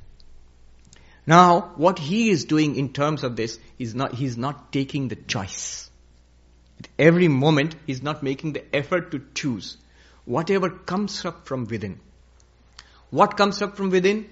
now 1.26 1.60
what 1.78 2.00
he 2.00 2.22
is 2.30 2.48
doing 2.48 2.76
in 2.76 2.88
terms 2.88 3.24
of 3.24 3.32
this 3.32 3.58
is 3.80 3.96
not 3.96 4.14
he 4.14 4.26
is 4.26 4.38
not 4.38 4.70
taking 4.72 5.10
the 5.10 5.16
choice 5.28 5.90
every 6.98 7.28
moment 7.28 7.74
he's 7.86 8.02
not 8.02 8.22
making 8.22 8.52
the 8.52 8.64
effort 8.74 9.10
to 9.10 9.22
choose 9.34 9.76
whatever 10.24 10.70
comes 10.70 11.24
up 11.24 11.46
from 11.46 11.66
within 11.66 11.98
what 13.10 13.36
comes 13.36 13.60
up 13.62 13.76
from 13.76 13.90
within 13.90 14.26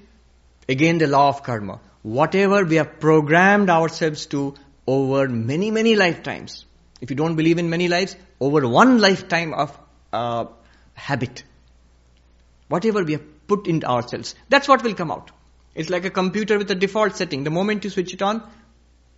Again, 0.70 0.98
the 0.98 1.08
law 1.08 1.28
of 1.28 1.42
karma. 1.42 1.80
Whatever 2.02 2.64
we 2.64 2.76
have 2.76 3.00
programmed 3.00 3.70
ourselves 3.70 4.26
to 4.26 4.54
over 4.86 5.28
many, 5.28 5.72
many 5.72 5.96
lifetimes. 5.96 6.64
If 7.00 7.10
you 7.10 7.16
don't 7.16 7.34
believe 7.34 7.58
in 7.58 7.70
many 7.70 7.88
lives, 7.88 8.14
over 8.40 8.66
one 8.68 8.98
lifetime 8.98 9.52
of 9.52 9.76
uh, 10.12 10.44
habit. 10.94 11.42
Whatever 12.68 13.02
we 13.02 13.14
have 13.14 13.48
put 13.48 13.66
in 13.66 13.82
ourselves, 13.84 14.36
that's 14.48 14.68
what 14.68 14.84
will 14.84 14.94
come 14.94 15.10
out. 15.10 15.32
It's 15.74 15.90
like 15.90 16.04
a 16.04 16.10
computer 16.10 16.56
with 16.56 16.70
a 16.70 16.76
default 16.76 17.16
setting. 17.16 17.42
The 17.42 17.50
moment 17.50 17.82
you 17.82 17.90
switch 17.90 18.14
it 18.14 18.22
on, 18.22 18.40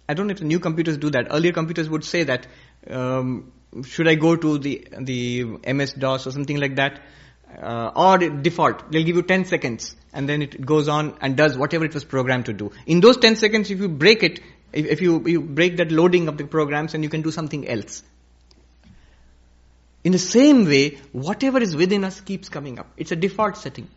I 0.09 0.14
don't 0.14 0.26
know 0.26 0.33
if 0.33 0.39
the 0.39 0.47
new 0.47 0.59
computers 0.59 0.97
do 0.97 1.11
that. 1.11 1.28
Earlier 1.30 1.53
computers 1.53 1.91
would 1.91 2.05
say 2.05 2.22
that, 2.24 2.47
um, 2.91 3.53
should 3.85 4.09
I 4.09 4.14
go 4.14 4.37
to 4.37 4.59
the 4.59 4.87
the 5.01 5.45
MS 5.72 5.95
DOS 5.95 6.26
or 6.26 6.30
something 6.30 6.59
like 6.59 6.76
that? 6.76 7.01
uh, 7.61 7.91
or 7.95 8.18
default. 8.18 8.91
They'll 8.91 9.05
give 9.05 9.16
you 9.16 9.22
10 9.22 9.45
seconds 9.45 9.97
and 10.12 10.28
then 10.28 10.43
it 10.43 10.64
goes 10.64 10.89
on 10.89 11.16
and 11.20 11.37
does 11.37 11.57
whatever 11.57 11.85
it 11.85 11.95
was 11.95 12.05
programmed 12.05 12.47
to 12.47 12.53
do. 12.53 12.72
In 12.87 13.01
those 13.01 13.16
10 13.16 13.37
seconds, 13.37 13.70
if 13.70 13.80
you 13.80 13.89
break 13.89 14.22
it, 14.22 14.41
if, 14.72 14.87
if 14.87 15.03
you, 15.03 15.22
you 15.26 15.41
break 15.41 15.76
that 15.78 15.93
loading 15.93 16.28
of 16.28 16.39
the 16.39 16.45
programs 16.45 16.95
and 16.95 17.05
you 17.05 17.11
can 17.11 17.22
do 17.22 17.30
something 17.30 17.68
else. 17.68 18.03
In 20.05 20.12
the 20.12 20.18
same 20.18 20.64
way, 20.64 20.99
whatever 21.12 21.61
is 21.61 21.76
within 21.76 22.05
us 22.05 22.20
keeps 22.20 22.49
coming 22.49 22.78
up. 22.78 22.91
It's 22.97 23.12
a 23.12 23.16
default 23.16 23.57
setting. 23.57 23.89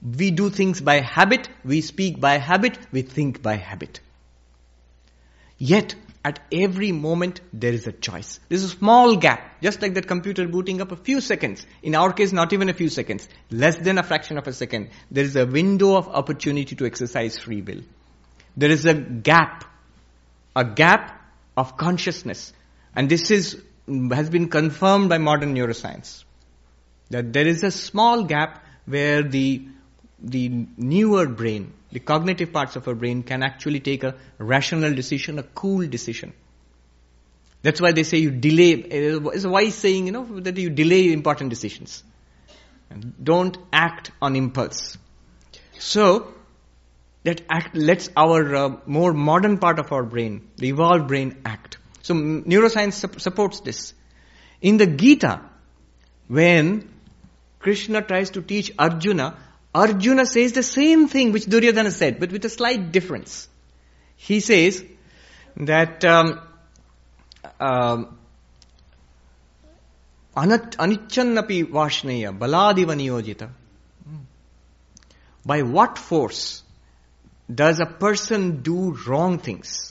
We 0.00 0.30
do 0.30 0.48
things 0.48 0.80
by 0.80 1.00
habit, 1.00 1.48
we 1.64 1.80
speak 1.80 2.20
by 2.20 2.38
habit, 2.38 2.78
we 2.92 3.02
think 3.02 3.42
by 3.42 3.56
habit. 3.56 4.00
Yet, 5.58 5.96
at 6.28 6.40
every 6.52 6.92
moment 6.92 7.40
there 7.52 7.72
is 7.72 7.86
a 7.86 7.92
choice. 7.92 8.38
There's 8.48 8.64
a 8.64 8.68
small 8.68 9.16
gap, 9.16 9.62
just 9.62 9.80
like 9.80 9.94
that 9.94 10.06
computer 10.06 10.46
booting 10.46 10.82
up 10.82 10.92
a 10.92 10.96
few 10.96 11.20
seconds. 11.22 11.64
In 11.82 11.94
our 11.94 12.12
case, 12.12 12.32
not 12.32 12.52
even 12.52 12.68
a 12.68 12.74
few 12.74 12.90
seconds, 12.90 13.28
less 13.50 13.76
than 13.76 13.96
a 13.96 14.02
fraction 14.02 14.36
of 14.36 14.46
a 14.46 14.52
second. 14.52 14.90
There 15.10 15.24
is 15.24 15.36
a 15.36 15.46
window 15.46 15.96
of 15.96 16.08
opportunity 16.08 16.76
to 16.76 16.86
exercise 16.86 17.38
free 17.38 17.62
will. 17.62 17.80
There 18.56 18.70
is 18.70 18.84
a 18.84 18.94
gap, 18.94 19.64
a 20.54 20.64
gap 20.64 21.18
of 21.56 21.76
consciousness. 21.78 22.52
And 22.94 23.08
this 23.08 23.30
is, 23.30 23.62
has 24.10 24.28
been 24.28 24.48
confirmed 24.50 25.08
by 25.08 25.18
modern 25.18 25.54
neuroscience. 25.54 26.24
That 27.10 27.32
there 27.32 27.46
is 27.46 27.64
a 27.64 27.70
small 27.70 28.24
gap 28.24 28.64
where 28.84 29.22
the 29.22 29.66
the 30.20 30.66
newer 30.76 31.26
brain, 31.26 31.72
the 31.92 32.00
cognitive 32.00 32.52
parts 32.52 32.76
of 32.76 32.86
our 32.88 32.94
brain 32.94 33.22
can 33.22 33.42
actually 33.42 33.80
take 33.80 34.04
a 34.04 34.14
rational 34.38 34.94
decision, 34.94 35.38
a 35.38 35.42
cool 35.42 35.86
decision. 35.86 36.32
That's 37.62 37.80
why 37.80 37.92
they 37.92 38.02
say 38.02 38.18
you 38.18 38.30
delay, 38.30 38.70
it's 38.70 39.44
a 39.44 39.48
wise 39.48 39.74
saying, 39.74 40.06
you 40.06 40.12
know, 40.12 40.40
that 40.40 40.56
you 40.56 40.70
delay 40.70 41.12
important 41.12 41.50
decisions. 41.50 42.02
Don't 43.22 43.56
act 43.72 44.10
on 44.22 44.36
impulse. 44.36 44.96
So, 45.78 46.34
that 47.24 47.42
act 47.48 47.76
lets 47.76 48.08
our 48.16 48.56
uh, 48.56 48.76
more 48.86 49.12
modern 49.12 49.58
part 49.58 49.78
of 49.78 49.92
our 49.92 50.02
brain, 50.02 50.48
the 50.56 50.68
evolved 50.68 51.08
brain, 51.08 51.36
act. 51.44 51.78
So, 52.02 52.14
neuroscience 52.14 52.94
su- 52.94 53.18
supports 53.18 53.60
this. 53.60 53.92
In 54.62 54.76
the 54.76 54.86
Gita, 54.86 55.42
when 56.28 56.88
Krishna 57.58 58.02
tries 58.02 58.30
to 58.30 58.42
teach 58.42 58.72
Arjuna, 58.78 59.36
Arjuna 59.78 60.26
says 60.26 60.52
the 60.52 60.62
same 60.62 61.08
thing 61.08 61.32
which 61.32 61.44
Duryodhana 61.46 61.90
said, 61.92 62.18
but 62.18 62.32
with 62.32 62.44
a 62.44 62.48
slight 62.48 62.90
difference. 62.90 63.48
He 64.16 64.40
says 64.40 64.84
that 65.56 66.04
um, 66.04 66.40
um, 67.60 68.18
anichannapi 70.36 71.64
vashneya 71.66 72.36
baladiva 72.36 72.96
niyojita. 73.02 73.50
By 75.46 75.62
what 75.62 75.96
force 75.96 76.62
does 77.62 77.80
a 77.80 77.86
person 77.86 78.62
do 78.62 78.96
wrong 79.06 79.38
things? 79.38 79.87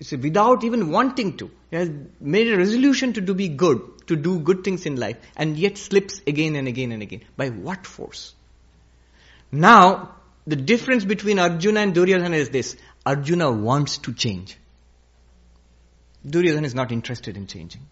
Without 0.00 0.62
even 0.64 0.90
wanting 0.90 1.36
to. 1.38 1.50
He 1.70 1.76
has 1.76 1.90
made 2.20 2.52
a 2.52 2.56
resolution 2.56 3.14
to 3.14 3.20
do 3.20 3.34
be 3.34 3.48
good, 3.48 3.80
to 4.06 4.16
do 4.16 4.38
good 4.38 4.62
things 4.62 4.86
in 4.86 4.96
life, 4.96 5.16
and 5.36 5.56
yet 5.58 5.76
slips 5.76 6.22
again 6.26 6.54
and 6.54 6.68
again 6.68 6.92
and 6.92 7.02
again. 7.02 7.22
By 7.36 7.48
what 7.48 7.86
force? 7.86 8.34
Now, 9.50 10.14
the 10.46 10.56
difference 10.56 11.04
between 11.04 11.38
Arjuna 11.38 11.80
and 11.80 11.94
Duryodhana 11.94 12.36
is 12.36 12.50
this. 12.50 12.76
Arjuna 13.04 13.50
wants 13.50 13.98
to 13.98 14.14
change. 14.14 14.56
Duryodhana 16.24 16.66
is 16.66 16.74
not 16.74 16.92
interested 16.92 17.36
in 17.36 17.46
changing. 17.46 17.82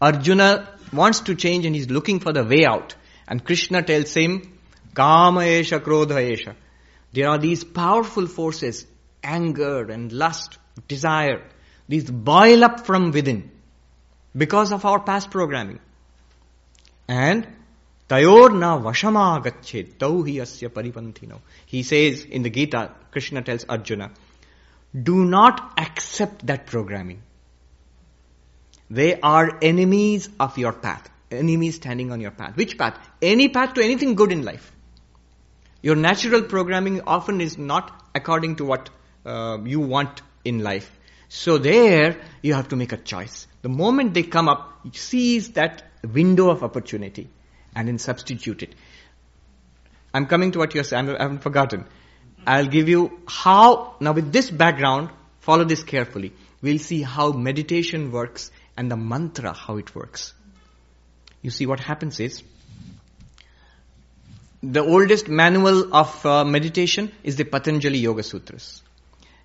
Arjuna 0.00 0.68
wants 0.92 1.20
to 1.20 1.34
change 1.34 1.66
and 1.66 1.74
he's 1.74 1.90
looking 1.90 2.20
for 2.20 2.32
the 2.32 2.44
way 2.44 2.64
out. 2.64 2.94
And 3.28 3.44
Krishna 3.44 3.82
tells 3.82 4.14
him, 4.14 4.58
Kama 4.94 5.40
esha. 5.40 6.54
There 7.12 7.28
are 7.28 7.38
these 7.38 7.62
powerful 7.64 8.26
forces, 8.26 8.86
anger 9.22 9.90
and 9.90 10.10
lust, 10.12 10.58
desire. 10.88 11.42
These 11.88 12.10
boil 12.10 12.64
up 12.64 12.86
from 12.86 13.10
within 13.10 13.50
because 14.36 14.72
of 14.72 14.84
our 14.84 15.00
past 15.00 15.30
programming. 15.30 15.80
And 17.08 17.46
tayor 18.08 18.56
na 18.58 18.78
vashama 18.78 19.42
gachet 19.42 19.94
tauhi 19.94 20.36
asya 20.36 20.68
paripantino. 20.68 21.40
He 21.66 21.82
says 21.82 22.24
in 22.24 22.42
the 22.42 22.50
Gita, 22.50 22.92
Krishna 23.10 23.42
tells 23.42 23.64
Arjuna, 23.64 24.12
do 25.10 25.24
not 25.24 25.72
accept 25.78 26.46
that 26.46 26.66
programming. 26.66 27.22
They 28.88 29.20
are 29.20 29.58
enemies 29.62 30.28
of 30.38 30.58
your 30.58 30.72
path. 30.72 31.08
Enemies 31.30 31.76
standing 31.76 32.10
on 32.10 32.20
your 32.20 32.32
path. 32.32 32.56
Which 32.56 32.76
path? 32.76 32.98
Any 33.22 33.48
path 33.48 33.74
to 33.74 33.84
anything 33.84 34.16
good 34.16 34.32
in 34.32 34.44
life. 34.44 34.72
Your 35.80 35.94
natural 35.94 36.42
programming 36.42 37.02
often 37.02 37.40
is 37.40 37.56
not 37.56 38.04
according 38.14 38.56
to 38.56 38.64
what 38.64 38.90
uh, 39.24 39.58
you 39.64 39.80
want 39.80 40.22
in 40.44 40.60
life. 40.60 40.90
So 41.28 41.58
there, 41.58 42.20
you 42.42 42.54
have 42.54 42.68
to 42.68 42.76
make 42.76 42.92
a 42.92 42.96
choice. 42.96 43.46
The 43.62 43.68
moment 43.68 44.14
they 44.14 44.24
come 44.24 44.48
up, 44.48 44.86
seize 44.92 45.50
that 45.50 45.82
window 46.02 46.50
of 46.50 46.62
opportunity 46.62 47.28
and 47.74 47.86
then 47.86 47.98
substitute 47.98 48.62
it. 48.62 48.74
I'm 50.12 50.26
coming 50.26 50.50
to 50.52 50.58
what 50.58 50.74
you're 50.74 50.84
saying. 50.84 51.08
I 51.10 51.22
haven't 51.22 51.42
forgotten. 51.42 51.86
I'll 52.46 52.66
give 52.66 52.88
you 52.88 53.20
how, 53.28 53.94
now 54.00 54.12
with 54.12 54.32
this 54.32 54.50
background, 54.50 55.10
follow 55.40 55.64
this 55.64 55.84
carefully. 55.84 56.32
We'll 56.62 56.78
see 56.78 57.02
how 57.02 57.32
meditation 57.32 58.10
works 58.10 58.50
and 58.76 58.90
the 58.90 58.96
mantra, 58.96 59.52
how 59.52 59.76
it 59.76 59.94
works. 59.94 60.34
You 61.42 61.50
see, 61.50 61.66
what 61.66 61.80
happens 61.80 62.18
is, 62.18 62.42
the 64.62 64.80
oldest 64.80 65.28
manual 65.28 65.94
of 65.94 66.26
uh, 66.26 66.44
meditation 66.44 67.12
is 67.22 67.36
the 67.36 67.44
Patanjali 67.44 67.98
Yoga 67.98 68.22
Sutras. 68.22 68.82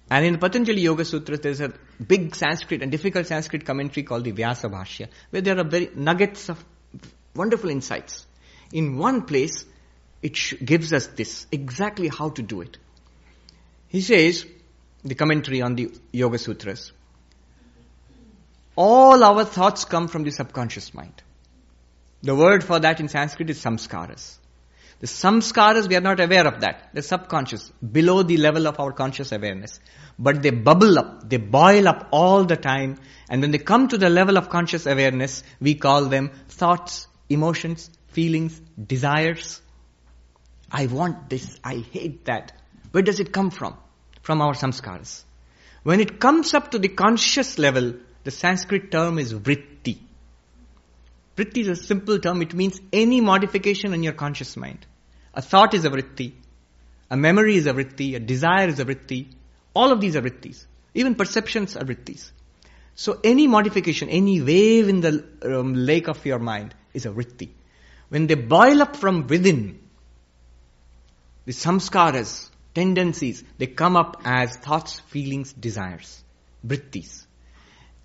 And 0.09 0.25
in 0.25 0.33
the 0.33 0.39
Patanjali 0.39 0.81
Yoga 0.81 1.03
Sutras, 1.03 1.39
there's 1.39 1.61
a 1.61 1.73
big 2.05 2.35
Sanskrit 2.35 2.83
and 2.83 2.91
difficult 2.91 3.25
Sanskrit 3.25 3.65
commentary 3.65 4.03
called 4.03 4.23
the 4.23 4.31
Vyasa 4.31 4.69
Bhashya, 4.69 5.07
where 5.31 5.41
there 5.41 5.57
are 5.57 5.63
very 5.63 5.89
nuggets 5.95 6.49
of 6.49 6.63
wonderful 7.35 7.69
insights. 7.69 8.25
In 8.71 8.97
one 8.97 9.23
place, 9.23 9.65
it 10.21 10.37
gives 10.63 10.93
us 10.93 11.07
this, 11.07 11.47
exactly 11.51 12.07
how 12.07 12.29
to 12.29 12.41
do 12.41 12.61
it. 12.61 12.77
He 13.87 14.01
says, 14.01 14.45
the 15.03 15.15
commentary 15.15 15.61
on 15.61 15.75
the 15.75 15.91
Yoga 16.11 16.37
Sutras, 16.37 16.91
all 18.75 19.23
our 19.23 19.45
thoughts 19.45 19.85
come 19.85 20.07
from 20.07 20.23
the 20.23 20.31
subconscious 20.31 20.93
mind. 20.93 21.23
The 22.21 22.35
word 22.35 22.63
for 22.63 22.79
that 22.79 22.99
in 22.99 23.07
Sanskrit 23.07 23.49
is 23.49 23.63
samskaras. 23.63 24.37
The 24.99 25.07
samskaras, 25.07 25.89
we 25.89 25.95
are 25.95 26.01
not 26.01 26.19
aware 26.19 26.47
of 26.47 26.61
that. 26.61 26.89
The 26.93 27.01
subconscious, 27.01 27.71
below 27.79 28.23
the 28.23 28.37
level 28.37 28.67
of 28.67 28.79
our 28.79 28.91
conscious 28.91 29.31
awareness. 29.31 29.79
But 30.17 30.41
they 30.41 30.51
bubble 30.51 30.97
up, 30.97 31.29
they 31.29 31.37
boil 31.37 31.87
up 31.87 32.07
all 32.11 32.45
the 32.45 32.55
time, 32.55 32.97
and 33.29 33.41
when 33.41 33.51
they 33.51 33.57
come 33.57 33.89
to 33.89 33.97
the 33.97 34.09
level 34.09 34.37
of 34.37 34.49
conscious 34.49 34.85
awareness, 34.85 35.43
we 35.59 35.75
call 35.75 36.05
them 36.05 36.31
thoughts, 36.47 37.07
emotions, 37.29 37.89
feelings, 38.07 38.61
desires. 38.81 39.61
I 40.71 40.87
want 40.87 41.29
this, 41.29 41.59
I 41.63 41.75
hate 41.91 42.25
that. 42.25 42.53
Where 42.91 43.03
does 43.03 43.19
it 43.19 43.33
come 43.33 43.51
from? 43.51 43.75
From 44.21 44.41
our 44.41 44.53
samskaras. 44.53 45.23
When 45.83 45.99
it 45.99 46.19
comes 46.19 46.53
up 46.53 46.71
to 46.71 46.79
the 46.79 46.87
conscious 46.87 47.59
level, 47.59 47.95
the 48.23 48.31
Sanskrit 48.31 48.91
term 48.91 49.19
is 49.19 49.33
vritti. 49.33 49.74
Vritti 51.35 51.57
is 51.57 51.67
a 51.67 51.75
simple 51.75 52.19
term. 52.19 52.41
It 52.41 52.53
means 52.53 52.79
any 52.93 53.21
modification 53.21 53.93
in 53.93 54.03
your 54.03 54.13
conscious 54.13 54.55
mind. 54.55 54.85
A 55.33 55.41
thought 55.41 55.73
is 55.73 55.83
a 55.85 55.89
vritti. 55.89 56.33
A 57.09 57.17
memory 57.17 57.57
is 57.57 57.67
a 57.67 57.73
vritti. 57.73 58.15
A 58.15 58.19
desire 58.19 58.69
is 58.69 58.79
a 58.79 58.85
vritti. 58.85 59.27
All 59.73 59.91
of 59.91 59.99
these 59.99 60.15
are 60.15 60.21
vrittis. 60.21 60.65
Even 60.93 61.15
perceptions 61.15 61.75
are 61.75 61.83
vrittis. 61.83 62.31
So 62.95 63.19
any 63.23 63.47
modification, 63.47 64.07
any 64.09 64.41
wave 64.41 64.87
in 64.87 65.01
the 65.01 65.25
um, 65.43 65.73
lake 65.73 66.07
of 66.07 66.25
your 66.25 66.39
mind 66.39 66.73
is 66.93 67.05
a 67.05 67.09
vritti. 67.09 67.49
When 68.07 68.27
they 68.27 68.35
boil 68.35 68.81
up 68.81 68.95
from 68.95 69.27
within, 69.27 69.79
the 71.43 71.51
samskaras, 71.51 72.49
tendencies, 72.73 73.43
they 73.57 73.67
come 73.67 73.97
up 73.97 74.21
as 74.23 74.55
thoughts, 74.55 75.01
feelings, 75.07 75.51
desires, 75.51 76.23
vrittis. 76.65 77.24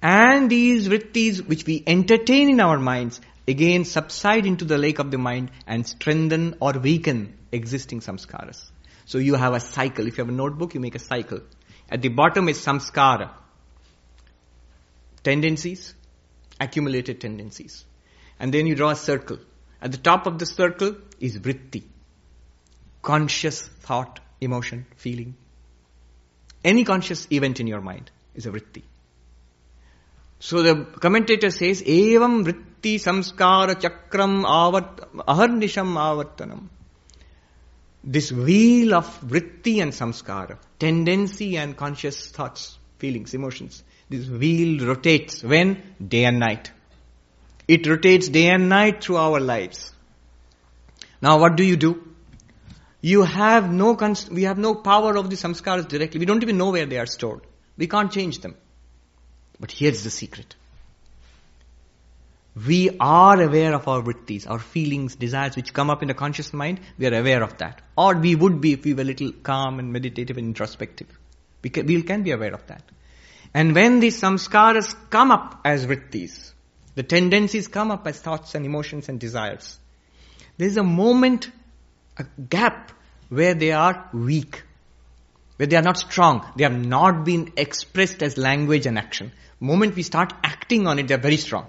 And 0.02 0.50
these 0.50 0.88
vrittis 0.88 1.46
which 1.46 1.66
we 1.66 1.82
entertain 1.86 2.50
in 2.50 2.60
our 2.60 2.78
minds 2.78 3.20
again 3.46 3.84
subside 3.84 4.46
into 4.46 4.64
the 4.64 4.78
lake 4.78 4.98
of 4.98 5.10
the 5.10 5.18
mind 5.18 5.50
and 5.66 5.86
strengthen 5.86 6.54
or 6.60 6.72
weaken 6.72 7.36
existing 7.52 8.00
samskaras. 8.00 8.70
So 9.04 9.18
you 9.18 9.34
have 9.34 9.54
a 9.54 9.60
cycle. 9.60 10.06
If 10.06 10.16
you 10.16 10.22
have 10.24 10.32
a 10.32 10.36
notebook, 10.36 10.74
you 10.74 10.80
make 10.80 10.94
a 10.94 11.00
cycle. 11.00 11.40
At 11.90 12.00
the 12.00 12.08
bottom 12.08 12.48
is 12.48 12.58
samskara. 12.64 13.30
Tendencies, 15.22 15.94
accumulated 16.58 17.20
tendencies. 17.20 17.84
And 18.38 18.54
then 18.54 18.66
you 18.66 18.74
draw 18.74 18.90
a 18.90 18.96
circle. 18.96 19.38
At 19.82 19.92
the 19.92 19.98
top 19.98 20.26
of 20.26 20.38
the 20.38 20.46
circle 20.46 20.96
is 21.18 21.38
vritti. 21.38 21.82
Conscious 23.02 23.62
thought, 23.62 24.20
emotion, 24.40 24.86
feeling. 24.96 25.34
Any 26.64 26.84
conscious 26.84 27.26
event 27.30 27.60
in 27.60 27.66
your 27.66 27.80
mind 27.80 28.10
is 28.34 28.46
a 28.46 28.50
vritti. 28.50 28.82
So 30.40 30.62
the 30.62 30.86
commentator 30.98 31.50
says, 31.50 31.82
Evam 31.82 32.44
vritti 32.46 32.94
samskara 32.94 33.74
chakram 33.74 34.44
avat, 34.44 34.98
aharnisham 35.28 35.92
avartanam. 35.96 36.68
This 38.02 38.32
wheel 38.32 38.94
of 38.94 39.20
vritti 39.20 39.82
and 39.82 39.92
samskara, 39.92 40.56
tendency 40.78 41.58
and 41.58 41.76
conscious 41.76 42.30
thoughts, 42.30 42.78
feelings, 42.98 43.34
emotions, 43.34 43.84
this 44.08 44.26
wheel 44.28 44.86
rotates 44.86 45.44
when? 45.44 45.82
Day 46.08 46.24
and 46.24 46.38
night. 46.38 46.72
It 47.68 47.86
rotates 47.86 48.30
day 48.30 48.48
and 48.48 48.70
night 48.70 49.04
through 49.04 49.18
our 49.18 49.40
lives. 49.40 49.92
Now 51.20 51.38
what 51.38 51.56
do 51.56 51.64
you 51.64 51.76
do? 51.76 52.02
You 53.02 53.24
have 53.24 53.70
no, 53.70 53.92
we 54.30 54.44
have 54.44 54.56
no 54.56 54.74
power 54.74 55.16
of 55.16 55.28
the 55.28 55.36
samskaras 55.36 55.86
directly. 55.86 56.18
We 56.18 56.24
don't 56.24 56.42
even 56.42 56.56
know 56.56 56.70
where 56.70 56.86
they 56.86 56.98
are 56.98 57.06
stored. 57.06 57.42
We 57.76 57.86
can't 57.86 58.10
change 58.10 58.38
them. 58.38 58.56
But 59.60 59.70
here's 59.70 60.02
the 60.02 60.10
secret. 60.10 60.56
We 62.66 62.96
are 62.98 63.40
aware 63.40 63.74
of 63.74 63.86
our 63.86 64.02
vrittis, 64.02 64.48
our 64.50 64.58
feelings, 64.58 65.14
desires 65.14 65.54
which 65.54 65.72
come 65.72 65.88
up 65.88 66.02
in 66.02 66.08
the 66.08 66.14
conscious 66.14 66.52
mind. 66.52 66.80
We 66.98 67.06
are 67.06 67.18
aware 67.18 67.42
of 67.42 67.58
that. 67.58 67.80
Or 67.96 68.16
we 68.16 68.34
would 68.34 68.60
be 68.60 68.72
if 68.72 68.84
we 68.84 68.94
were 68.94 69.02
a 69.02 69.04
little 69.04 69.32
calm 69.32 69.78
and 69.78 69.92
meditative 69.92 70.36
and 70.36 70.48
introspective. 70.48 71.06
We 71.62 71.70
can, 71.70 71.86
we 71.86 72.02
can 72.02 72.22
be 72.22 72.32
aware 72.32 72.54
of 72.54 72.66
that. 72.66 72.82
And 73.54 73.74
when 73.74 74.00
these 74.00 74.20
samskaras 74.20 74.94
come 75.10 75.30
up 75.30 75.60
as 75.64 75.86
vrittis, 75.86 76.52
the 76.94 77.02
tendencies 77.02 77.68
come 77.68 77.90
up 77.90 78.06
as 78.06 78.20
thoughts 78.20 78.54
and 78.54 78.64
emotions 78.66 79.08
and 79.08 79.20
desires, 79.20 79.78
There 80.56 80.66
is 80.66 80.76
a 80.76 80.82
moment, 80.82 81.50
a 82.18 82.24
gap 82.48 82.92
where 83.28 83.54
they 83.54 83.72
are 83.72 84.08
weak, 84.12 84.62
where 85.56 85.66
they 85.66 85.76
are 85.76 85.82
not 85.82 85.98
strong. 85.98 86.44
They 86.56 86.64
have 86.64 86.78
not 86.78 87.24
been 87.24 87.52
expressed 87.56 88.22
as 88.22 88.36
language 88.36 88.86
and 88.86 88.98
action. 88.98 89.32
Moment 89.60 89.94
we 89.94 90.02
start 90.02 90.32
acting 90.42 90.86
on 90.86 90.98
it, 90.98 91.08
they 91.08 91.14
are 91.14 91.18
very 91.18 91.36
strong. 91.36 91.68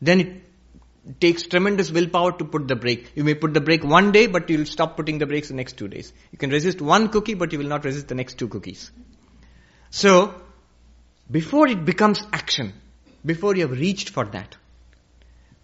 Then 0.00 0.20
it 0.20 1.20
takes 1.20 1.42
tremendous 1.44 1.90
willpower 1.90 2.32
to 2.32 2.44
put 2.44 2.68
the 2.68 2.76
brake. 2.76 3.12
You 3.14 3.24
may 3.24 3.34
put 3.34 3.54
the 3.54 3.62
brake 3.62 3.82
one 3.82 4.12
day, 4.12 4.26
but 4.26 4.50
you'll 4.50 4.66
stop 4.66 4.96
putting 4.96 5.18
the 5.18 5.26
brakes 5.26 5.48
the 5.48 5.54
next 5.54 5.78
two 5.78 5.88
days. 5.88 6.12
You 6.30 6.38
can 6.38 6.50
resist 6.50 6.82
one 6.82 7.08
cookie, 7.08 7.34
but 7.34 7.52
you 7.52 7.58
will 7.58 7.66
not 7.66 7.84
resist 7.84 8.08
the 8.08 8.14
next 8.14 8.38
two 8.38 8.48
cookies. 8.48 8.90
So, 9.90 10.34
before 11.30 11.66
it 11.68 11.84
becomes 11.84 12.20
action, 12.32 12.74
before 13.24 13.56
you 13.56 13.62
have 13.62 13.78
reached 13.78 14.10
for 14.10 14.26
that, 14.26 14.56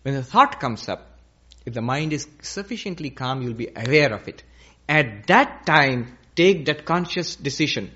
when 0.03 0.15
the 0.15 0.23
thought 0.23 0.61
comes 0.61 0.89
up, 0.89 1.19
if 1.67 1.75
the 1.75 1.83
mind 1.83 2.13
is 2.13 2.27
sufficiently 2.43 3.11
calm, 3.11 3.43
you'll 3.43 3.55
be 3.55 3.69
aware 3.75 4.13
of 4.13 4.29
it. 4.29 4.43
At 4.89 5.27
that 5.29 5.65
time, 5.67 6.19
take 6.37 6.67
that 6.67 6.85
conscious 6.85 7.37
decision. 7.37 7.91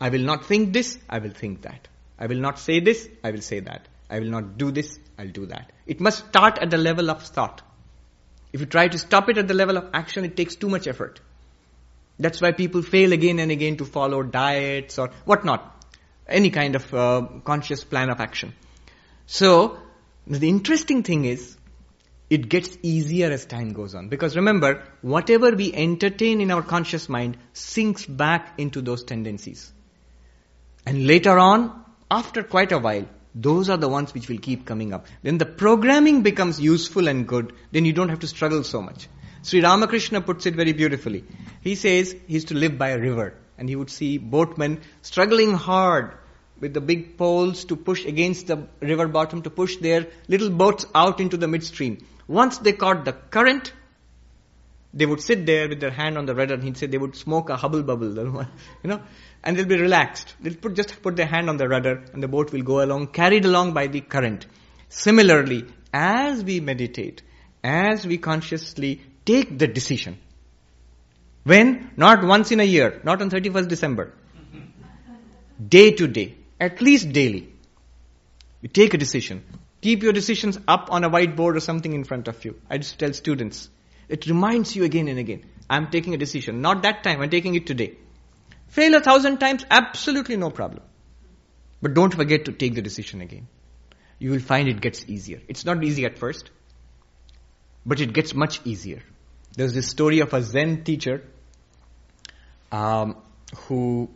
I 0.00 0.08
will 0.08 0.22
not 0.22 0.46
think 0.46 0.72
this, 0.72 0.98
I 1.08 1.18
will 1.18 1.30
think 1.30 1.62
that. 1.62 1.88
I 2.18 2.26
will 2.26 2.38
not 2.38 2.58
say 2.58 2.80
this, 2.80 3.08
I 3.22 3.30
will 3.30 3.40
say 3.40 3.60
that. 3.60 3.88
I 4.08 4.20
will 4.20 4.30
not 4.30 4.58
do 4.58 4.70
this, 4.70 4.98
I'll 5.18 5.28
do 5.28 5.46
that. 5.46 5.72
It 5.86 6.00
must 6.00 6.26
start 6.28 6.58
at 6.58 6.70
the 6.70 6.78
level 6.78 7.10
of 7.10 7.22
thought. 7.22 7.62
If 8.52 8.60
you 8.60 8.66
try 8.66 8.88
to 8.88 8.98
stop 8.98 9.28
it 9.28 9.38
at 9.38 9.48
the 9.48 9.54
level 9.54 9.76
of 9.76 9.90
action, 9.92 10.24
it 10.24 10.36
takes 10.36 10.54
too 10.54 10.68
much 10.68 10.86
effort. 10.86 11.20
That's 12.18 12.40
why 12.40 12.52
people 12.52 12.82
fail 12.82 13.12
again 13.12 13.40
and 13.40 13.50
again 13.50 13.76
to 13.78 13.84
follow 13.84 14.22
diets 14.22 14.98
or 14.98 15.10
whatnot. 15.24 15.70
Any 16.28 16.50
kind 16.50 16.76
of 16.76 16.94
uh, 16.94 17.26
conscious 17.44 17.82
plan 17.82 18.10
of 18.10 18.20
action. 18.20 18.54
So, 19.26 19.78
the 20.26 20.48
interesting 20.48 21.02
thing 21.02 21.24
is, 21.24 21.56
it 22.30 22.48
gets 22.48 22.78
easier 22.82 23.30
as 23.30 23.44
time 23.44 23.72
goes 23.72 23.94
on. 23.94 24.08
Because 24.08 24.36
remember, 24.36 24.84
whatever 25.02 25.50
we 25.50 25.72
entertain 25.72 26.40
in 26.40 26.50
our 26.50 26.62
conscious 26.62 27.08
mind 27.08 27.36
sinks 27.52 28.06
back 28.06 28.54
into 28.58 28.80
those 28.80 29.04
tendencies. 29.04 29.72
And 30.86 31.06
later 31.06 31.38
on, 31.38 31.83
after 32.14 32.42
quite 32.44 32.72
a 32.72 32.78
while, 32.78 33.06
those 33.34 33.68
are 33.68 33.76
the 33.76 33.88
ones 33.88 34.14
which 34.14 34.28
will 34.28 34.38
keep 34.38 34.64
coming 34.64 34.92
up. 34.92 35.06
Then 35.22 35.38
the 35.38 35.46
programming 35.46 36.22
becomes 36.22 36.60
useful 36.60 37.08
and 37.08 37.26
good, 37.26 37.52
then 37.72 37.84
you 37.84 37.92
don't 37.92 38.08
have 38.08 38.20
to 38.20 38.28
struggle 38.28 38.62
so 38.62 38.80
much. 38.80 39.08
Sri 39.42 39.60
Ramakrishna 39.60 40.20
puts 40.20 40.46
it 40.46 40.54
very 40.54 40.72
beautifully. 40.72 41.24
He 41.60 41.74
says 41.74 42.12
he 42.12 42.34
used 42.34 42.48
to 42.48 42.54
live 42.54 42.78
by 42.78 42.90
a 42.90 43.00
river 43.00 43.34
and 43.58 43.68
he 43.68 43.76
would 43.76 43.90
see 43.90 44.18
boatmen 44.18 44.80
struggling 45.02 45.54
hard 45.54 46.12
with 46.60 46.72
the 46.72 46.80
big 46.80 47.18
poles 47.18 47.64
to 47.66 47.76
push 47.76 48.04
against 48.06 48.46
the 48.46 48.68
river 48.80 49.08
bottom 49.08 49.42
to 49.42 49.50
push 49.50 49.76
their 49.78 50.06
little 50.28 50.50
boats 50.50 50.86
out 50.94 51.20
into 51.20 51.36
the 51.36 51.48
midstream. 51.48 51.98
Once 52.28 52.58
they 52.58 52.72
caught 52.72 53.04
the 53.04 53.12
current, 53.12 53.72
they 54.94 55.06
would 55.06 55.20
sit 55.20 55.44
there 55.44 55.68
with 55.68 55.80
their 55.80 55.90
hand 55.90 56.16
on 56.16 56.24
the 56.24 56.34
rudder 56.34 56.54
and 56.54 56.62
he'd 56.62 56.76
say 56.76 56.86
they 56.86 56.98
would 56.98 57.16
smoke 57.16 57.50
a 57.50 57.56
hubble 57.56 57.82
bubble, 57.82 58.14
you 58.82 58.90
know, 58.90 59.02
and 59.42 59.56
they'll 59.56 59.66
be 59.66 59.78
relaxed. 59.78 60.34
They'll 60.40 60.54
put, 60.54 60.74
just 60.74 61.02
put 61.02 61.16
their 61.16 61.26
hand 61.26 61.50
on 61.50 61.56
the 61.56 61.68
rudder 61.68 62.04
and 62.12 62.22
the 62.22 62.28
boat 62.28 62.52
will 62.52 62.62
go 62.62 62.82
along, 62.82 63.08
carried 63.08 63.44
along 63.44 63.74
by 63.74 63.88
the 63.88 64.00
current. 64.00 64.46
Similarly, 64.88 65.64
as 65.92 66.44
we 66.44 66.60
meditate, 66.60 67.22
as 67.62 68.06
we 68.06 68.18
consciously 68.18 69.00
take 69.24 69.58
the 69.58 69.66
decision, 69.66 70.18
when? 71.42 71.90
Not 71.96 72.24
once 72.24 72.52
in 72.52 72.60
a 72.60 72.64
year, 72.64 73.00
not 73.04 73.20
on 73.20 73.30
31st 73.30 73.68
December. 73.68 74.14
Day 75.68 75.90
to 75.92 76.06
day, 76.06 76.36
at 76.58 76.80
least 76.80 77.12
daily. 77.12 77.52
You 78.62 78.68
take 78.68 78.94
a 78.94 78.98
decision. 78.98 79.44
Keep 79.82 80.02
your 80.02 80.12
decisions 80.12 80.58
up 80.66 80.88
on 80.90 81.04
a 81.04 81.10
whiteboard 81.10 81.56
or 81.56 81.60
something 81.60 81.92
in 81.92 82.04
front 82.04 82.28
of 82.28 82.42
you. 82.44 82.58
I 82.70 82.78
just 82.78 82.98
tell 82.98 83.12
students. 83.12 83.68
It 84.08 84.26
reminds 84.26 84.74
you 84.76 84.84
again 84.84 85.08
and 85.08 85.18
again. 85.18 85.44
I'm 85.68 85.90
taking 85.90 86.14
a 86.14 86.16
decision. 86.18 86.60
Not 86.60 86.82
that 86.82 87.02
time, 87.02 87.20
I'm 87.20 87.30
taking 87.30 87.54
it 87.54 87.66
today. 87.66 87.96
Fail 88.68 88.94
a 88.94 89.00
thousand 89.00 89.38
times, 89.38 89.64
absolutely 89.70 90.36
no 90.36 90.50
problem. 90.50 90.82
But 91.80 91.94
don't 91.94 92.14
forget 92.14 92.46
to 92.46 92.52
take 92.52 92.74
the 92.74 92.82
decision 92.82 93.20
again. 93.20 93.46
You 94.18 94.30
will 94.30 94.40
find 94.40 94.68
it 94.68 94.80
gets 94.80 95.04
easier. 95.08 95.40
It's 95.48 95.64
not 95.64 95.82
easy 95.84 96.04
at 96.04 96.18
first, 96.18 96.50
but 97.84 98.00
it 98.00 98.12
gets 98.12 98.34
much 98.34 98.60
easier. 98.64 99.02
There's 99.56 99.74
this 99.74 99.88
story 99.88 100.20
of 100.20 100.32
a 100.34 100.42
Zen 100.42 100.84
teacher 100.84 101.22
um, 102.72 103.16
who 103.66 104.10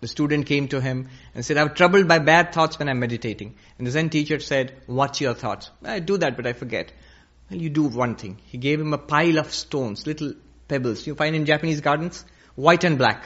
the 0.00 0.08
student 0.08 0.44
came 0.46 0.68
to 0.68 0.80
him 0.80 1.08
and 1.34 1.44
said, 1.44 1.56
I'm 1.56 1.74
troubled 1.74 2.06
by 2.06 2.18
bad 2.18 2.52
thoughts 2.52 2.78
when 2.78 2.90
I'm 2.90 2.98
meditating. 2.98 3.54
And 3.78 3.86
the 3.86 3.90
Zen 3.90 4.10
teacher 4.10 4.38
said, 4.38 4.74
What's 4.86 5.20
your 5.20 5.32
thoughts? 5.32 5.70
I 5.82 6.00
do 6.00 6.18
that, 6.18 6.36
but 6.36 6.46
I 6.46 6.52
forget. 6.52 6.92
Well, 7.50 7.60
you 7.60 7.70
do 7.70 7.84
one 7.84 8.16
thing. 8.16 8.38
He 8.46 8.58
gave 8.58 8.80
him 8.80 8.92
a 8.92 8.98
pile 8.98 9.38
of 9.38 9.52
stones, 9.52 10.06
little 10.06 10.34
pebbles. 10.68 11.06
You 11.06 11.14
find 11.14 11.36
in 11.36 11.44
Japanese 11.44 11.80
gardens, 11.80 12.24
white 12.54 12.84
and 12.84 12.96
black. 12.96 13.24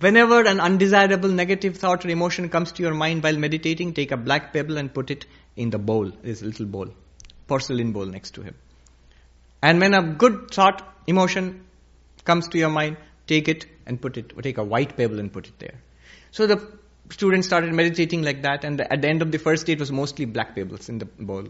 Whenever 0.00 0.40
an 0.44 0.60
undesirable 0.60 1.28
negative 1.28 1.76
thought 1.76 2.04
or 2.04 2.08
emotion 2.08 2.48
comes 2.48 2.72
to 2.72 2.82
your 2.82 2.92
mind 2.92 3.22
while 3.22 3.38
meditating, 3.38 3.94
take 3.94 4.10
a 4.10 4.16
black 4.16 4.52
pebble 4.52 4.76
and 4.76 4.92
put 4.92 5.10
it 5.10 5.26
in 5.56 5.70
the 5.70 5.78
bowl, 5.78 6.10
this 6.22 6.42
little 6.42 6.66
bowl, 6.66 6.88
porcelain 7.46 7.92
bowl 7.92 8.06
next 8.06 8.32
to 8.32 8.42
him. 8.42 8.54
And 9.62 9.78
when 9.78 9.94
a 9.94 10.02
good 10.02 10.50
thought, 10.50 10.82
emotion 11.06 11.64
comes 12.24 12.48
to 12.48 12.58
your 12.58 12.70
mind, 12.70 12.96
take 13.28 13.48
it 13.48 13.66
and 13.86 14.02
put 14.02 14.16
it, 14.16 14.32
take 14.42 14.58
a 14.58 14.64
white 14.64 14.96
pebble 14.96 15.20
and 15.20 15.32
put 15.32 15.46
it 15.46 15.58
there. 15.60 15.80
So 16.32 16.48
the 16.48 16.68
students 17.10 17.46
started 17.46 17.72
meditating 17.72 18.22
like 18.22 18.42
that, 18.42 18.64
and 18.64 18.80
at 18.80 19.02
the 19.02 19.08
end 19.08 19.22
of 19.22 19.30
the 19.30 19.38
first 19.38 19.66
day, 19.66 19.74
it 19.74 19.78
was 19.78 19.92
mostly 19.92 20.24
black 20.24 20.56
pebbles 20.56 20.88
in 20.88 20.98
the 20.98 21.04
bowl. 21.04 21.46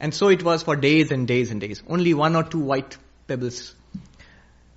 And 0.00 0.14
so 0.14 0.28
it 0.28 0.42
was 0.42 0.62
for 0.62 0.76
days 0.76 1.10
and 1.10 1.26
days 1.26 1.50
and 1.50 1.60
days. 1.60 1.82
Only 1.88 2.14
one 2.14 2.36
or 2.36 2.42
two 2.42 2.60
white 2.60 2.96
pebbles 3.26 3.74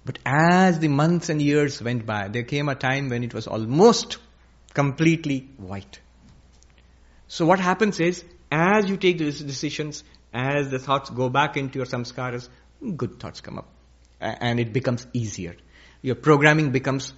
but 0.08 0.20
as 0.26 0.80
the 0.80 0.88
months 0.88 1.28
and 1.28 1.42
years 1.42 1.82
went 1.82 2.06
by, 2.06 2.30
there 2.30 2.44
came 2.44 2.70
a 2.70 2.76
time 2.76 3.10
when 3.10 3.26
it 3.26 3.34
was 3.34 3.46
almost 3.46 4.20
completely 4.74 5.50
white. 5.58 6.00
So 7.28 7.46
what 7.46 7.60
happens 7.60 8.00
is, 8.00 8.24
as 8.50 8.90
you 8.90 8.96
take 8.96 9.18
these 9.18 9.42
decisions, 9.42 10.06
as 10.34 10.70
the 10.70 10.80
thoughts 10.80 11.10
go 11.10 11.28
back 11.28 11.58
into 11.58 11.80
your 11.80 11.86
samskaras, 11.86 12.48
good 12.96 13.20
thoughts 13.20 13.42
come 13.42 13.58
up. 13.58 13.68
And 14.22 14.62
it 14.62 14.72
becomes 14.72 15.06
easier. 15.12 15.58
Your 16.02 16.16
programming 16.16 16.72
becomes 16.72 17.12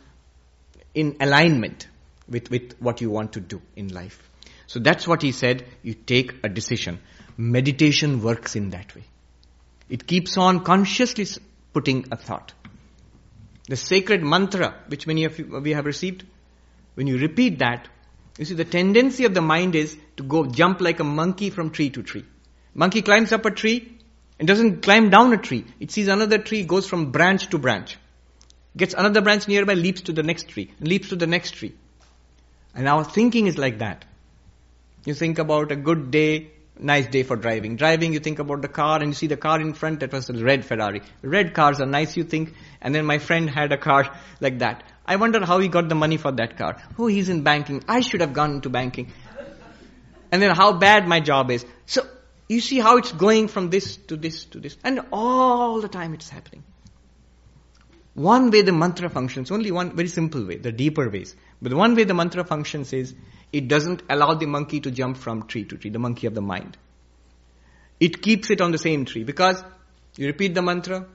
in 0.95 1.17
alignment 1.19 1.87
with, 2.27 2.49
with 2.49 2.73
what 2.79 3.01
you 3.01 3.11
want 3.11 3.33
to 3.33 3.39
do 3.39 3.61
in 3.75 3.89
life. 3.89 4.27
So 4.65 4.79
that's 4.79 5.07
what 5.07 5.21
he 5.21 5.31
said, 5.31 5.63
you 5.83 5.93
take 5.93 6.43
a 6.43 6.49
decision. 6.49 7.01
Meditation 7.39 8.21
works 8.21 8.57
in 8.57 8.71
that 8.71 8.93
way. 8.93 9.05
It 9.89 10.05
keeps 10.05 10.37
on 10.37 10.65
consciously 10.65 11.25
putting 11.71 12.05
a 12.11 12.17
thought. 12.17 12.51
The 13.69 13.77
sacred 13.77 14.21
mantra, 14.21 14.75
which 14.87 15.07
many 15.07 15.23
of 15.23 15.39
you, 15.39 15.45
we 15.61 15.71
have 15.71 15.85
received, 15.85 16.25
when 16.95 17.07
you 17.07 17.17
repeat 17.17 17.59
that, 17.59 17.87
you 18.37 18.43
see 18.43 18.55
the 18.55 18.65
tendency 18.65 19.23
of 19.23 19.33
the 19.33 19.41
mind 19.41 19.75
is 19.75 19.97
to 20.17 20.23
go 20.23 20.47
jump 20.47 20.81
like 20.81 20.99
a 20.99 21.05
monkey 21.05 21.49
from 21.49 21.69
tree 21.69 21.89
to 21.91 22.03
tree. 22.03 22.25
Monkey 22.73 23.01
climbs 23.01 23.31
up 23.31 23.45
a 23.45 23.51
tree 23.51 23.97
and 24.37 24.45
doesn't 24.45 24.81
climb 24.81 25.09
down 25.09 25.31
a 25.31 25.37
tree. 25.37 25.63
It 25.79 25.91
sees 25.91 26.09
another 26.09 26.39
tree, 26.39 26.65
goes 26.65 26.89
from 26.89 27.11
branch 27.11 27.47
to 27.51 27.57
branch. 27.57 27.97
Gets 28.75 28.95
another 28.95 29.21
branch 29.21 29.47
nearby, 29.47 29.75
leaps 29.75 30.01
to 30.01 30.11
the 30.11 30.23
next 30.23 30.49
tree, 30.49 30.73
leaps 30.81 31.07
to 31.07 31.15
the 31.15 31.27
next 31.27 31.51
tree. 31.51 31.73
And 32.75 32.85
our 32.85 33.05
thinking 33.05 33.47
is 33.47 33.57
like 33.57 33.79
that. 33.79 34.03
You 35.05 35.13
think 35.13 35.39
about 35.39 35.71
a 35.71 35.77
good 35.77 36.11
day, 36.11 36.51
nice 36.79 37.07
day 37.07 37.23
for 37.23 37.35
driving. 37.35 37.75
Driving, 37.75 38.13
you 38.13 38.19
think 38.19 38.39
about 38.39 38.61
the 38.61 38.67
car 38.67 38.99
and 38.99 39.07
you 39.07 39.13
see 39.13 39.27
the 39.27 39.37
car 39.37 39.59
in 39.59 39.73
front, 39.73 39.99
that 39.99 40.11
was 40.11 40.29
a 40.29 40.33
red 40.33 40.65
Ferrari. 40.65 41.01
Red 41.21 41.53
cars 41.53 41.79
are 41.79 41.85
nice, 41.85 42.15
you 42.17 42.23
think. 42.23 42.53
And 42.81 42.95
then 42.95 43.05
my 43.05 43.19
friend 43.19 43.49
had 43.49 43.71
a 43.71 43.77
car 43.77 44.15
like 44.39 44.59
that. 44.59 44.83
I 45.05 45.15
wonder 45.17 45.45
how 45.45 45.59
he 45.59 45.67
got 45.67 45.89
the 45.89 45.95
money 45.95 46.17
for 46.17 46.31
that 46.31 46.57
car. 46.57 46.81
Oh, 46.97 47.07
he's 47.07 47.29
in 47.29 47.43
banking. 47.43 47.83
I 47.87 48.01
should 48.01 48.21
have 48.21 48.33
gone 48.33 48.51
into 48.51 48.69
banking. 48.69 49.11
And 50.31 50.41
then 50.41 50.55
how 50.55 50.73
bad 50.73 51.07
my 51.07 51.19
job 51.19 51.51
is. 51.51 51.65
So, 51.85 52.05
you 52.47 52.61
see 52.61 52.79
how 52.79 52.97
it's 52.97 53.11
going 53.11 53.47
from 53.47 53.69
this 53.69 53.97
to 54.07 54.17
this 54.17 54.45
to 54.45 54.59
this. 54.59 54.77
And 54.83 55.01
all 55.11 55.81
the 55.81 55.87
time 55.87 56.13
it's 56.13 56.29
happening. 56.29 56.63
One 58.15 58.51
way 58.51 58.63
the 58.63 58.71
mantra 58.71 59.09
functions, 59.09 59.51
only 59.51 59.71
one 59.71 59.95
very 59.95 60.09
simple 60.09 60.45
way, 60.45 60.57
the 60.57 60.71
deeper 60.71 61.09
ways. 61.09 61.35
But 61.61 61.69
the 61.69 61.77
one 61.77 61.95
way 61.95 62.03
the 62.03 62.13
mantra 62.13 62.43
functions 62.43 62.91
is, 62.91 63.13
it 63.51 63.67
doesn't 63.67 64.03
allow 64.09 64.33
the 64.35 64.45
monkey 64.45 64.79
to 64.81 64.91
jump 64.91 65.17
from 65.17 65.47
tree 65.47 65.65
to 65.65 65.77
tree, 65.77 65.89
the 65.89 65.99
monkey 65.99 66.27
of 66.27 66.35
the 66.35 66.41
mind. 66.41 66.77
It 67.99 68.21
keeps 68.21 68.49
it 68.49 68.61
on 68.61 68.71
the 68.71 68.77
same 68.77 69.05
tree 69.05 69.23
because 69.23 69.63
you 70.15 70.27
repeat 70.27 70.53
the 70.53 70.61
mantra, 70.61 71.05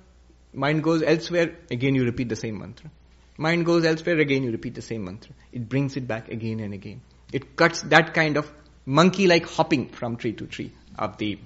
mind 0.52 0.82
goes 0.82 1.02
elsewhere, 1.02 1.56
again 1.70 1.94
you 1.94 2.04
repeat 2.04 2.28
the 2.28 2.36
same 2.36 2.58
mantra. 2.58 2.90
Mind 3.36 3.64
goes 3.66 3.84
elsewhere, 3.84 4.18
again 4.18 4.42
you 4.42 4.50
repeat 4.50 4.74
the 4.74 4.82
same 4.82 5.04
mantra. 5.04 5.34
It 5.52 5.68
brings 5.68 5.96
it 5.96 6.06
back 6.06 6.28
again 6.28 6.60
and 6.60 6.74
again. 6.74 7.00
It 7.32 7.56
cuts 7.56 7.82
that 7.82 8.14
kind 8.14 8.36
of 8.36 8.52
monkey-like 8.86 9.46
hopping 9.46 9.88
from 9.88 10.16
tree 10.16 10.32
to 10.34 10.46
tree 10.46 10.72
of 10.98 11.16
the 11.18 11.38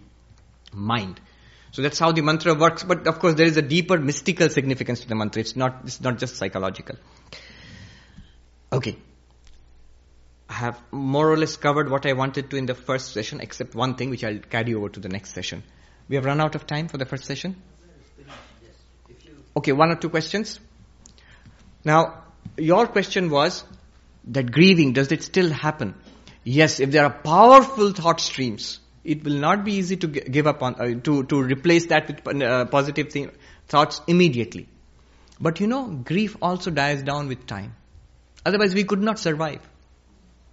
mind. 0.73 1.21
So 1.71 1.83
that's 1.83 1.99
how 1.99 2.13
the 2.13 2.23
mantra 2.23 2.55
works, 2.55 2.83
but 2.83 3.07
of 3.07 3.19
course 3.19 3.35
there 3.35 3.47
is 3.47 3.57
a 3.57 3.63
deeper 3.63 3.99
mystical 3.99 4.49
significance 4.49 5.01
to 5.01 5.09
the 5.09 5.15
mantra. 5.15 5.41
It's 5.41 5.55
not, 5.55 5.83
it's 5.85 6.01
not 6.01 6.19
just 6.19 6.37
psychological. 6.37 6.97
Okay. 8.73 8.97
I 10.49 10.55
have 10.55 10.81
more 10.91 11.31
or 11.31 11.37
less 11.37 11.57
covered 11.57 11.91
what 11.91 12.07
I 12.07 12.15
wanted 12.15 12.51
to 12.51 12.57
in 12.57 12.67
the 12.67 12.75
first 12.75 13.13
session, 13.13 13.41
except 13.41 13.75
one 13.75 13.97
thing 13.97 14.11
which 14.11 14.25
I'll 14.25 14.39
carry 14.39 14.75
over 14.75 14.89
to 14.89 15.01
the 15.01 15.09
next 15.09 15.35
session. 15.35 15.63
We 16.09 16.17
have 16.17 16.25
run 16.25 16.41
out 16.41 16.55
of 16.55 16.67
time 16.67 16.89
for 16.89 16.97
the 16.97 17.05
first 17.05 17.25
session. 17.25 17.63
Okay, 19.57 19.73
one 19.73 19.91
or 19.91 19.97
two 19.97 20.09
questions. 20.09 20.59
Now, 21.85 22.25
your 22.57 22.87
question 22.87 23.29
was 23.31 23.65
that 24.25 24.51
grieving, 24.51 24.93
does 24.93 25.13
it 25.13 25.23
still 25.23 25.51
happen? 25.51 25.95
Yes, 26.45 26.81
if 26.81 26.91
there 26.91 27.05
are 27.05 27.11
powerful 27.11 27.93
thought 27.93 28.21
streams, 28.21 28.81
it 29.05 29.25
will 29.25 29.39
not 29.39 29.65
be 29.65 29.75
easy 29.75 29.97
to 29.97 30.07
give 30.07 30.47
up 30.47 30.63
on, 30.63 30.75
uh, 30.75 31.01
to, 31.01 31.25
to 31.25 31.43
replace 31.43 31.87
that 31.87 32.09
with 32.09 32.43
uh, 32.43 32.65
positive 32.67 33.09
th- 33.11 33.31
thoughts 33.67 34.01
immediately. 34.07 34.69
But 35.41 35.61
you 35.61 35.67
know, 35.67 35.87
grief 35.89 36.37
also 36.41 36.71
dies 36.71 37.03
down 37.03 37.29
with 37.29 37.47
time. 37.47 37.75
Otherwise, 38.47 38.75
we 38.75 38.85
could 38.85 39.03
not 39.03 39.19
survive. 39.19 39.61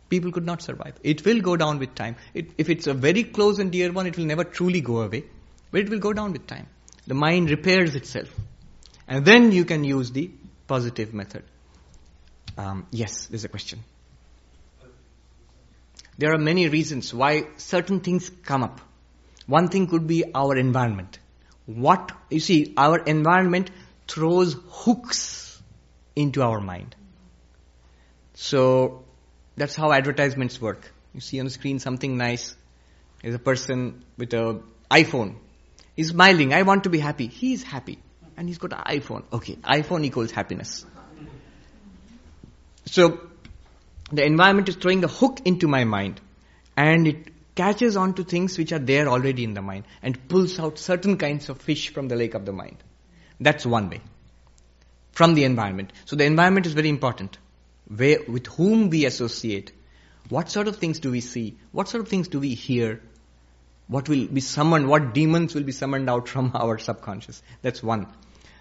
People 0.10 0.32
could 0.32 0.45
not 0.45 0.61
survive. 0.61 0.94
It 1.03 1.26
will 1.26 1.41
go 1.41 1.56
down 1.57 1.80
with 1.80 1.95
time. 1.95 2.15
It, 2.34 2.52
if 2.57 2.69
it's 2.69 2.88
a 2.88 2.94
very 2.94 3.23
close 3.23 3.60
and 3.60 3.72
dear 3.72 3.91
one, 3.91 4.06
it 4.06 4.18
will 4.18 4.26
never 4.26 4.44
truly 4.44 4.82
go 4.82 5.02
away, 5.02 5.23
but 5.72 5.82
it 5.82 5.90
will 5.90 5.99
go 5.99 6.14
down 6.14 6.32
with 6.32 6.45
time. 6.45 6.68
The 7.07 7.15
mind 7.15 7.49
repairs 7.49 7.95
itself. 7.95 8.30
And 9.07 9.26
then 9.26 9.52
you 9.52 9.65
can 9.65 9.84
use 9.84 10.11
the 10.11 10.32
positive 10.68 11.14
method. 11.14 11.44
Um, 12.57 12.88
yes, 12.91 13.27
there's 13.27 13.44
a 13.44 13.49
question. 13.49 13.84
There 16.18 16.34
are 16.34 16.38
many 16.38 16.69
reasons 16.69 17.14
why 17.14 17.48
certain 17.57 17.99
things 17.99 18.32
come 18.44 18.64
up. 18.64 18.80
One 19.48 19.68
thing 19.68 19.88
could 19.88 20.07
be 20.07 20.23
our 20.34 20.56
environment. 20.56 21.19
What, 21.65 22.11
you 22.30 22.40
see, 22.40 22.73
our 22.77 22.99
environment 22.99 23.69
throws 24.07 24.56
hooks 24.69 25.61
into 26.15 26.41
our 26.41 26.61
mind. 26.61 26.95
So, 28.34 29.05
that's 29.57 29.76
how 29.76 29.91
advertisements 29.91 30.60
work. 30.60 30.91
You 31.14 31.22
see 31.22 31.40
on 31.40 31.45
the 31.45 31.52
screen 31.52 31.80
something 31.80 32.18
nice. 32.18 32.56
There's 33.22 33.36
a 33.36 33.40
person 33.40 34.03
with 34.18 34.34
an 34.34 34.64
iPhone. 34.91 35.36
He's 35.95 36.10
smiling. 36.10 36.53
I 36.53 36.64
want 36.64 36.84
to 36.84 36.90
be 36.90 36.99
happy. 36.99 37.27
He's 37.27 37.64
happy. 37.64 37.99
And 38.38 38.48
he's 38.49 38.57
got 38.57 38.73
an 38.73 38.99
iPhone. 38.99 39.23
Okay, 39.32 39.56
iPhone 39.56 40.03
equals 40.03 40.32
happiness. 40.32 40.86
So, 42.86 43.22
the 44.11 44.26
environment 44.26 44.69
is 44.69 44.76
throwing 44.76 45.03
a 45.03 45.07
hook 45.07 45.40
into 45.45 45.68
my 45.68 45.86
mind 45.86 46.22
and 46.77 47.07
it 47.07 47.27
catches 47.56 47.95
on 47.98 48.14
to 48.15 48.23
things 48.23 48.57
which 48.57 48.72
are 48.73 48.80
there 48.80 49.07
already 49.07 49.44
in 49.44 49.53
the 49.53 49.61
mind 49.61 49.86
and 50.03 50.27
pulls 50.27 50.60
out 50.60 50.77
certain 50.77 51.18
kinds 51.18 51.49
of 51.49 51.61
fish 51.61 51.94
from 51.94 52.10
the 52.10 52.15
lake 52.15 52.34
of 52.34 52.45
the 52.45 52.52
mind. 52.52 52.77
That's 53.40 53.65
one 53.65 53.90
way. 53.90 54.02
From 55.14 55.34
the 55.34 55.45
environment. 55.45 55.94
So 56.03 56.15
the 56.15 56.26
environment 56.26 56.65
is 56.65 56.73
very 56.73 56.90
important. 56.90 57.38
Where, 57.88 58.20
with 58.28 58.48
whom 58.48 58.90
we 58.90 59.06
associate. 59.06 59.72
What 60.30 60.49
sort 60.49 60.68
of 60.68 60.78
things 60.78 60.99
do 60.99 61.12
we 61.12 61.22
see? 61.22 61.57
What 61.72 61.88
sort 61.88 62.02
of 62.02 62.10
things 62.10 62.28
do 62.28 62.40
we 62.40 62.56
hear? 62.56 63.02
What 63.88 64.10
will 64.10 64.28
be 64.28 64.41
summoned? 64.41 64.88
What 64.88 65.14
demons 65.14 65.53
will 65.53 65.64
be 65.64 65.72
summoned 65.72 66.10
out 66.10 66.28
from 66.28 66.52
our 66.56 66.80
subconscious? 66.80 67.41
That's 67.62 67.84
one. 67.84 68.07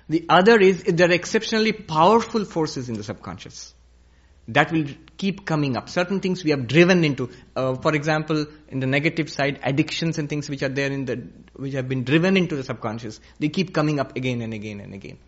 The 0.09 0.27
other 0.29 0.61
is 0.61 0.83
there 0.83 1.09
are 1.09 1.13
exceptionally 1.13 1.73
powerful 1.73 2.45
forces 2.45 2.91
in 2.91 2.97
the 2.97 3.03
subconscious 3.05 3.75
that 4.49 4.71
will 4.73 4.87
keep 5.17 5.47
coming 5.47 5.77
up. 5.77 5.89
Certain 5.89 6.21
things 6.21 6.45
we 6.45 6.51
have 6.51 6.67
driven 6.67 7.05
into, 7.05 7.31
uh, 7.57 7.75
for 7.77 7.95
example, 7.95 8.47
in 8.69 8.81
the 8.81 8.87
negative 8.87 9.31
side, 9.31 9.59
addictions 9.63 10.19
and 10.19 10.29
things 10.29 10.51
which 10.51 10.63
are 10.63 10.69
there 10.69 10.91
in 10.93 11.07
the, 11.07 11.27
which 11.55 11.73
have 11.73 11.89
been 11.89 12.05
driven 12.05 12.37
into 12.37 12.57
the 12.57 12.63
subconscious, 12.63 13.21
they 13.39 13.49
keep 13.49 13.73
coming 13.73 14.01
up 14.01 14.17
again 14.17 14.43
and 14.43 14.53
again 14.53 14.81
and 14.81 14.93
again. 14.93 15.19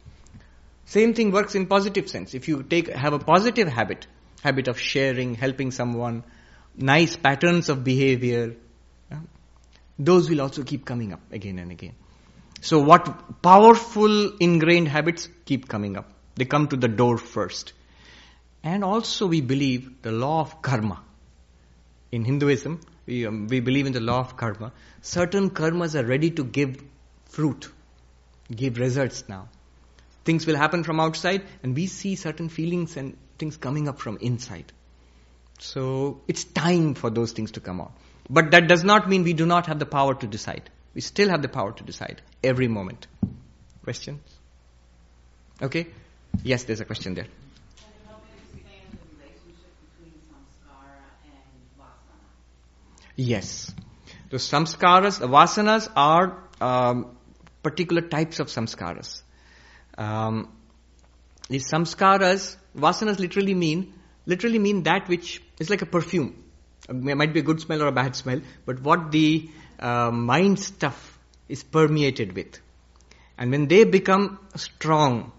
Same 0.87 1.15
thing 1.15 1.33
works 1.33 1.55
in 1.55 1.67
positive 1.67 2.09
sense. 2.09 2.33
If 2.33 2.47
you 2.49 2.63
take, 2.63 2.89
have 2.89 3.13
a 3.13 3.19
positive 3.19 3.69
habit, 3.69 4.07
habit 4.43 4.69
of 4.69 4.81
sharing, 4.81 5.35
helping 5.35 5.73
someone, 5.73 6.23
nice 6.77 7.17
patterns 7.17 7.69
of 7.69 7.83
behavior, 7.83 8.57
those 9.99 10.31
will 10.31 10.41
also 10.41 10.63
keep 10.63 10.85
coming 10.85 11.13
up 11.13 11.21
again 11.33 11.59
and 11.59 11.73
again. 11.73 11.95
So 12.61 12.81
what 12.81 13.43
powerful 13.43 14.37
ingrained 14.39 14.89
habits 14.89 15.29
keep 15.45 15.69
coming 15.69 15.97
up? 15.97 16.09
They 16.37 16.45
come 16.45 16.69
to 16.69 16.77
the 16.77 16.89
door 16.89 17.19
first. 17.19 17.73
And 18.63 18.85
also 18.85 19.27
we 19.27 19.41
believe 19.41 20.03
the 20.03 20.13
law 20.13 20.41
of 20.41 20.63
karma. 20.63 21.03
In 22.13 22.25
Hinduism, 22.25 22.81
we, 23.07 23.27
um, 23.27 23.49
we 23.49 23.61
believe 23.61 23.87
in 23.87 23.93
the 23.93 24.01
law 24.01 24.21
of 24.21 24.37
karma. 24.37 24.73
Certain 25.01 25.51
karmas 25.51 26.01
are 26.01 26.07
ready 26.07 26.31
to 26.33 26.45
give 26.45 26.83
fruit, 27.25 27.69
give 28.55 28.79
results 28.79 29.25
now. 29.29 29.49
Things 30.27 30.47
will 30.47 30.57
happen 30.57 30.82
from 30.85 31.01
outside 31.01 31.44
and 31.62 31.74
we 31.74 31.86
see 31.86 32.16
certain 32.16 32.48
feelings 32.48 32.97
and 32.97 33.16
things 33.39 33.57
coming 33.57 33.89
up 33.89 34.01
from 34.01 34.19
inside. 34.20 34.73
So 35.59 36.20
it's 36.28 36.44
time 36.44 36.94
for 36.94 37.11
those 37.11 37.32
things 37.32 37.53
to 37.53 37.61
come 37.61 37.81
out. 37.81 37.93
But 38.28 38.51
that 38.51 38.69
does 38.69 38.82
not 38.82 39.09
mean 39.09 39.23
we 39.23 39.32
do 39.32 39.47
not 39.47 39.66
have 39.69 39.78
the 39.78 39.86
power 39.86 40.15
to 40.15 40.27
decide. 40.27 40.69
We 40.94 41.01
still 41.01 41.28
have 41.28 41.43
the 41.43 41.48
power 41.48 41.73
to 41.73 41.85
decide 41.85 42.23
every 42.43 42.66
moment. 42.66 43.07
Questions? 43.85 44.20
Okay? 45.62 45.86
Yes, 46.43 46.65
there's 46.65 46.81
a 46.81 46.85
question 46.85 47.15
there. 47.15 47.27
Yes. 53.15 53.73
The 54.28 54.36
samskaras, 54.36 55.20
vasanas 55.20 55.89
are 55.97 56.43
um, 56.61 57.16
particular 57.62 58.03
types 58.03 58.40
of 58.40 58.48
samskaras. 58.48 59.23
Um, 59.97 60.52
the 61.48 61.59
samskaras, 61.59 62.56
vasanas 62.77 63.18
literally 63.18 63.55
mean, 63.55 63.94
literally 64.27 64.59
mean 64.59 64.82
that 64.85 65.09
which 65.09 65.43
is 65.59 65.70
like 65.70 65.82
a 65.82 65.86
perfume. 65.86 66.43
It 66.89 67.16
might 67.16 67.32
be 67.32 67.40
a 67.40 67.43
good 67.43 67.60
smell 67.60 67.82
or 67.82 67.89
a 67.89 67.93
bad 67.93 68.14
smell, 68.14 68.40
but 68.64 68.81
what 68.81 69.10
the 69.10 69.48
uh, 69.78 70.10
mind 70.10 70.59
stuff 70.59 71.18
is 71.48 71.62
permeated 71.62 72.35
with. 72.35 72.59
And 73.39 73.51
when 73.51 73.68
they 73.68 73.85
become 73.85 74.39
strong 74.55 75.32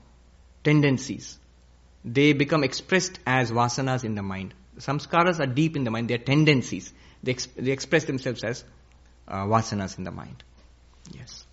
tendencies, 0.64 1.38
they 2.06 2.34
become 2.34 2.64
expressed 2.64 3.20
as 3.26 3.52
vasanas 3.52 4.04
in 4.04 4.16
the 4.16 4.24
mind. 4.24 4.54
Samskaras 4.78 5.40
are 5.40 5.48
deep 5.48 5.76
in 5.76 5.84
the 5.84 5.92
mind, 5.92 6.10
they 6.10 6.16
are 6.16 6.20
tendencies. 6.20 6.94
They, 7.24 7.36
they 7.56 7.72
express 7.72 8.06
themselves 8.06 8.44
as 8.44 8.64
uh, 9.28 9.46
vasanas 9.46 9.98
in 9.98 10.04
the 10.04 10.12
mind. 10.12 10.44
Yes. 11.12 11.46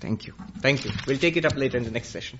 Thank 0.00 0.26
you. 0.26 0.34
Thank 0.60 0.84
you. 0.84 0.92
We'll 1.06 1.18
take 1.18 1.36
it 1.36 1.44
up 1.44 1.56
later 1.56 1.76
in 1.76 1.84
the 1.84 1.90
next 1.90 2.08
session. 2.08 2.38